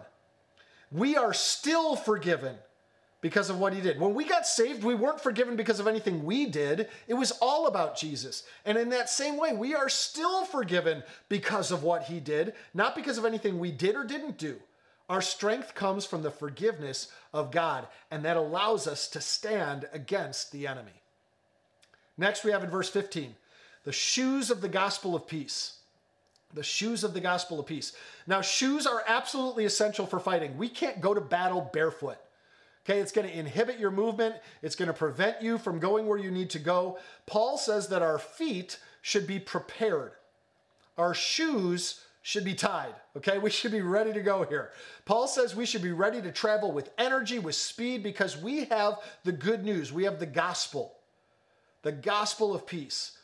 We 0.91 1.15
are 1.15 1.33
still 1.33 1.95
forgiven 1.95 2.55
because 3.21 3.51
of 3.51 3.59
what 3.59 3.73
he 3.73 3.81
did. 3.81 3.99
When 3.99 4.15
we 4.15 4.23
got 4.23 4.47
saved, 4.47 4.83
we 4.83 4.95
weren't 4.95 5.21
forgiven 5.21 5.55
because 5.55 5.79
of 5.79 5.87
anything 5.87 6.25
we 6.25 6.47
did. 6.47 6.89
It 7.07 7.13
was 7.13 7.31
all 7.41 7.67
about 7.67 7.95
Jesus. 7.95 8.43
And 8.65 8.75
in 8.75 8.89
that 8.89 9.09
same 9.09 9.37
way, 9.37 9.53
we 9.53 9.75
are 9.75 9.89
still 9.89 10.45
forgiven 10.45 11.03
because 11.29 11.71
of 11.71 11.83
what 11.83 12.03
he 12.03 12.19
did, 12.19 12.53
not 12.73 12.95
because 12.95 13.19
of 13.19 13.25
anything 13.25 13.59
we 13.59 13.71
did 13.71 13.95
or 13.95 14.03
didn't 14.03 14.39
do. 14.39 14.57
Our 15.09 15.21
strength 15.21 15.75
comes 15.75 16.05
from 16.05 16.23
the 16.23 16.31
forgiveness 16.31 17.09
of 17.33 17.51
God, 17.51 17.87
and 18.09 18.25
that 18.25 18.37
allows 18.37 18.87
us 18.87 19.07
to 19.09 19.21
stand 19.21 19.87
against 19.93 20.51
the 20.51 20.65
enemy. 20.65 21.01
Next, 22.17 22.43
we 22.43 22.51
have 22.51 22.63
in 22.63 22.69
verse 22.69 22.89
15 22.89 23.35
the 23.83 23.91
shoes 23.91 24.49
of 24.49 24.61
the 24.61 24.69
gospel 24.69 25.15
of 25.15 25.27
peace. 25.27 25.77
The 26.53 26.63
shoes 26.63 27.03
of 27.03 27.13
the 27.13 27.19
gospel 27.19 27.59
of 27.59 27.65
peace. 27.65 27.93
Now, 28.25 28.41
shoes 28.41 28.87
are 28.87 29.03
absolutely 29.07 29.65
essential 29.65 30.07
for 30.07 30.19
fighting. 30.19 30.57
We 30.57 30.69
can't 30.69 31.01
go 31.01 31.13
to 31.13 31.21
battle 31.21 31.69
barefoot. 31.73 32.17
Okay, 32.83 32.99
it's 32.99 33.11
going 33.11 33.27
to 33.27 33.37
inhibit 33.37 33.79
your 33.79 33.91
movement. 33.91 34.35
It's 34.61 34.75
going 34.75 34.87
to 34.87 34.93
prevent 34.93 35.41
you 35.41 35.57
from 35.57 35.79
going 35.79 36.07
where 36.07 36.17
you 36.17 36.31
need 36.31 36.51
to 36.51 36.59
go. 36.59 36.97
Paul 37.25 37.57
says 37.57 37.87
that 37.89 38.01
our 38.01 38.19
feet 38.19 38.79
should 39.01 39.27
be 39.27 39.39
prepared. 39.39 40.13
Our 40.97 41.13
shoes 41.13 42.01
should 42.25 42.43
be 42.43 42.55
tied. 42.55 42.95
Okay, 43.15 43.37
we 43.37 43.51
should 43.51 43.71
be 43.71 43.81
ready 43.81 44.11
to 44.11 44.19
go 44.19 44.41
here. 44.45 44.71
Paul 45.05 45.27
says 45.27 45.55
we 45.55 45.67
should 45.67 45.83
be 45.83 45.91
ready 45.91 46.23
to 46.23 46.31
travel 46.31 46.71
with 46.71 46.89
energy, 46.97 47.37
with 47.37 47.53
speed, 47.53 48.01
because 48.01 48.35
we 48.35 48.65
have 48.65 48.95
the 49.23 49.31
good 49.31 49.63
news. 49.63 49.93
We 49.93 50.05
have 50.05 50.17
the 50.17 50.25
gospel, 50.25 50.95
the 51.83 51.91
gospel 51.91 52.55
of 52.55 52.65
peace. 52.65 53.15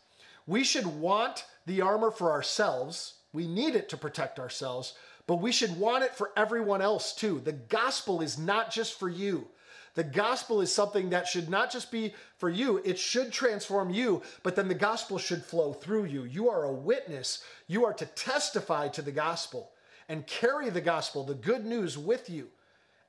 We 0.46 0.64
should 0.64 0.86
want 0.86 1.46
the 1.66 1.82
armor 1.82 2.12
for 2.12 2.32
ourselves. 2.32 3.16
We 3.34 3.48
need 3.48 3.74
it 3.74 3.90
to 3.90 3.98
protect 3.98 4.38
ourselves, 4.38 4.94
but 5.26 5.38
we 5.38 5.52
should 5.52 5.80
want 5.80 6.04
it 6.04 6.14
for 6.14 6.30
everyone 6.38 6.84
else 6.84 7.16
too. 7.16 7.42
The 7.44 7.54
gospel 7.54 8.22
is 8.22 8.38
not 8.38 8.70
just 8.70 9.00
for 9.00 9.10
you. 9.10 9.48
The 9.94 10.04
gospel 10.04 10.62
is 10.62 10.74
something 10.74 11.10
that 11.10 11.28
should 11.28 11.50
not 11.50 11.72
just 11.72 11.92
be 11.92 12.14
for 12.38 12.50
you, 12.50 12.82
it 12.86 12.98
should 12.98 13.32
transform 13.32 13.90
you, 13.90 14.22
but 14.42 14.56
then 14.56 14.68
the 14.68 14.74
gospel 14.74 15.18
should 15.18 15.44
flow 15.44 15.74
through 15.74 16.06
you. 16.06 16.24
You 16.24 16.50
are 16.50 16.64
a 16.64 16.72
witness. 16.72 17.44
You 17.68 17.86
are 17.86 17.94
to 17.94 18.06
testify 18.06 18.88
to 18.90 19.02
the 19.02 19.12
gospel 19.12 19.72
and 20.08 20.28
carry 20.28 20.70
the 20.70 20.82
gospel, 20.82 21.24
the 21.24 21.36
good 21.36 21.66
news 21.66 21.98
with 21.98 22.30
you, 22.30 22.50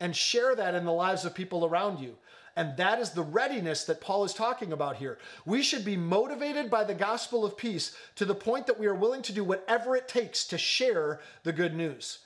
and 0.00 0.14
share 0.14 0.54
that 0.54 0.74
in 0.74 0.84
the 0.84 0.92
lives 0.92 1.24
of 1.24 1.34
people 1.34 1.64
around 1.64 2.00
you. 2.00 2.16
And 2.54 2.76
that 2.76 2.98
is 2.98 3.10
the 3.10 3.22
readiness 3.22 3.84
that 3.84 4.00
Paul 4.00 4.24
is 4.24 4.34
talking 4.34 4.72
about 4.72 4.96
here. 4.96 5.18
We 5.46 5.62
should 5.62 5.84
be 5.84 5.96
motivated 5.96 6.70
by 6.70 6.84
the 6.84 6.94
gospel 6.94 7.44
of 7.44 7.56
peace 7.56 7.96
to 8.16 8.24
the 8.24 8.34
point 8.34 8.66
that 8.66 8.78
we 8.78 8.86
are 8.86 8.94
willing 8.94 9.22
to 9.22 9.32
do 9.32 9.42
whatever 9.42 9.96
it 9.96 10.06
takes 10.06 10.44
to 10.48 10.58
share 10.58 11.20
the 11.44 11.52
good 11.52 11.74
news. 11.74 12.18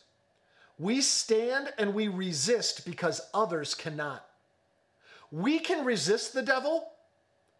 We 0.78 1.00
stand 1.00 1.72
and 1.78 1.94
we 1.94 2.08
resist 2.08 2.84
because 2.84 3.20
others 3.32 3.74
cannot. 3.74 4.25
We 5.30 5.58
can 5.58 5.84
resist 5.84 6.32
the 6.32 6.42
devil, 6.42 6.88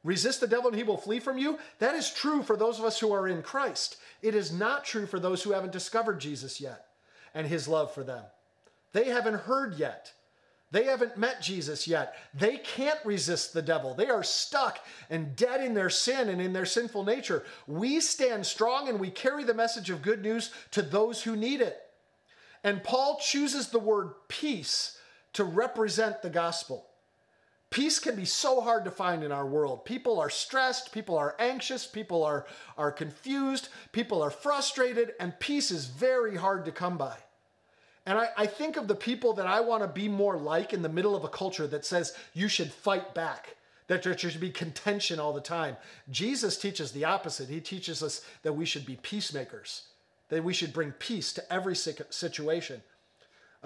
resist 0.05 0.41
the 0.41 0.47
devil 0.47 0.69
and 0.69 0.77
he 0.77 0.85
will 0.85 0.97
flee 0.97 1.21
from 1.21 1.39
you. 1.39 1.59
That 1.79 1.95
is 1.95 2.13
true 2.13 2.43
for 2.43 2.57
those 2.57 2.79
of 2.79 2.85
us 2.85 2.99
who 2.99 3.13
are 3.13 3.29
in 3.29 3.43
Christ. 3.43 3.97
It 4.23 4.35
is 4.35 4.53
not 4.53 4.85
true 4.85 5.07
for 5.07 5.19
those 5.19 5.43
who 5.43 5.53
haven't 5.53 5.73
discovered 5.73 6.21
Jesus 6.21 6.61
yet 6.61 6.87
and 7.35 7.47
his 7.47 7.69
love 7.69 7.93
for 7.93 8.03
them. 8.03 8.25
They 8.93 9.07
haven't 9.07 9.41
heard 9.41 9.75
yet. 9.75 10.13
They 10.73 10.85
haven't 10.85 11.17
met 11.17 11.43
Jesus 11.43 11.87
yet. 11.87 12.17
They 12.35 12.57
can't 12.57 12.99
resist 13.05 13.53
the 13.53 13.63
devil. 13.63 13.95
They 13.95 14.09
are 14.09 14.25
stuck 14.25 14.81
and 15.11 15.37
dead 15.37 15.63
in 15.63 15.75
their 15.75 15.91
sin 15.91 16.29
and 16.29 16.41
in 16.41 16.53
their 16.53 16.67
sinful 16.67 17.05
nature. 17.05 17.45
We 17.67 18.01
stand 18.01 18.45
strong 18.45 18.89
and 18.89 18.99
we 18.99 19.11
carry 19.11 19.45
the 19.45 19.55
message 19.55 19.91
of 19.91 20.03
good 20.03 20.23
news 20.23 20.51
to 20.73 20.83
those 20.83 21.23
who 21.23 21.37
need 21.37 21.61
it. 21.61 21.79
And 22.65 22.83
Paul 22.83 23.21
chooses 23.23 23.69
the 23.69 23.79
word 23.79 24.11
peace 24.29 24.99
to 25.35 25.45
represent 25.45 26.23
the 26.23 26.31
gospel. 26.31 26.87
Peace 27.71 27.99
can 27.99 28.15
be 28.15 28.25
so 28.25 28.61
hard 28.61 28.85
to 28.85 28.91
find 28.91 29.25
in 29.25 29.33
our 29.33 29.47
world. 29.47 29.85
People 29.85 30.21
are 30.21 30.31
stressed, 30.31 30.93
people 30.93 31.19
are 31.19 31.35
anxious, 31.39 31.87
people 31.87 32.23
are, 32.23 32.47
are 32.79 32.93
confused, 32.93 33.69
people 33.93 34.23
are 34.23 34.31
frustrated, 34.31 35.15
and 35.19 35.39
peace 35.41 35.71
is 35.71 35.87
very 35.87 36.37
hard 36.37 36.65
to 36.65 36.73
come 36.73 36.97
by. 36.97 37.17
And 38.07 38.19
I, 38.19 38.29
I 38.37 38.47
think 38.47 38.77
of 38.77 38.87
the 38.87 38.95
people 38.95 39.33
that 39.35 39.49
I 39.49 39.61
want 39.61 39.83
to 39.83 39.89
be 39.89 40.09
more 40.09 40.39
like 40.39 40.73
in 40.73 40.83
the 40.83 40.89
middle 40.89 41.17
of 41.17 41.25
a 41.25 41.29
culture 41.29 41.67
that 41.67 41.85
says 41.85 42.15
you 42.35 42.47
should 42.47 42.73
fight 42.73 43.15
back, 43.15 43.57
that 43.89 44.05
there 44.05 44.17
should 44.17 44.41
be 44.41 44.51
contention 44.51 45.19
all 45.19 45.33
the 45.33 45.41
time. 45.41 45.77
Jesus 46.09 46.57
teaches 46.57 46.93
the 46.93 47.05
opposite. 47.05 47.49
He 47.49 47.61
teaches 47.61 48.01
us 48.01 48.25
that 48.43 48.53
we 48.53 48.65
should 48.65 48.87
be 48.87 48.97
peacemakers, 49.03 49.89
that 50.29 50.45
we 50.45 50.55
should 50.55 50.73
bring 50.73 50.93
peace 50.93 51.33
to 51.33 51.53
every 51.53 51.75
situation. 51.75 52.81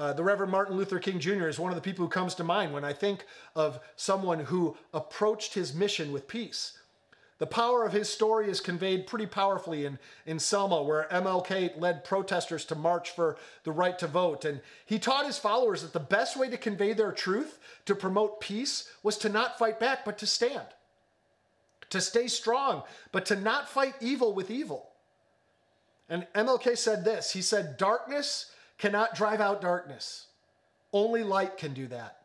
Uh, 0.01 0.15
the 0.15 0.25
Reverend 0.25 0.51
Martin 0.51 0.79
Luther 0.79 0.99
King 0.99 1.21
Jr. 1.21 1.47
is 1.47 1.59
one 1.59 1.71
of 1.71 1.77
the 1.77 1.83
people 1.83 2.07
who 2.07 2.11
comes 2.11 2.35
to 2.37 2.43
mind 2.43 2.73
when 2.73 2.87
I 2.87 2.95
think 2.95 3.27
of 3.55 3.81
someone 3.97 4.41
who 4.41 4.75
approached 4.95 5.53
his 5.53 5.75
mission 5.75 6.11
with 6.11 6.27
peace. 6.27 6.79
The 7.37 7.47
power 7.47 7.85
of 7.85 7.93
his 7.93 8.09
story 8.09 8.49
is 8.49 8.61
conveyed 8.61 9.07
pretty 9.07 9.27
powerfully 9.27 9.85
in, 9.85 9.99
in 10.25 10.39
Selma, 10.39 10.83
where 10.83 11.07
MLK 11.13 11.79
led 11.79 12.03
protesters 12.03 12.65
to 12.67 12.75
march 12.75 13.11
for 13.11 13.37
the 13.65 13.73
right 13.73 13.99
to 13.99 14.07
vote. 14.07 14.47
And 14.47 14.63
he 14.87 14.99
taught 14.99 15.27
his 15.27 15.37
followers 15.37 15.83
that 15.83 15.93
the 15.93 16.01
best 16.01 16.35
way 16.35 16.49
to 16.49 16.57
convey 16.57 16.95
their 16.95 17.13
truth, 17.13 17.59
to 17.85 17.95
promote 17.95 18.41
peace, 18.41 18.91
was 19.03 19.19
to 19.19 19.29
not 19.29 19.59
fight 19.59 19.79
back, 19.79 20.07
but 20.07 20.17
to 20.19 20.27
stand. 20.27 20.67
To 21.91 22.01
stay 22.01 22.27
strong, 22.27 22.85
but 23.13 23.27
to 23.27 23.37
not 23.37 23.69
fight 23.69 23.97
evil 24.01 24.33
with 24.33 24.51
evil. 24.51 24.93
And 26.09 26.27
MLK 26.35 26.79
said 26.79 27.05
this 27.05 27.33
He 27.33 27.43
said, 27.43 27.77
Darkness 27.77 28.51
cannot 28.81 29.15
drive 29.15 29.41
out 29.41 29.61
darkness, 29.61 30.27
only 30.93 31.23
light 31.23 31.59
can 31.59 31.75
do 31.75 31.87
that. 31.89 32.23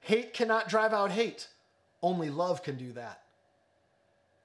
Hate 0.00 0.34
cannot 0.34 0.68
drive 0.68 0.92
out 0.92 1.10
hate, 1.10 1.48
only 2.02 2.28
love 2.28 2.62
can 2.62 2.76
do 2.76 2.92
that. 2.92 3.22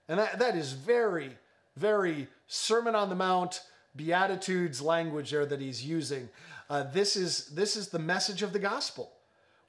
And 0.08 0.20
that, 0.20 0.40
that 0.40 0.56
is 0.56 0.72
very, 0.72 1.38
very 1.76 2.28
Sermon 2.48 2.96
on 2.96 3.10
the 3.10 3.16
Mount, 3.16 3.62
Beatitudes 3.96 4.82
language 4.82 5.32
there 5.32 5.46
that 5.46 5.60
he's 5.60 5.86
using. 5.86 6.30
Uh, 6.70 6.84
this, 6.84 7.16
is, 7.16 7.48
this 7.48 7.76
is 7.76 7.90
the 7.90 8.00
message 8.00 8.42
of 8.42 8.54
the 8.54 8.60
gospel. 8.60 9.12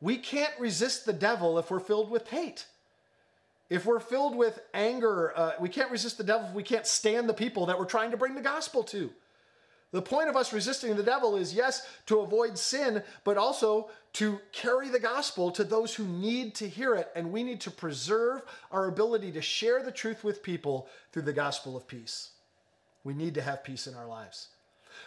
We 0.00 0.18
can't 0.18 0.52
resist 0.60 1.04
the 1.04 1.12
devil 1.12 1.58
if 1.58 1.70
we're 1.70 1.80
filled 1.80 2.10
with 2.10 2.28
hate. 2.28 2.66
If 3.70 3.86
we're 3.86 4.00
filled 4.00 4.36
with 4.36 4.60
anger, 4.72 5.32
uh, 5.36 5.52
we 5.58 5.68
can't 5.68 5.90
resist 5.90 6.18
the 6.18 6.24
devil 6.24 6.46
if 6.48 6.54
we 6.54 6.62
can't 6.62 6.86
stand 6.86 7.28
the 7.28 7.34
people 7.34 7.66
that 7.66 7.78
we're 7.78 7.86
trying 7.86 8.12
to 8.12 8.16
bring 8.16 8.34
the 8.34 8.40
gospel 8.40 8.84
to. 8.84 9.10
The 9.92 10.02
point 10.02 10.28
of 10.28 10.36
us 10.36 10.52
resisting 10.52 10.94
the 10.96 11.02
devil 11.02 11.36
is, 11.36 11.54
yes, 11.54 11.86
to 12.06 12.20
avoid 12.20 12.58
sin, 12.58 13.02
but 13.24 13.36
also 13.36 13.88
to 14.14 14.40
carry 14.52 14.88
the 14.88 14.98
gospel 14.98 15.50
to 15.52 15.64
those 15.64 15.94
who 15.94 16.04
need 16.04 16.54
to 16.56 16.68
hear 16.68 16.94
it. 16.94 17.10
And 17.14 17.30
we 17.30 17.42
need 17.42 17.60
to 17.62 17.70
preserve 17.70 18.42
our 18.72 18.88
ability 18.88 19.32
to 19.32 19.42
share 19.42 19.82
the 19.82 19.92
truth 19.92 20.24
with 20.24 20.42
people 20.42 20.88
through 21.12 21.22
the 21.22 21.32
gospel 21.32 21.76
of 21.76 21.86
peace. 21.86 22.30
We 23.04 23.14
need 23.14 23.34
to 23.34 23.42
have 23.42 23.62
peace 23.62 23.86
in 23.86 23.94
our 23.94 24.06
lives. 24.06 24.48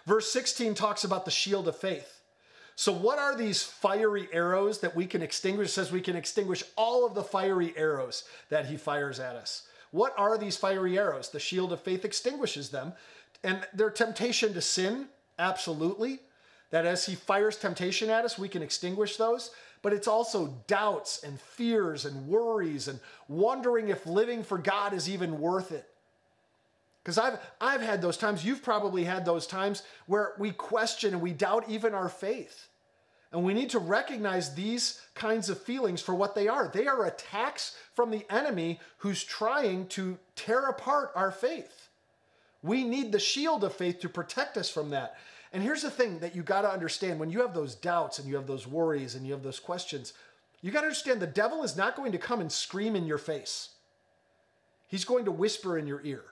Verse 0.06 0.32
16 0.32 0.76
talks 0.76 1.04
about 1.04 1.26
the 1.26 1.32
shield 1.32 1.68
of 1.68 1.76
faith. 1.76 2.22
So, 2.76 2.94
what 2.94 3.20
are 3.20 3.36
these 3.36 3.62
fiery 3.62 4.30
arrows 4.32 4.80
that 4.80 4.96
we 4.96 5.06
can 5.06 5.22
extinguish? 5.22 5.68
It 5.68 5.72
says 5.72 5.92
we 5.92 6.00
can 6.00 6.16
extinguish 6.16 6.64
all 6.78 7.06
of 7.06 7.14
the 7.14 7.24
fiery 7.24 7.74
arrows 7.76 8.24
that 8.48 8.68
he 8.68 8.78
fires 8.78 9.20
at 9.20 9.36
us. 9.36 9.64
What 9.92 10.14
are 10.18 10.38
these 10.38 10.56
fiery 10.56 10.98
arrows? 10.98 11.30
The 11.30 11.40
shield 11.40 11.74
of 11.74 11.82
faith 11.82 12.06
extinguishes 12.06 12.70
them. 12.70 12.94
And 13.44 13.66
their 13.74 13.90
temptation 13.90 14.54
to 14.54 14.62
sin, 14.62 15.08
absolutely. 15.38 16.20
That 16.72 16.86
as 16.86 17.06
he 17.06 17.16
fires 17.16 17.58
temptation 17.58 18.10
at 18.10 18.26
us, 18.26 18.38
we 18.38 18.50
can 18.50 18.62
extinguish 18.62 19.18
those. 19.18 19.52
But 19.82 19.94
it's 19.94 20.08
also 20.08 20.54
doubts 20.68 21.24
and 21.24 21.40
fears 21.40 22.06
and 22.06 22.28
worries 22.28 22.88
and 22.88 23.00
wondering 23.28 23.90
if 23.90 24.06
living 24.06 24.44
for 24.44 24.58
God 24.58 24.94
is 24.94 25.10
even 25.10 25.40
worth 25.40 25.72
it. 25.72 25.88
Because 27.02 27.18
I've, 27.18 27.40
I've 27.62 27.82
had 27.82 28.02
those 28.02 28.18
times, 28.18 28.44
you've 28.44 28.62
probably 28.62 29.06
had 29.06 29.26
those 29.26 29.48
times 29.48 29.84
where 30.06 30.34
we 30.38 30.52
question 30.52 31.14
and 31.14 31.22
we 31.22 31.32
doubt 31.32 31.70
even 31.70 31.94
our 31.94 32.10
faith. 32.10 32.68
And 33.32 33.44
we 33.44 33.54
need 33.54 33.70
to 33.72 33.80
recognize 33.80 34.54
these 34.54 35.00
kinds 35.14 35.50
of 35.50 35.62
feelings 35.62 36.02
for 36.02 36.16
what 36.16 36.36
they 36.36 36.48
are. 36.48 36.68
They 36.68 36.88
are 36.88 37.06
attacks 37.06 37.76
from 37.94 38.12
the 38.12 38.26
enemy 38.30 38.80
who's 38.98 39.24
trying 39.24 39.88
to 39.90 40.18
tear 40.36 40.66
apart 40.68 41.12
our 41.16 41.32
faith. 41.32 41.89
We 42.62 42.84
need 42.84 43.12
the 43.12 43.20
shield 43.20 43.64
of 43.64 43.74
faith 43.74 44.00
to 44.02 44.10
protect 44.10 44.58
us 44.58 44.70
from 44.70 44.90
that. 44.90 45.18
And 45.52 45.64
here's 45.64 45.82
the 45.82 45.90
thing 45.90 46.20
that 46.20 46.36
you 46.36 46.44
got 46.44 46.62
to 46.62 46.72
understand 46.72 47.20
when 47.20 47.30
you 47.30 47.42
have 47.42 47.54
those 47.54 47.76
doubts 47.76 48.20
and 48.20 48.28
you 48.28 48.36
have 48.36 48.48
those 48.48 48.68
worries 48.68 49.16
and 49.16 49.26
you 49.26 49.34
have 49.34 49.44
those 49.44 49.60
questions, 49.60 50.14
you 50.62 50.72
got 50.72 50.82
to 50.82 50.88
understand 50.88 51.22
the 51.22 51.28
devil 51.28 51.64
is 51.64 51.78
not 51.78 51.96
going 51.96 52.12
to 52.12 52.18
come 52.18 52.42
and 52.42 52.52
scream 52.52 52.96
in 52.96 53.06
your 53.06 53.18
face. 53.18 53.70
He's 54.88 55.06
going 55.06 55.26
to 55.26 55.32
whisper 55.32 55.78
in 55.78 55.88
your 55.88 56.02
ear. 56.04 56.24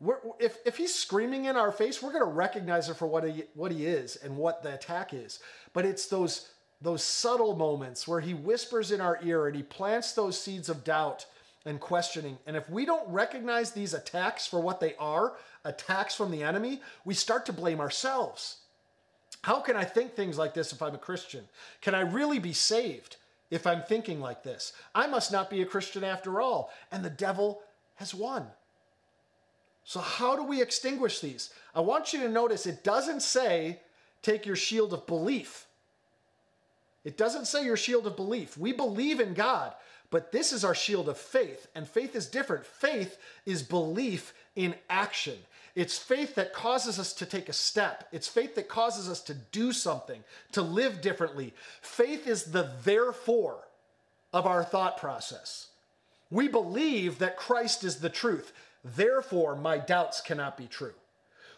We're, 0.00 0.18
if, 0.38 0.58
if 0.66 0.76
he's 0.76 0.94
screaming 0.94 1.46
in 1.46 1.56
our 1.56 1.72
face, 1.72 2.02
we're 2.02 2.12
going 2.12 2.24
to 2.24 2.30
recognize 2.30 2.88
it 2.88 2.96
for 2.96 3.06
what 3.06 3.24
he, 3.24 3.44
what 3.54 3.72
he 3.72 3.86
is 3.86 4.16
and 4.16 4.36
what 4.36 4.62
the 4.62 4.74
attack 4.74 5.14
is. 5.14 5.40
But 5.72 5.86
it's 5.86 6.06
those, 6.06 6.50
those 6.82 7.02
subtle 7.02 7.56
moments 7.56 8.06
where 8.06 8.20
he 8.20 8.34
whispers 8.34 8.92
in 8.92 9.00
our 9.00 9.18
ear 9.22 9.46
and 9.46 9.56
he 9.56 9.62
plants 9.62 10.12
those 10.12 10.40
seeds 10.40 10.68
of 10.68 10.84
doubt 10.84 11.26
and 11.66 11.80
questioning. 11.80 12.38
And 12.46 12.56
if 12.56 12.70
we 12.70 12.86
don't 12.86 13.08
recognize 13.08 13.72
these 13.72 13.92
attacks 13.92 14.46
for 14.46 14.60
what 14.60 14.80
they 14.80 14.94
are, 14.96 15.34
attacks 15.64 16.14
from 16.14 16.30
the 16.30 16.42
enemy, 16.42 16.80
we 17.04 17.12
start 17.12 17.44
to 17.46 17.52
blame 17.52 17.80
ourselves. 17.80 18.58
How 19.42 19.60
can 19.60 19.76
I 19.76 19.84
think 19.84 20.14
things 20.14 20.38
like 20.38 20.54
this 20.54 20.72
if 20.72 20.80
I'm 20.80 20.94
a 20.94 20.98
Christian? 20.98 21.44
Can 21.80 21.94
I 21.94 22.00
really 22.00 22.38
be 22.38 22.52
saved 22.52 23.16
if 23.50 23.66
I'm 23.66 23.82
thinking 23.82 24.20
like 24.20 24.42
this? 24.42 24.72
I 24.94 25.06
must 25.06 25.32
not 25.32 25.50
be 25.50 25.60
a 25.60 25.66
Christian 25.66 26.04
after 26.04 26.40
all. 26.40 26.70
And 26.90 27.04
the 27.04 27.10
devil 27.10 27.62
has 27.96 28.14
won. 28.14 28.46
So, 29.84 30.00
how 30.00 30.34
do 30.34 30.42
we 30.42 30.60
extinguish 30.60 31.20
these? 31.20 31.50
I 31.74 31.80
want 31.80 32.12
you 32.12 32.20
to 32.20 32.28
notice 32.28 32.66
it 32.66 32.82
doesn't 32.82 33.22
say 33.22 33.80
take 34.22 34.46
your 34.46 34.56
shield 34.56 34.92
of 34.92 35.06
belief. 35.06 35.66
It 37.04 37.16
doesn't 37.16 37.46
say 37.46 37.64
your 37.64 37.76
shield 37.76 38.08
of 38.08 38.16
belief. 38.16 38.58
We 38.58 38.72
believe 38.72 39.20
in 39.20 39.32
God. 39.32 39.74
But 40.10 40.32
this 40.32 40.52
is 40.52 40.64
our 40.64 40.74
shield 40.74 41.08
of 41.08 41.18
faith, 41.18 41.68
and 41.74 41.86
faith 41.86 42.14
is 42.14 42.26
different. 42.26 42.64
Faith 42.64 43.18
is 43.44 43.62
belief 43.62 44.34
in 44.54 44.74
action. 44.88 45.36
It's 45.74 45.98
faith 45.98 46.36
that 46.36 46.54
causes 46.54 46.98
us 46.98 47.12
to 47.14 47.26
take 47.26 47.48
a 47.48 47.52
step. 47.52 48.08
It's 48.12 48.28
faith 48.28 48.54
that 48.54 48.68
causes 48.68 49.08
us 49.10 49.20
to 49.22 49.34
do 49.34 49.72
something, 49.72 50.24
to 50.52 50.62
live 50.62 51.00
differently. 51.00 51.52
Faith 51.82 52.26
is 52.26 52.44
the 52.44 52.70
therefore 52.82 53.58
of 54.32 54.46
our 54.46 54.64
thought 54.64 54.96
process. 54.96 55.68
We 56.30 56.48
believe 56.48 57.18
that 57.18 57.36
Christ 57.36 57.84
is 57.84 57.96
the 57.96 58.08
truth. 58.08 58.52
Therefore, 58.84 59.54
my 59.56 59.78
doubts 59.78 60.20
cannot 60.20 60.56
be 60.56 60.66
true. 60.66 60.94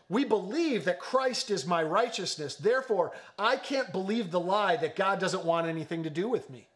We 0.08 0.24
believe 0.24 0.84
that 0.84 1.00
Christ 1.00 1.50
is 1.50 1.66
my 1.66 1.82
righteousness. 1.82 2.54
Therefore, 2.54 3.12
I 3.38 3.56
can't 3.56 3.92
believe 3.92 4.30
the 4.30 4.40
lie 4.40 4.76
that 4.76 4.96
God 4.96 5.20
doesn't 5.20 5.44
want 5.44 5.66
anything 5.66 6.02
to 6.04 6.10
do 6.10 6.28
with 6.28 6.48
me. 6.48 6.66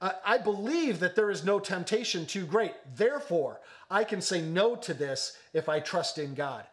I 0.00 0.38
believe 0.38 1.00
that 1.00 1.16
there 1.16 1.30
is 1.30 1.44
no 1.44 1.58
temptation 1.58 2.26
too 2.26 2.44
great. 2.44 2.74
Therefore, 2.96 3.60
I 3.90 4.04
can 4.04 4.20
say 4.20 4.42
no 4.42 4.76
to 4.76 4.92
this 4.92 5.36
if 5.52 5.68
I 5.68 5.80
trust 5.80 6.18
in 6.18 6.34
God. 6.34 6.64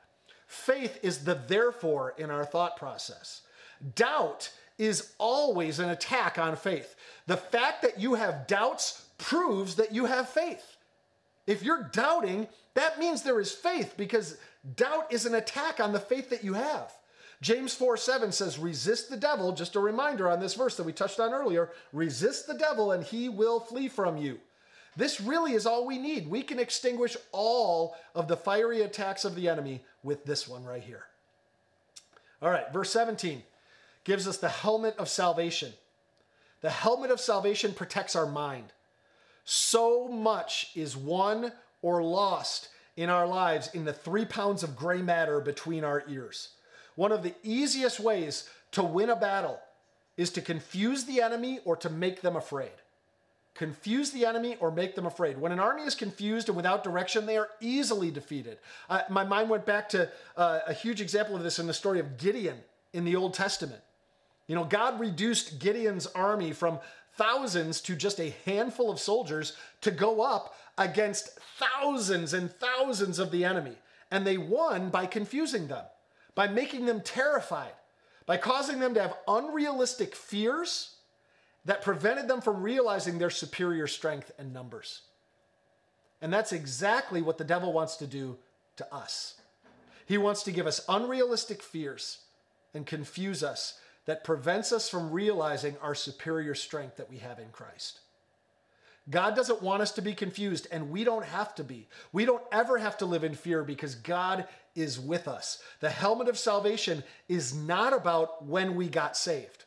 Faith 0.48 1.00
is 1.02 1.24
the 1.24 1.36
therefore 1.48 2.14
in 2.18 2.30
our 2.30 2.46
thought 2.46 2.76
process. 2.76 3.42
Doubt 3.96 4.52
is 4.78 5.14
always 5.18 5.80
an 5.80 5.90
attack 5.90 6.38
on 6.38 6.56
faith. 6.56 6.96
The 7.28 7.38
fact 7.38 7.84
that 7.84 8.00
you 8.00 8.16
have 8.16 8.48
doubts 8.48 9.06
proves 9.18 9.76
that 9.76 9.94
you 9.94 10.06
have 10.06 10.28
faith. 10.28 10.78
If 11.48 11.64
you're 11.64 11.90
doubting, 11.92 12.48
that 12.74 13.00
means 13.00 13.22
there 13.22 13.40
is 13.40 13.52
faith 13.52 13.94
because 13.96 14.38
doubt 14.76 15.12
is 15.12 15.26
an 15.26 15.36
attack 15.36 15.80
on 15.80 15.94
the 15.94 16.00
faith 16.00 16.30
that 16.32 16.44
you 16.44 16.54
have. 16.54 16.92
James 17.42 17.74
4 17.74 17.98
7 17.98 18.32
says, 18.32 18.60
Resist 18.60 19.10
the 19.10 19.18
devil. 19.18 19.52
Just 19.52 19.76
a 19.76 19.80
reminder 19.80 20.30
on 20.30 20.40
this 20.40 20.54
verse 20.54 20.78
that 20.78 20.84
we 20.84 20.94
touched 20.94 21.20
on 21.20 21.34
earlier 21.34 21.70
resist 21.92 22.48
the 22.48 22.54
devil 22.54 22.92
and 22.92 23.04
he 23.04 23.30
will 23.30 23.60
flee 23.60 23.88
from 23.88 24.18
you. 24.18 24.40
This 24.96 25.22
really 25.22 25.54
is 25.54 25.66
all 25.66 25.88
we 25.88 25.98
need. 25.98 26.30
We 26.30 26.44
can 26.44 26.60
extinguish 26.60 27.16
all 27.32 27.96
of 28.14 28.28
the 28.28 28.38
fiery 28.38 28.82
attacks 28.82 29.26
of 29.26 29.36
the 29.36 29.48
enemy 29.48 29.84
with 30.04 30.26
this 30.26 30.48
one 30.48 30.64
right 30.64 30.84
here. 30.84 31.06
All 32.42 32.50
right, 32.52 32.72
verse 32.74 32.92
17 32.92 33.44
gives 34.04 34.28
us 34.28 34.38
the 34.38 34.50
helmet 34.50 34.96
of 34.98 35.08
salvation. 35.08 35.74
The 36.62 36.70
helmet 36.70 37.12
of 37.12 37.20
salvation 37.20 37.74
protects 37.74 38.16
our 38.16 38.26
mind. 38.26 38.74
So 39.46 40.08
much 40.08 40.72
is 40.76 40.98
won 40.98 41.52
or 41.82 42.04
lost 42.04 42.70
in 42.98 43.10
our 43.10 43.28
lives 43.28 43.70
in 43.74 43.86
the 43.86 43.94
three 43.94 44.26
pounds 44.26 44.64
of 44.64 44.76
gray 44.76 45.02
matter 45.02 45.40
between 45.40 45.84
our 45.84 46.04
ears. 46.10 46.50
One 46.96 47.12
of 47.12 47.24
the 47.24 47.34
easiest 47.44 48.00
ways 48.00 48.50
to 48.72 48.84
win 48.84 49.10
a 49.10 49.16
battle 49.16 49.60
is 50.18 50.30
to 50.32 50.42
confuse 50.42 51.06
the 51.06 51.22
enemy 51.22 51.60
or 51.66 51.76
to 51.78 51.90
make 51.90 52.22
them 52.22 52.36
afraid. 52.36 52.72
Confuse 53.54 54.12
the 54.12 54.26
enemy 54.26 54.56
or 54.60 54.72
make 54.72 54.96
them 54.96 55.06
afraid. 55.06 55.38
When 55.38 55.52
an 55.52 55.60
army 55.60 55.84
is 55.84 55.96
confused 55.96 56.48
and 56.48 56.56
without 56.56 56.84
direction, 56.84 57.26
they 57.26 57.38
are 57.38 57.50
easily 57.60 58.10
defeated. 58.10 58.60
My 59.10 59.24
mind 59.24 59.50
went 59.50 59.66
back 59.66 59.90
to 59.90 60.10
uh, 60.38 60.60
a 60.68 60.74
huge 60.74 61.02
example 61.02 61.36
of 61.36 61.44
this 61.44 61.60
in 61.60 61.68
the 61.68 61.74
story 61.74 62.00
of 62.00 62.18
Gideon 62.18 62.58
in 62.94 63.04
the 63.04 63.16
Old 63.16 63.34
Testament. 63.34 63.82
You 64.48 64.56
know, 64.56 64.64
God 64.64 65.00
reduced 65.00 65.60
Gideon's 65.60 66.08
army 66.08 66.54
from 66.54 66.80
thousands 67.16 67.82
to 67.82 67.96
just 67.96 68.20
a 68.20 68.34
handful 68.46 68.90
of 68.90 69.00
soldiers 69.00 69.54
to 69.82 69.92
go 69.92 70.22
up 70.22 70.56
against 70.78 71.38
thousands 71.60 72.34
and 72.34 72.52
thousands 72.52 73.20
of 73.20 73.32
the 73.32 73.44
enemy. 73.46 73.76
And 74.10 74.26
they 74.26 74.38
won 74.38 74.90
by 74.90 75.06
confusing 75.06 75.68
them 75.68 75.86
by 76.36 76.48
making 76.48 76.86
them 76.86 77.02
terrified, 77.02 77.74
by 78.26 78.38
causing 78.38 78.80
them 78.80 78.94
to 78.94 79.02
have 79.02 79.18
unrealistic 79.28 80.16
fears 80.16 80.96
that 81.66 81.82
prevented 81.82 82.28
them 82.28 82.42
from 82.42 82.62
realizing 82.62 83.18
their 83.18 83.30
superior 83.30 83.88
strength 83.88 84.32
and 84.40 84.54
numbers. 84.54 85.02
And 86.22 86.32
that's 86.32 86.54
exactly 86.54 87.22
what 87.22 87.38
the 87.38 87.44
devil 87.44 87.74
wants 87.74 87.98
to 87.98 88.08
do 88.08 88.38
to 88.78 88.94
us. 88.94 89.36
He 90.06 90.18
wants 90.18 90.44
to 90.44 90.52
give 90.52 90.68
us 90.68 90.86
unrealistic 90.88 91.62
fears 91.62 92.20
and 92.74 92.86
confuse 92.86 93.44
us 93.44 93.80
that 94.06 94.24
prevents 94.24 94.72
us 94.72 94.90
from 94.90 95.12
realizing 95.12 95.76
our 95.82 95.96
superior 95.96 96.56
strength 96.56 96.98
that 96.98 97.10
we 97.10 97.18
have 97.18 97.40
in 97.40 97.50
Christ. 97.52 98.00
God 99.10 99.36
doesn't 99.36 99.62
want 99.62 99.82
us 99.82 99.92
to 99.94 100.02
be 100.02 100.14
confused, 100.14 100.68
and 100.72 100.92
we 100.92 101.04
don't 101.04 101.26
have 101.26 101.56
to 101.56 101.64
be. 101.64 101.88
We 102.14 102.26
don't 102.26 102.44
ever 102.52 102.78
have 102.78 102.98
to 103.00 103.06
live 103.06 103.24
in 103.24 103.34
fear 103.34 103.64
because 103.64 103.96
God 103.96 104.48
is 104.76 105.00
with 105.00 105.28
us. 105.28 105.62
The 105.80 105.90
helmet 105.90 106.28
of 106.28 106.38
salvation 106.38 107.04
is 107.28 107.54
not 107.54 107.94
about 107.94 108.46
when 108.46 108.76
we 108.76 108.88
got 108.88 109.18
saved, 109.18 109.66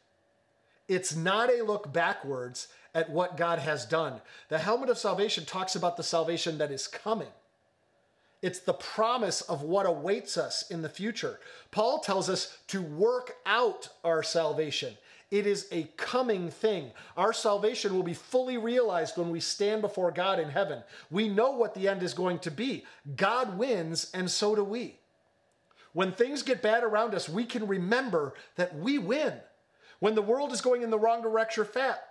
it's 0.89 1.17
not 1.17 1.51
a 1.51 1.65
look 1.65 1.93
backwards 1.93 2.69
at 2.95 3.11
what 3.11 3.37
God 3.37 3.59
has 3.59 3.85
done. 3.87 4.21
The 4.49 4.59
helmet 4.59 4.89
of 4.89 4.99
salvation 4.99 5.45
talks 5.45 5.75
about 5.75 5.97
the 5.97 6.03
salvation 6.03 6.59
that 6.59 6.71
is 6.71 6.87
coming. 6.87 7.29
It's 8.41 8.61
the 8.61 8.75
promise 8.75 9.41
of 9.41 9.63
what 9.63 9.87
awaits 9.87 10.37
us 10.37 10.71
in 10.71 10.83
the 10.83 10.89
future. 10.89 11.41
Paul 11.71 12.01
tells 12.01 12.29
us 12.29 12.59
to 12.69 12.83
work 12.83 13.37
out 13.47 13.89
our 14.05 14.23
salvation. 14.23 14.99
It 15.35 15.49
is 15.49 15.67
a 15.73 15.91
coming 15.97 16.49
thing. 16.49 16.93
Our 17.17 17.33
salvation 17.33 17.93
will 17.93 18.05
be 18.05 18.15
fully 18.15 18.57
realized 18.57 19.19
when 19.19 19.31
we 19.31 19.41
stand 19.41 19.83
before 19.83 20.13
God 20.13 20.39
in 20.39 20.49
heaven. 20.49 20.85
We 21.11 21.29
know 21.29 21.51
what 21.51 21.75
the 21.75 21.89
end 21.89 22.05
is 22.05 22.15
going 22.15 22.39
to 22.39 22.53
be. 22.53 22.85
God 23.17 23.59
wins, 23.59 24.13
and 24.15 24.31
so 24.31 24.55
do 24.55 24.63
we. 24.63 25.01
When 25.93 26.13
things 26.13 26.45
get 26.45 26.63
bad 26.63 26.85
around 26.85 27.17
us, 27.17 27.29
we 27.29 27.47
can 27.47 27.67
remember 27.67 28.35
that 28.55 28.79
we 28.79 28.99
win. 28.99 29.33
When 29.99 30.15
the 30.15 30.23
world 30.23 30.53
is 30.53 30.61
going 30.61 30.83
in 30.83 30.91
the 30.91 31.01
wrong 31.01 31.21
direction, 31.21 31.67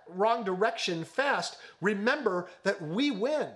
wrong 0.06 0.44
direction 0.44 1.02
fast, 1.04 1.56
remember 1.80 2.50
that 2.62 2.82
we 2.82 3.10
win. 3.10 3.48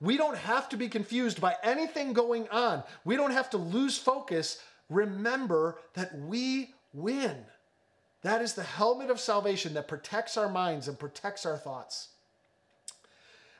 We 0.00 0.16
don't 0.16 0.36
have 0.36 0.68
to 0.70 0.76
be 0.76 0.88
confused 0.88 1.40
by 1.40 1.54
anything 1.62 2.12
going 2.12 2.48
on. 2.48 2.82
We 3.04 3.14
don't 3.14 3.30
have 3.30 3.50
to 3.50 3.56
lose 3.56 3.96
focus. 3.96 4.60
Remember 4.88 5.78
that 5.94 6.12
we 6.18 6.74
win. 6.92 7.44
That 8.22 8.40
is 8.40 8.54
the 8.54 8.62
helmet 8.62 9.10
of 9.10 9.20
salvation 9.20 9.74
that 9.74 9.88
protects 9.88 10.36
our 10.36 10.48
minds 10.48 10.88
and 10.88 10.98
protects 10.98 11.44
our 11.44 11.56
thoughts. 11.56 12.08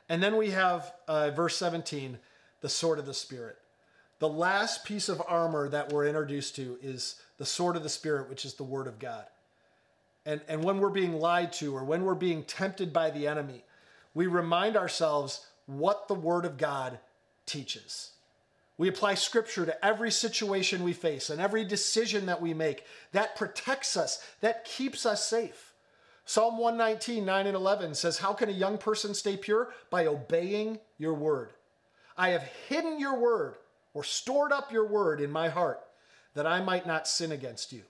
And 0.09 0.23
then 0.23 0.37
we 0.37 0.51
have 0.51 0.93
uh, 1.07 1.31
verse 1.31 1.57
17, 1.57 2.17
the 2.61 2.69
sword 2.69 2.99
of 2.99 3.05
the 3.05 3.13
Spirit. 3.13 3.57
The 4.19 4.29
last 4.29 4.85
piece 4.85 5.09
of 5.09 5.21
armor 5.27 5.67
that 5.69 5.91
we're 5.91 6.07
introduced 6.07 6.55
to 6.55 6.77
is 6.81 7.15
the 7.37 7.45
sword 7.45 7.75
of 7.75 7.83
the 7.83 7.89
Spirit, 7.89 8.29
which 8.29 8.45
is 8.45 8.53
the 8.53 8.63
Word 8.63 8.87
of 8.87 8.99
God. 8.99 9.25
And, 10.25 10.39
and 10.47 10.63
when 10.63 10.79
we're 10.79 10.89
being 10.89 11.13
lied 11.13 11.51
to 11.53 11.75
or 11.75 11.83
when 11.83 12.05
we're 12.05 12.15
being 12.15 12.43
tempted 12.43 12.93
by 12.93 13.09
the 13.09 13.27
enemy, 13.27 13.65
we 14.13 14.27
remind 14.27 14.77
ourselves 14.77 15.45
what 15.65 16.07
the 16.07 16.13
Word 16.13 16.45
of 16.45 16.57
God 16.57 16.99
teaches. 17.45 18.12
We 18.77 18.87
apply 18.87 19.15
Scripture 19.15 19.65
to 19.65 19.85
every 19.85 20.11
situation 20.11 20.83
we 20.83 20.93
face 20.93 21.29
and 21.29 21.39
every 21.39 21.63
decision 21.63 22.25
that 22.25 22.41
we 22.41 22.53
make. 22.53 22.85
That 23.11 23.35
protects 23.35 23.95
us, 23.95 24.25
that 24.41 24.65
keeps 24.65 25.05
us 25.05 25.25
safe. 25.25 25.73
Psalm 26.25 26.57
119, 26.57 27.25
9 27.25 27.47
and 27.47 27.55
11 27.55 27.95
says, 27.95 28.17
How 28.17 28.33
can 28.33 28.49
a 28.49 28.53
young 28.53 28.77
person 28.77 29.13
stay 29.13 29.37
pure? 29.37 29.73
By 29.89 30.07
obeying 30.07 30.79
your 30.97 31.13
word. 31.13 31.51
I 32.17 32.29
have 32.29 32.49
hidden 32.67 32.99
your 32.99 33.19
word 33.19 33.55
or 33.93 34.03
stored 34.03 34.51
up 34.51 34.71
your 34.71 34.87
word 34.87 35.21
in 35.21 35.31
my 35.31 35.49
heart 35.49 35.81
that 36.33 36.47
I 36.47 36.61
might 36.61 36.87
not 36.87 37.07
sin 37.07 37.31
against 37.31 37.71
you. 37.73 37.83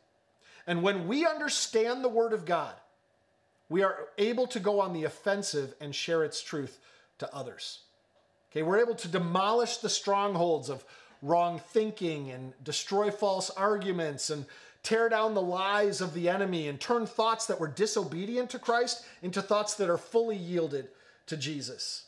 And 0.67 0.81
when 0.81 1.07
we 1.07 1.25
understand 1.25 2.03
the 2.03 2.09
word 2.09 2.34
of 2.34 2.45
God, 2.45 2.73
we 3.69 3.84
are 3.84 4.07
able 4.17 4.47
to 4.47 4.59
go 4.59 4.79
on 4.79 4.93
the 4.93 5.03
offensive 5.05 5.75
and 5.79 5.95
share 5.95 6.23
its 6.23 6.41
truth 6.41 6.79
to 7.19 7.34
others. 7.34 7.82
Okay, 8.54 8.62
we're 8.62 8.80
able 8.80 8.93
to 8.93 9.08
demolish 9.08 9.78
the 9.78 9.89
strongholds 9.89 10.70
of 10.70 10.86
wrong 11.24 11.60
thinking 11.60 12.30
and 12.30 12.54
destroy 12.64 13.10
false 13.10 13.49
arguments 13.49 14.30
and 14.30 14.45
tear 14.84 15.10
down 15.10 15.34
the 15.34 15.41
lies 15.41 16.01
of 16.01 16.14
the 16.14 16.30
enemy 16.30 16.68
and 16.68 16.80
turn 16.80 17.08
thoughts 17.08 17.47
that 17.47 17.60
were 17.60 17.68
disobedient 17.68 18.51
to 18.51 18.60
Christ 18.60 19.06
into 19.24 19.41
thoughts 19.41 19.74
that 19.76 19.89
are 19.89 19.97
fully 19.97 20.36
yielded 20.36 20.89
to 21.26 21.36
Jesus. 21.36 22.04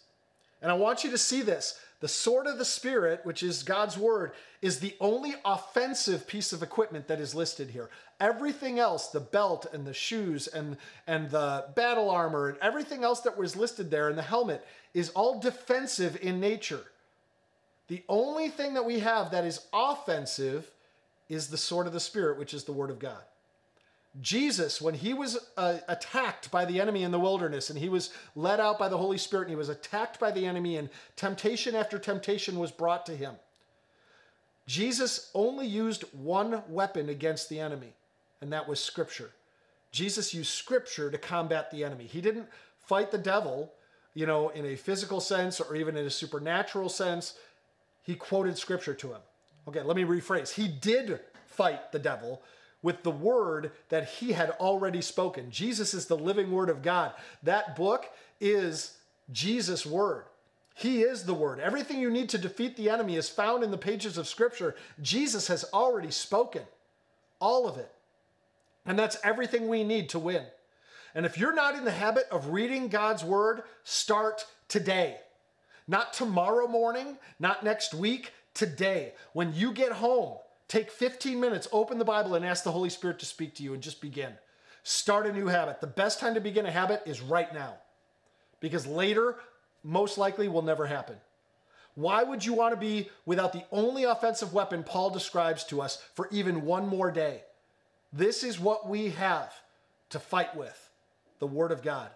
And 0.62 0.70
I 0.70 0.76
want 0.76 1.04
you 1.04 1.10
to 1.10 1.18
see 1.18 1.42
this. 1.42 1.80
The 2.02 2.08
sword 2.08 2.46
of 2.46 2.58
the 2.58 2.66
Spirit, 2.66 3.22
which 3.24 3.42
is 3.42 3.64
God's 3.64 3.98
word, 3.98 4.34
is 4.62 4.80
the 4.80 4.96
only 5.00 5.36
offensive 5.46 6.28
piece 6.28 6.52
of 6.52 6.62
equipment 6.62 7.08
that 7.08 7.22
is 7.22 7.34
listed 7.34 7.70
here. 7.70 7.90
Everything 8.20 8.80
else, 8.80 9.08
the 9.08 9.20
belt 9.20 9.66
and 9.74 9.86
the 9.86 9.94
shoes 9.94 10.48
and, 10.48 10.78
and 11.08 11.30
the 11.30 11.66
battle 11.76 12.10
armor 12.10 12.50
and 12.50 12.58
everything 12.62 13.04
else 13.04 13.22
that 13.22 13.38
was 13.38 13.56
listed 13.56 13.90
there 13.90 14.10
and 14.10 14.18
the 14.18 14.24
helmet 14.24 14.66
is 14.94 15.10
all 15.12 15.40
defensive 15.40 16.18
in 16.22 16.40
nature. 16.40 16.84
The 17.88 18.04
only 18.10 18.50
thing 18.50 18.74
that 18.74 18.86
we 18.86 19.00
have 19.00 19.32
that 19.32 19.46
is 19.46 19.66
offensive 19.72 20.70
is 21.30 21.48
the 21.48 21.58
sword 21.58 21.88
of 21.88 21.94
the 21.94 22.00
Spirit, 22.00 22.38
which 22.38 22.54
is 22.54 22.64
the 22.64 22.72
word 22.74 22.90
of 22.90 23.00
God. 23.00 23.22
Jesus, 24.22 24.82
when 24.82 24.94
he 24.94 25.14
was 25.14 25.38
uh, 25.58 25.80
attacked 25.88 26.50
by 26.50 26.64
the 26.64 26.80
enemy 26.80 27.04
in 27.04 27.12
the 27.12 27.20
wilderness 27.20 27.70
and 27.70 27.78
he 27.78 27.90
was 27.90 28.12
led 28.36 28.60
out 28.60 28.80
by 28.80 28.88
the 28.88 28.98
Holy 28.98 29.18
Spirit 29.18 29.44
and 29.44 29.50
he 29.50 29.58
was 29.58 29.70
attacked 29.70 30.20
by 30.20 30.32
the 30.32 30.46
enemy 30.46 30.78
and 30.78 30.90
temptation 31.16 31.76
after 31.76 32.00
temptation 32.00 32.58
was 32.58 32.72
brought 32.72 33.06
to 33.08 33.16
him, 33.16 33.36
Jesus 34.68 35.30
only 35.34 35.68
used 35.68 36.04
one 36.14 36.64
weapon 36.70 37.10
against 37.10 37.50
the 37.50 37.60
enemy, 37.60 37.94
and 38.42 38.52
that 38.52 38.68
was 38.68 38.84
Scripture. 38.84 39.32
Jesus 39.92 40.34
used 40.34 40.52
Scripture 40.52 41.12
to 41.12 41.18
combat 41.18 41.70
the 41.70 41.84
enemy. 41.84 42.06
He 42.06 42.22
didn't 42.22 42.48
fight 42.80 43.12
the 43.12 43.18
devil, 43.18 43.74
you 44.14 44.26
know, 44.26 44.50
in 44.50 44.66
a 44.66 44.76
physical 44.76 45.20
sense 45.20 45.60
or 45.60 45.76
even 45.76 45.96
in 45.96 46.06
a 46.06 46.10
supernatural 46.10 46.90
sense. 46.90 47.36
He 48.02 48.16
quoted 48.16 48.58
Scripture 48.58 48.94
to 48.96 49.14
him. 49.14 49.22
Okay, 49.68 49.82
let 49.82 49.96
me 49.96 50.04
rephrase. 50.04 50.54
He 50.54 50.68
did 50.68 51.20
fight 51.48 51.92
the 51.92 52.00
devil 52.00 52.42
with 52.86 53.02
the 53.02 53.10
word 53.10 53.72
that 53.90 54.08
he 54.08 54.34
had 54.34 54.52
already 54.52 55.02
spoken. 55.02 55.50
Jesus 55.50 55.96
is 55.96 56.06
the 56.06 56.16
living 56.16 56.52
word 56.52 56.70
of 56.70 56.84
God. 56.84 57.14
That 57.42 57.76
book 57.76 58.06
is 58.40 58.96
Jesus' 59.32 59.88
word. 59.88 60.26
He 60.76 61.02
is 61.02 61.24
the 61.24 61.34
word. 61.34 61.60
Everything 61.60 62.00
you 62.00 62.12
need 62.12 62.30
to 62.30 62.38
defeat 62.38 62.78
the 62.78 62.92
enemy 62.92 63.16
is 63.16 63.28
found 63.28 63.64
in 63.64 63.72
the 63.72 63.78
pages 63.78 64.20
of 64.20 64.28
scripture. 64.28 64.76
Jesus 65.02 65.48
has 65.48 65.66
already 65.74 66.12
spoken 66.12 66.62
all 67.40 67.68
of 67.68 67.78
it. 67.78 67.92
And 68.86 69.00
that's 69.00 69.18
everything 69.24 69.68
we 69.68 69.84
need 69.84 70.10
to 70.10 70.20
win. 70.20 70.44
And 71.16 71.26
if 71.26 71.40
you're 71.40 71.56
not 71.56 71.74
in 71.74 71.86
the 71.86 71.92
habit 71.92 72.28
of 72.30 72.50
reading 72.50 72.90
God's 72.90 73.24
word, 73.24 73.64
start 73.84 74.46
today. 74.68 75.18
Not 75.88 76.14
tomorrow 76.14 76.68
morning, 76.68 77.18
not 77.40 77.64
next 77.64 77.96
week, 77.96 78.32
today. 78.54 79.14
When 79.34 79.56
you 79.56 79.72
get 79.72 79.94
home, 79.94 80.38
take 80.68 80.92
15 80.92 81.40
minutes, 81.40 81.68
open 81.72 81.98
the 81.98 82.06
Bible, 82.06 82.36
and 82.36 82.46
ask 82.46 82.64
the 82.64 82.72
Holy 82.72 82.90
Spirit 82.90 83.20
to 83.20 83.26
speak 83.26 83.56
to 83.56 83.64
you 83.64 83.74
and 83.74 83.84
just 83.84 84.02
begin. 84.02 84.34
Start 84.84 85.26
a 85.26 85.34
new 85.34 85.48
habit. 85.48 85.82
The 85.82 85.88
best 85.88 86.20
time 86.20 86.36
to 86.36 86.42
begin 86.42 86.66
a 86.66 86.72
habit 86.72 87.02
is 87.06 87.22
right 87.22 87.52
now 87.54 87.76
because 88.60 88.86
later, 88.86 89.36
most 89.84 90.18
likely, 90.18 90.48
will 90.48 90.62
never 90.62 90.86
happen. 90.86 91.16
Why 91.96 92.24
would 92.24 92.46
you 92.46 92.54
want 92.54 92.74
to 92.74 92.80
be 92.80 93.10
without 93.26 93.54
the 93.54 93.64
only 93.72 94.04
offensive 94.04 94.54
weapon 94.54 94.84
Paul 94.84 95.10
describes 95.10 95.64
to 95.66 95.82
us 95.82 96.04
for 96.14 96.28
even 96.32 96.66
one 96.66 96.88
more 96.88 97.10
day? 97.10 97.44
This 98.12 98.44
is 98.44 98.60
what 98.60 98.88
we 98.88 99.10
have 99.12 99.54
to 100.10 100.20
fight 100.20 100.56
with 100.56 100.90
the 101.40 101.48
Word 101.48 101.72
of 101.72 101.82
God. 101.82 102.10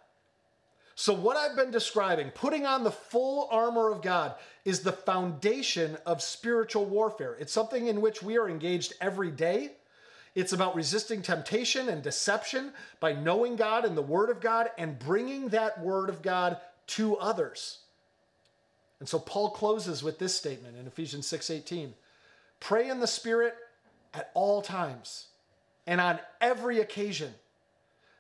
So, 1.00 1.14
what 1.14 1.38
I've 1.38 1.56
been 1.56 1.72
describing, 1.72 2.30
putting 2.32 2.66
on 2.66 2.84
the 2.84 2.92
full 2.92 3.48
armor 3.52 3.90
of 3.90 4.02
God, 4.02 4.36
is 4.66 4.82
the 4.82 4.92
foundation 4.92 5.98
of 6.06 6.22
spiritual 6.22 6.84
warfare. 6.84 7.38
It's 7.40 7.54
something 7.54 7.88
in 7.88 8.02
which 8.02 8.22
we 8.22 8.38
are 8.38 8.50
engaged 8.50 8.92
every 9.00 9.32
day. 9.32 9.72
It's 10.36 10.52
about 10.52 10.76
resisting 10.76 11.22
temptation 11.22 11.88
and 11.88 12.04
deception 12.04 12.74
by 13.00 13.14
knowing 13.14 13.56
God 13.56 13.86
and 13.86 13.96
the 13.96 14.02
Word 14.02 14.30
of 14.30 14.42
God 14.42 14.72
and 14.78 15.00
bringing 15.00 15.48
that 15.48 15.80
Word 15.80 16.10
of 16.10 16.22
God 16.22 16.58
to 16.88 17.16
others. 17.16 17.78
And 19.00 19.08
so 19.08 19.20
Paul 19.20 19.52
closes 19.52 20.04
with 20.04 20.20
this 20.20 20.36
statement 20.36 20.76
in 20.76 20.86
Ephesians 20.86 21.28
6:18. 21.28 21.94
Pray 22.60 22.90
in 22.90 23.00
the 23.00 23.08
Spirit 23.08 23.56
at 24.14 24.32
all 24.34 24.62
times 24.62 25.28
and 25.88 26.02
on 26.02 26.20
every 26.42 26.82
occasion. 26.82 27.36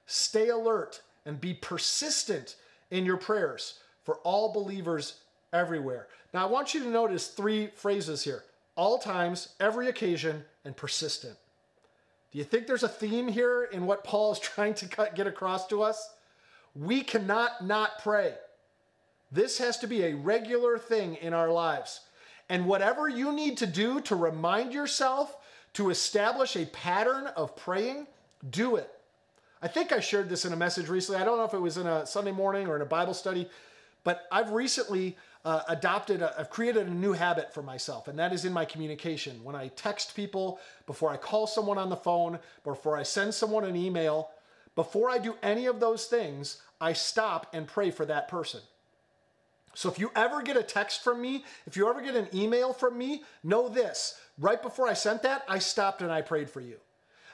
Stay 0.06 0.48
alert 0.48 1.02
and 1.26 1.42
be 1.42 1.54
persistent 1.54 2.56
in 2.92 3.06
your 3.06 3.18
prayers 3.18 3.80
for 4.04 4.16
all 4.18 4.52
believers 4.52 5.22
everywhere. 5.54 6.08
Now, 6.34 6.48
I 6.48 6.50
want 6.50 6.74
you 6.74 6.84
to 6.84 6.90
notice 6.90 7.28
three 7.28 7.68
phrases 7.68 8.24
here 8.24 8.44
all 8.76 8.98
times, 8.98 9.50
every 9.60 9.90
occasion, 9.90 10.46
and 10.64 10.76
persistent. 10.76 11.36
Do 12.32 12.38
you 12.38 12.44
think 12.44 12.68
there's 12.68 12.84
a 12.84 12.90
theme 12.90 13.28
here 13.28 13.64
in 13.64 13.86
what 13.86 14.04
Paul 14.04 14.32
is 14.32 14.40
trying 14.40 14.74
to 14.76 15.10
get 15.16 15.28
across 15.28 15.68
to 15.68 15.82
us? 15.82 16.14
We 16.76 17.02
cannot 17.02 17.66
not 17.66 18.00
pray. 18.00 18.36
This 19.32 19.58
has 19.58 19.78
to 19.80 19.88
be 19.88 20.04
a 20.04 20.16
regular 20.16 20.78
thing 20.78 21.16
in 21.16 21.34
our 21.34 21.50
lives. 21.50 22.02
And 22.48 22.66
whatever 22.66 23.08
you 23.08 23.32
need 23.32 23.58
to 23.58 23.68
do 23.68 24.02
to 24.02 24.16
remind 24.16 24.74
yourself 24.74 25.38
to 25.74 25.92
establish 25.92 26.56
a 26.56 26.66
pattern 26.66 27.28
of 27.28 27.56
praying, 27.56 28.08
do 28.50 28.76
it. 28.76 28.90
I 29.62 29.68
think 29.68 29.92
I 29.92 30.00
shared 30.00 30.30
this 30.30 30.46
in 30.46 30.54
a 30.54 30.56
message 30.56 30.88
recently. 30.88 31.22
I 31.22 31.26
don't 31.26 31.38
know 31.38 31.44
if 31.44 31.54
it 31.54 31.60
was 31.60 31.78
in 31.78 31.86
a 31.86 32.06
Sunday 32.06 32.32
morning 32.32 32.68
or 32.68 32.76
in 32.78 32.82
a 32.82 32.86
Bible 32.86 33.14
study, 33.14 33.50
but 34.04 34.26
I've 34.32 34.52
recently 34.52 35.18
uh, 35.44 35.62
adopted, 35.68 36.22
i 36.22 36.32
have 36.38 36.50
created 36.50 36.88
a 36.88 36.92
new 36.92 37.14
habit 37.14 37.54
for 37.54 37.62
myself, 37.62 38.08
and 38.08 38.18
that 38.20 38.32
is 38.34 38.46
in 38.46 38.54
my 38.54 38.66
communication. 38.66 39.44
When 39.44 39.56
I 39.56 39.68
text 39.70 40.16
people, 40.16 40.60
before 40.86 41.12
I 41.12 41.18
call 41.18 41.48
someone 41.48 41.78
on 41.78 41.90
the 41.90 41.98
phone, 41.98 42.40
before 42.64 42.98
I 42.98 43.04
send 43.04 43.34
someone 43.34 43.66
an 43.66 43.76
email, 43.76 44.30
before 44.76 45.10
I 45.10 45.18
do 45.18 45.36
any 45.44 45.66
of 45.66 45.80
those 45.80 46.06
things, 46.06 46.62
I 46.80 46.94
stop 46.94 47.48
and 47.54 47.68
pray 47.68 47.92
for 47.92 48.06
that 48.06 48.28
person. 48.30 48.62
So 49.74 49.90
if 49.90 50.00
you 50.00 50.12
ever 50.16 50.42
get 50.42 50.58
a 50.58 50.64
text 50.64 51.04
from 51.04 51.22
me, 51.22 51.44
if 51.66 51.78
you 51.78 51.90
ever 51.90 52.02
get 52.02 52.16
an 52.16 52.28
email 52.34 52.74
from 52.74 52.98
me, 52.98 53.24
know 53.44 53.70
this. 53.70 54.20
Right 54.38 54.62
before 54.62 54.88
I 54.88 54.94
sent 54.94 55.22
that, 55.24 55.44
I 55.48 55.60
stopped 55.60 56.02
and 56.02 56.12
I 56.12 56.22
prayed 56.22 56.50
for 56.50 56.62
you. 56.62 56.78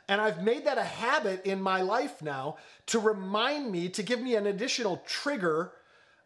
And 0.08 0.22
I've 0.22 0.44
made 0.44 0.66
that 0.66 0.78
a 0.78 0.84
habit 0.84 1.46
in 1.46 1.62
my 1.62 1.82
life 1.82 2.22
now 2.22 2.58
to 2.88 3.00
remind 3.00 3.72
me, 3.72 3.90
to 3.90 4.04
give 4.04 4.22
me 4.22 4.36
an 4.36 4.46
additional 4.46 5.02
trigger 5.08 5.72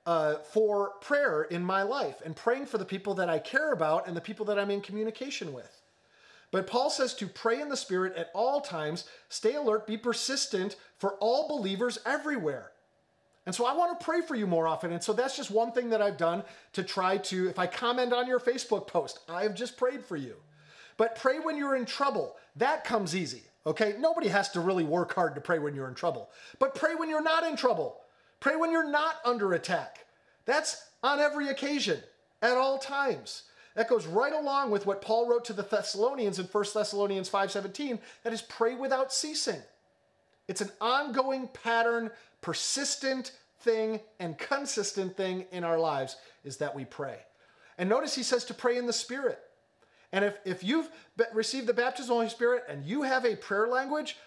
uh, 0.06 0.36
for 0.52 0.94
prayer 1.02 1.44
in 1.44 1.64
my 1.64 1.84
life 1.84 2.22
and 2.26 2.36
praying 2.36 2.66
for 2.66 2.78
the 2.78 2.86
people 2.86 3.14
that 3.16 3.30
I 3.30 3.40
care 3.40 3.72
about 3.72 4.08
and 4.08 4.18
the 4.18 4.22
people 4.22 4.46
that 4.48 4.60
I'm 4.60 4.72
in 4.72 4.82
communication 4.82 5.54
with. 5.54 5.82
But 6.52 6.68
Paul 6.68 6.90
says 6.90 7.14
to 7.16 7.28
pray 7.28 7.62
in 7.62 7.70
the 7.70 7.78
Spirit 7.78 8.16
at 8.16 8.32
all 8.34 8.60
times, 8.60 9.06
stay 9.30 9.56
alert, 9.56 9.86
be 9.86 9.98
persistent 9.98 10.76
for 10.98 11.14
all 11.16 11.48
believers 11.48 12.00
everywhere. 12.06 12.72
And 13.46 13.56
so 13.56 13.66
I 13.66 13.76
want 13.76 13.98
to 13.98 14.04
pray 14.04 14.22
for 14.22 14.36
you 14.36 14.48
more 14.48 14.68
often. 14.68 14.92
And 14.92 15.02
so 15.02 15.14
that's 15.14 15.38
just 15.38 15.52
one 15.52 15.72
thing 15.72 15.90
that 15.90 16.02
I've 16.02 16.18
done 16.18 16.44
to 16.74 16.84
try 16.84 17.18
to, 17.18 17.48
if 17.48 17.58
I 17.58 17.68
comment 17.68 18.14
on 18.14 18.28
your 18.28 18.40
Facebook 18.40 18.88
post, 18.88 19.20
I've 19.30 19.56
just 19.56 19.78
prayed 19.78 20.04
for 20.04 20.18
you. 20.18 20.36
But 20.98 21.16
pray 21.16 21.40
when 21.40 21.56
you're 21.56 21.76
in 21.76 21.86
trouble. 21.86 22.36
That 22.56 22.84
comes 22.84 23.16
easy. 23.16 23.44
Okay? 23.70 23.96
Nobody 24.00 24.28
has 24.28 24.50
to 24.50 24.60
really 24.60 24.84
work 24.84 25.14
hard 25.14 25.36
to 25.36 25.42
pray 25.42 25.60
when 25.60 25.76
you're 25.76 25.88
in 25.88 25.94
trouble. 25.94 26.30
But 26.58 26.74
pray 26.74 26.96
when 26.96 27.08
you're 27.08 27.22
not 27.22 27.44
in 27.44 27.56
trouble. 27.56 27.98
Pray 28.40 28.56
when 28.56 28.72
you're 28.72 28.90
not 28.90 29.18
under 29.24 29.54
attack. 29.54 30.06
That's 30.46 30.90
on 31.04 31.20
every 31.20 31.50
occasion, 31.50 32.02
at 32.42 32.58
all 32.58 32.80
times. 32.80 33.44
That 33.76 33.88
goes 33.88 34.08
right 34.08 34.34
along 34.34 34.72
with 34.72 34.88
what 34.88 35.04
Paul 35.04 35.30
wrote 35.30 35.46
to 35.46 35.54
the 35.54 35.62
Thessalonians 35.62 36.40
in 36.40 36.46
1 36.46 36.74
Thessalonians 36.74 37.30
5:17, 37.30 38.00
that 38.24 38.34
is 38.34 38.42
pray 38.42 38.74
without 38.74 39.14
ceasing. 39.14 39.62
It's 40.48 40.62
an 40.62 40.72
ongoing 40.82 41.48
pattern, 41.50 42.10
persistent 42.42 43.32
thing 43.60 44.00
and 44.20 44.38
consistent 44.38 45.16
thing 45.16 45.46
in 45.52 45.64
our 45.64 45.78
lives 45.78 46.16
is 46.44 46.58
that 46.58 46.74
we 46.74 46.86
pray. 46.86 47.20
And 47.78 47.88
notice 47.88 48.16
he 48.16 48.24
says 48.24 48.46
to 48.46 48.54
pray 48.56 48.78
in 48.78 48.88
the 48.88 48.94
spirit. 48.94 49.40
And 50.12 50.26
if, 50.26 50.38
if 50.46 50.64
you've 50.64 50.90
received 51.34 51.68
the 51.68 51.74
baptism 51.74 52.06
of 52.06 52.08
the 52.08 52.14
Holy 52.16 52.30
Spirit 52.30 52.64
and 52.68 52.84
you 52.84 53.04
have 53.04 53.26
a 53.26 53.36
prayer 53.36 53.68
language, 53.68 54.18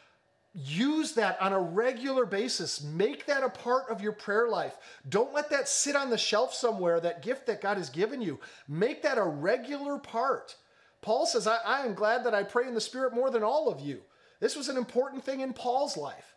use 0.55 1.13
that 1.15 1.41
on 1.41 1.53
a 1.53 1.61
regular 1.61 2.25
basis. 2.25 2.83
Make 2.83 3.27
that 3.27 3.43
a 3.43 3.49
part 3.49 3.89
of 3.91 4.01
your 4.01 4.13
prayer 4.13 4.49
life. 4.49 4.77
Don't 5.09 5.35
let 5.35 5.51
that 5.51 5.69
sit 5.69 5.97
on 5.97 6.11
the 6.11 6.19
shelf 6.19 6.55
somewhere, 6.55 7.01
that 7.01 7.23
gift 7.23 7.47
that 7.47 7.61
God 7.61 7.79
has 7.79 7.91
given 7.91 8.21
you. 8.21 8.39
Make 8.69 9.03
that 9.03 9.19
a 9.19 9.25
regular 9.25 9.99
part. 9.99 10.57
Paul 11.01 11.27
says, 11.27 11.47
I, 11.47 11.59
I 11.65 11.85
am 11.85 11.95
glad 11.95 12.25
that 12.25 12.35
I 12.35 12.45
pray 12.45 12.69
in 12.69 12.75
the 12.75 12.81
Spirit 12.81 13.15
more 13.15 13.31
than 13.31 13.43
all 13.43 13.69
of 13.69 13.81
you. 13.81 14.03
This 14.41 14.55
was 14.55 14.69
an 14.69 14.77
important 14.77 15.25
thing 15.25 15.41
in 15.41 15.53
Paul's 15.53 15.97
life. 15.97 16.37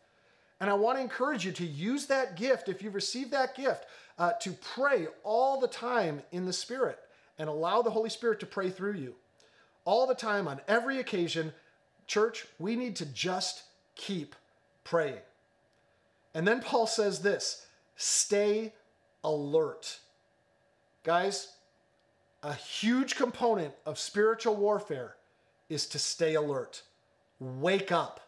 And 0.60 0.70
I 0.70 0.74
want 0.74 0.98
to 0.98 1.04
encourage 1.04 1.46
you 1.46 1.52
to 1.52 1.66
use 1.66 2.08
that 2.08 2.38
gift, 2.38 2.70
if 2.70 2.82
you've 2.82 2.96
received 2.96 3.32
that 3.32 3.56
gift, 3.56 3.86
uh, 4.18 4.32
to 4.42 4.54
pray 4.54 5.08
all 5.24 5.60
the 5.60 5.68
time 5.68 6.22
in 6.32 6.46
the 6.46 6.54
Spirit 6.54 6.98
and 7.38 7.50
allow 7.50 7.82
the 7.82 7.92
Holy 7.92 8.10
Spirit 8.10 8.40
to 8.40 8.46
pray 8.46 8.70
through 8.70 8.94
you 8.94 9.16
all 9.86 10.08
the 10.08 10.16
time, 10.16 10.48
on 10.48 10.60
every 10.68 11.00
occasion. 11.00 11.54
Church, 12.08 12.46
we 12.60 12.76
need 12.76 12.96
to 12.98 13.06
just 13.06 13.64
keep 13.96 14.36
praying. 14.84 15.22
And 16.34 16.48
then 16.48 16.62
Paul 16.62 16.86
says 16.86 17.20
this 17.20 17.66
stay 17.96 18.74
alert. 19.24 20.00
Guys, 21.04 21.54
a 22.44 22.54
huge 22.54 23.16
component 23.16 23.74
of 23.86 23.98
spiritual 23.98 24.56
warfare 24.56 25.16
is 25.70 25.88
to 25.88 26.00
stay 26.00 26.36
alert. 26.36 26.84
Wake 27.40 27.92
up. 27.92 28.20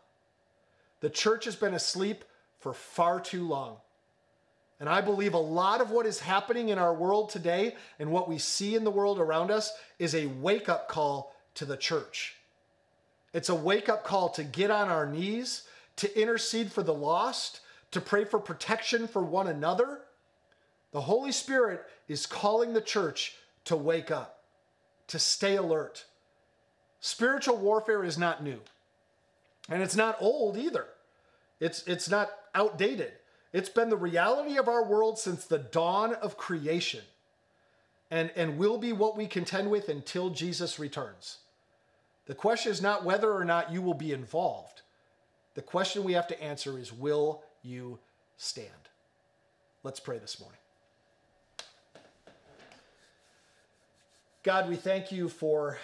The 1.01 1.09
church 1.09 1.45
has 1.45 1.55
been 1.55 1.73
asleep 1.73 2.23
for 2.59 2.73
far 2.73 3.19
too 3.19 3.47
long. 3.47 3.77
And 4.79 4.87
I 4.89 5.01
believe 5.01 5.33
a 5.33 5.39
lot 5.39 5.81
of 5.81 5.91
what 5.91 6.05
is 6.05 6.19
happening 6.19 6.69
in 6.69 6.77
our 6.77 6.93
world 6.93 7.29
today 7.29 7.75
and 7.99 8.11
what 8.11 8.29
we 8.29 8.37
see 8.37 8.75
in 8.75 8.83
the 8.83 8.91
world 8.91 9.19
around 9.19 9.49
us 9.49 9.71
is 9.97 10.13
a 10.13 10.27
wake 10.27 10.69
up 10.69 10.87
call 10.87 11.33
to 11.57 11.65
the 11.65 11.77
church. 11.77 12.35
It's 13.33 13.49
a 13.49 13.55
wake 13.55 13.89
up 13.89 14.03
call 14.03 14.29
to 14.29 14.43
get 14.43 14.71
on 14.71 14.89
our 14.89 15.05
knees, 15.05 15.63
to 15.97 16.19
intercede 16.19 16.71
for 16.71 16.83
the 16.83 16.93
lost, 16.93 17.59
to 17.91 18.01
pray 18.01 18.25
for 18.25 18.39
protection 18.39 19.07
for 19.07 19.21
one 19.21 19.47
another. 19.47 19.99
The 20.91 21.01
Holy 21.01 21.31
Spirit 21.31 21.83
is 22.07 22.25
calling 22.25 22.73
the 22.73 22.81
church 22.81 23.35
to 23.65 23.75
wake 23.75 24.11
up, 24.11 24.43
to 25.07 25.19
stay 25.19 25.55
alert. 25.55 26.05
Spiritual 26.99 27.57
warfare 27.57 28.03
is 28.03 28.17
not 28.17 28.43
new, 28.43 28.59
and 29.69 29.83
it's 29.83 29.95
not 29.95 30.17
old 30.19 30.57
either. 30.57 30.87
It's, 31.59 31.85
it's 31.87 32.09
not 32.09 32.29
outdated. 32.55 33.13
It's 33.51 33.69
been 33.69 33.89
the 33.89 33.97
reality 33.97 34.57
of 34.57 34.67
our 34.67 34.83
world 34.83 35.17
since 35.17 35.45
the 35.45 35.57
dawn 35.57 36.13
of 36.13 36.37
creation 36.37 37.01
and, 38.11 38.31
and 38.35 38.57
will 38.57 38.77
be 38.77 38.93
what 38.93 39.17
we 39.17 39.27
contend 39.27 39.69
with 39.69 39.89
until 39.89 40.29
Jesus 40.29 40.79
returns. 40.79 41.37
The 42.27 42.35
question 42.35 42.71
is 42.71 42.81
not 42.81 43.05
whether 43.05 43.33
or 43.33 43.45
not 43.45 43.71
you 43.71 43.81
will 43.81 43.93
be 43.93 44.11
involved. 44.11 44.81
The 45.55 45.61
question 45.61 46.03
we 46.03 46.13
have 46.13 46.27
to 46.27 46.43
answer 46.43 46.77
is 46.77 46.93
will 46.93 47.41
you 47.63 47.99
stand? 48.35 48.69
Let's 49.83 49.99
pray 49.99 50.19
this 50.19 50.39
morning. 50.39 50.59
God, 54.43 54.69
we 54.69 54.75
thank 54.75 55.11
you 55.11 55.29
for 55.29 55.77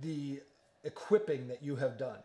the 0.00 0.40
equipping 0.84 1.48
that 1.48 1.62
you 1.62 1.76
have 1.76 1.98
done 1.98 2.18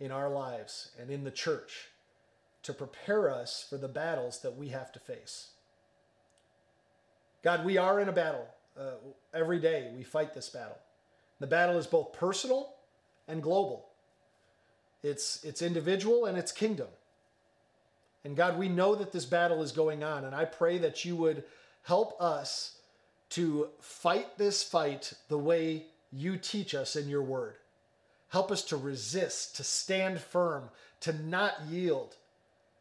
in 0.00 0.12
our 0.12 0.30
lives 0.30 0.92
and 1.00 1.10
in 1.10 1.24
the 1.24 1.30
church 1.30 1.88
to 2.62 2.72
prepare 2.72 3.30
us 3.30 3.66
for 3.68 3.76
the 3.76 3.88
battles 3.88 4.40
that 4.40 4.56
we 4.56 4.68
have 4.68 4.92
to 4.92 4.98
face. 4.98 5.48
God, 7.42 7.64
we 7.64 7.76
are 7.76 8.00
in 8.00 8.08
a 8.08 8.12
battle. 8.12 8.46
Uh, 8.78 8.92
every 9.34 9.58
day 9.58 9.90
we 9.96 10.04
fight 10.04 10.34
this 10.34 10.48
battle. 10.48 10.78
The 11.40 11.46
battle 11.46 11.78
is 11.78 11.86
both 11.86 12.12
personal 12.12 12.74
and 13.26 13.42
global. 13.42 13.86
It's, 15.02 15.44
it's 15.44 15.62
individual 15.62 16.26
and 16.26 16.36
it's 16.36 16.52
kingdom. 16.52 16.88
And 18.24 18.36
God, 18.36 18.58
we 18.58 18.68
know 18.68 18.94
that 18.94 19.12
this 19.12 19.24
battle 19.24 19.62
is 19.62 19.72
going 19.72 20.02
on, 20.02 20.24
and 20.24 20.34
I 20.34 20.44
pray 20.44 20.78
that 20.78 21.04
you 21.04 21.16
would 21.16 21.44
help 21.82 22.20
us 22.20 22.76
to 23.30 23.68
fight 23.80 24.36
this 24.36 24.62
fight 24.62 25.12
the 25.28 25.38
way 25.38 25.86
you 26.12 26.36
teach 26.36 26.74
us 26.74 26.96
in 26.96 27.08
your 27.08 27.22
word. 27.22 27.54
Help 28.28 28.50
us 28.50 28.62
to 28.64 28.76
resist, 28.76 29.56
to 29.56 29.64
stand 29.64 30.20
firm, 30.20 30.64
to 31.00 31.12
not 31.12 31.54
yield. 31.70 32.16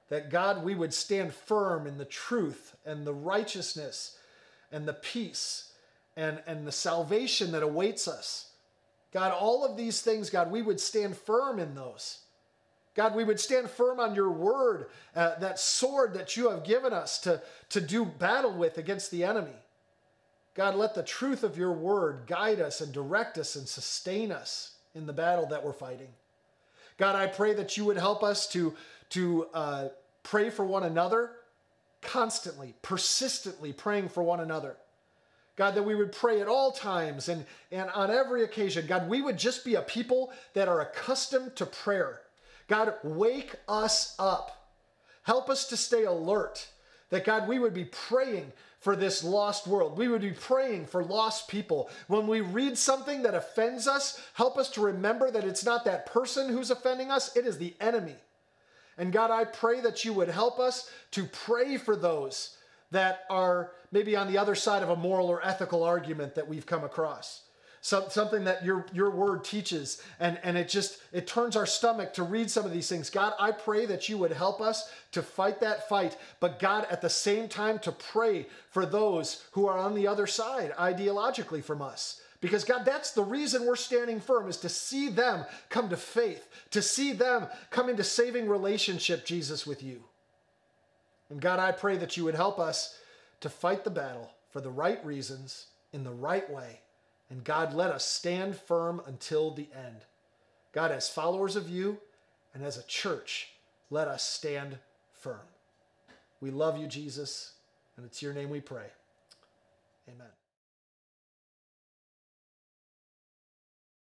That 0.10 0.30
God, 0.30 0.64
we 0.64 0.76
would 0.76 0.93
stand 0.93 1.34
firm 1.34 1.86
in 1.86 1.97
the 1.97 2.05
truth 2.05 2.76
and 2.86 3.05
the 3.05 3.14
righteousness 3.14 4.18
and 4.72 4.88
the 4.88 4.93
peace 4.93 5.72
and, 6.16 6.41
and 6.47 6.66
the 6.66 6.72
salvation 6.72 7.51
that 7.51 7.64
awaits 7.64 8.08
us. 8.08 8.46
God, 9.18 9.32
all 9.32 9.65
of 9.65 9.76
these 9.76 10.01
things, 10.01 10.30
God, 10.30 10.51
we 10.51 10.61
would 10.61 10.80
stand 10.80 11.18
firm 11.18 11.57
in 11.57 11.74
those. 11.74 12.20
God, 12.93 13.15
we 13.15 13.24
would 13.24 13.39
stand 13.39 13.68
firm 13.68 13.99
on 13.99 14.13
your 14.13 14.30
word, 14.30 14.89
uh, 15.15 15.39
that 15.39 15.57
sword 15.57 16.13
that 16.13 16.38
you 16.38 16.51
have 16.51 16.63
given 16.63 16.93
us 16.93 17.18
to, 17.22 17.41
to 17.70 17.82
do 17.82 18.05
battle 18.05 18.53
with 18.53 18.78
against 18.78 19.09
the 19.09 19.24
enemy. 19.24 19.55
God, 20.53 20.76
let 20.76 20.93
the 20.93 21.01
truth 21.01 21.41
of 21.41 21.57
your 21.57 21.72
word 21.72 22.28
guide 22.28 22.59
us 22.59 22.80
and 22.80 22.93
direct 22.93 23.39
us 23.39 23.55
and 23.55 23.68
sustain 23.68 24.32
us 24.32 24.74
in 24.93 25.07
the 25.07 25.13
battle 25.13 25.47
that 25.47 25.65
we're 25.65 25.74
fighting. 25.74 26.09
God, 26.99 27.15
I 27.15 27.26
pray 27.26 27.55
that 27.55 27.76
you 27.76 27.86
would 27.86 27.97
help 27.97 28.22
us 28.22 28.47
to, 28.49 28.76
to 29.09 29.47
uh, 29.51 29.88
pray 30.22 30.51
for 30.51 30.63
one 30.63 30.84
another 30.84 31.32
constantly, 32.03 32.76
persistently 32.84 33.74
praying 33.74 34.09
for 34.09 34.22
one 34.22 34.41
another. 34.41 34.78
God, 35.58 35.74
that 35.74 35.84
we 35.84 35.95
would 35.95 36.12
pray 36.12 36.39
at 36.39 36.47
all 36.47 36.72
times 36.72 37.30
and, 37.30 37.43
and 37.72 37.89
on 37.89 38.12
every 38.12 38.43
occasion. 38.43 38.86
God, 38.86 39.10
we 39.10 39.22
would 39.24 39.38
just 39.38 39.66
be 39.66 39.76
a 39.76 39.82
people 39.82 40.32
that 40.53 40.68
are 40.68 40.82
accustomed 40.82 41.55
to 41.55 41.66
prayer. 41.66 42.22
God, 42.68 42.93
wake 43.03 43.55
us 43.68 44.16
up. 44.20 44.70
Help 45.24 45.49
us 45.49 45.68
to 45.70 45.78
stay 45.78 46.03
alert. 46.03 46.68
That, 47.10 47.26
God, 47.26 47.47
we 47.47 47.58
would 47.58 47.74
be 47.74 47.86
praying 47.86 48.53
for 48.80 48.95
this 48.95 49.24
lost 49.24 49.66
world. 49.66 49.97
We 49.97 50.08
would 50.08 50.22
be 50.22 50.32
praying 50.32 50.86
for 50.86 51.03
lost 51.03 51.47
people. 51.47 51.89
When 52.08 52.28
we 52.28 52.41
read 52.41 52.78
something 52.78 53.24
that 53.24 53.34
offends 53.34 53.88
us, 53.88 54.22
help 54.36 54.58
us 54.58 54.70
to 54.72 54.82
remember 54.82 55.32
that 55.32 55.43
it's 55.43 55.66
not 55.66 55.86
that 55.86 56.05
person 56.05 56.49
who's 56.49 56.70
offending 56.70 57.10
us, 57.10 57.36
it 57.36 57.47
is 57.47 57.58
the 57.58 57.74
enemy. 57.82 58.16
And 58.97 59.12
God, 59.12 59.32
I 59.32 59.45
pray 59.45 59.82
that 59.82 60.05
you 60.05 60.14
would 60.14 60.30
help 60.30 60.60
us 60.60 60.89
to 61.12 61.26
pray 61.26 61.78
for 61.78 61.95
those 61.95 62.57
that 62.91 63.25
are 63.29 63.71
maybe 63.91 64.15
on 64.15 64.31
the 64.31 64.38
other 64.38 64.55
side 64.55 64.83
of 64.83 64.89
a 64.89 64.95
moral 64.95 65.27
or 65.27 65.45
ethical 65.45 65.83
argument 65.83 66.35
that 66.35 66.47
we've 66.47 66.65
come 66.65 66.83
across. 66.83 67.43
Some, 67.81 68.09
something 68.09 68.43
that 68.45 68.65
your, 68.65 68.85
your 68.91 69.11
word 69.11 69.43
teaches, 69.43 70.01
and, 70.19 70.39
and 70.43 70.57
it 70.57 70.67
just 70.67 70.99
it 71.13 71.27
turns 71.27 71.55
our 71.55 71.67
stomach 71.67 72.13
to 72.15 72.23
read 72.23 72.49
some 72.49 72.65
of 72.65 72.73
these 72.73 72.89
things. 72.89 73.09
God, 73.09 73.33
I 73.39 73.51
pray 73.51 73.85
that 73.85 74.09
you 74.09 74.17
would 74.17 74.31
help 74.31 74.59
us 74.59 74.91
to 75.11 75.21
fight 75.21 75.61
that 75.61 75.88
fight, 75.88 76.17
but 76.39 76.59
God, 76.59 76.88
at 76.89 77.01
the 77.01 77.09
same 77.09 77.47
time, 77.47 77.79
to 77.79 77.91
pray 77.91 78.47
for 78.71 78.85
those 78.85 79.45
who 79.51 79.67
are 79.67 79.77
on 79.77 79.93
the 79.93 80.07
other 80.07 80.27
side 80.27 80.73
ideologically 80.77 81.63
from 81.63 81.81
us. 81.81 82.21
Because 82.41 82.63
God, 82.63 82.83
that's 82.83 83.11
the 83.11 83.23
reason 83.23 83.65
we're 83.65 83.75
standing 83.75 84.19
firm 84.19 84.49
is 84.49 84.57
to 84.57 84.69
see 84.69 85.09
them 85.09 85.45
come 85.69 85.89
to 85.89 85.97
faith, 85.97 86.47
to 86.71 86.81
see 86.81 87.13
them 87.13 87.47
come 87.69 87.89
into 87.89 88.03
saving 88.03 88.49
relationship, 88.49 89.25
Jesus, 89.25 89.65
with 89.65 89.81
you. 89.81 90.03
And 91.30 91.41
God, 91.41 91.59
I 91.59 91.71
pray 91.71 91.97
that 91.97 92.15
you 92.17 92.23
would 92.23 92.36
help 92.36 92.59
us 92.59 92.97
to 93.41 93.49
fight 93.49 93.84
the 93.84 93.89
battle 93.89 94.32
for 94.49 94.61
the 94.61 94.69
right 94.69 95.03
reasons, 95.05 95.67
in 95.93 96.03
the 96.03 96.11
right 96.11 96.49
way. 96.49 96.80
And 97.30 97.43
God, 97.43 97.73
let 97.73 97.91
us 97.91 98.05
stand 98.05 98.55
firm 98.55 99.01
until 99.05 99.51
the 99.51 99.67
end. 99.75 100.05
God, 100.71 100.91
as 100.91 101.09
followers 101.09 101.55
of 101.55 101.69
you 101.69 101.97
and 102.53 102.63
as 102.63 102.78
a 102.78 102.84
church, 102.84 103.49
let 103.89 104.07
us 104.07 104.23
stand 104.23 104.78
firm. 105.13 105.39
We 106.39 106.51
love 106.51 106.78
you, 106.78 106.88
Jesus, 106.88 107.53
and 107.95 108.05
it's 108.05 108.21
your 108.21 108.34
name 108.34 108.49
we 108.49 108.61
pray. 108.61 108.86
Amen. 110.07 110.36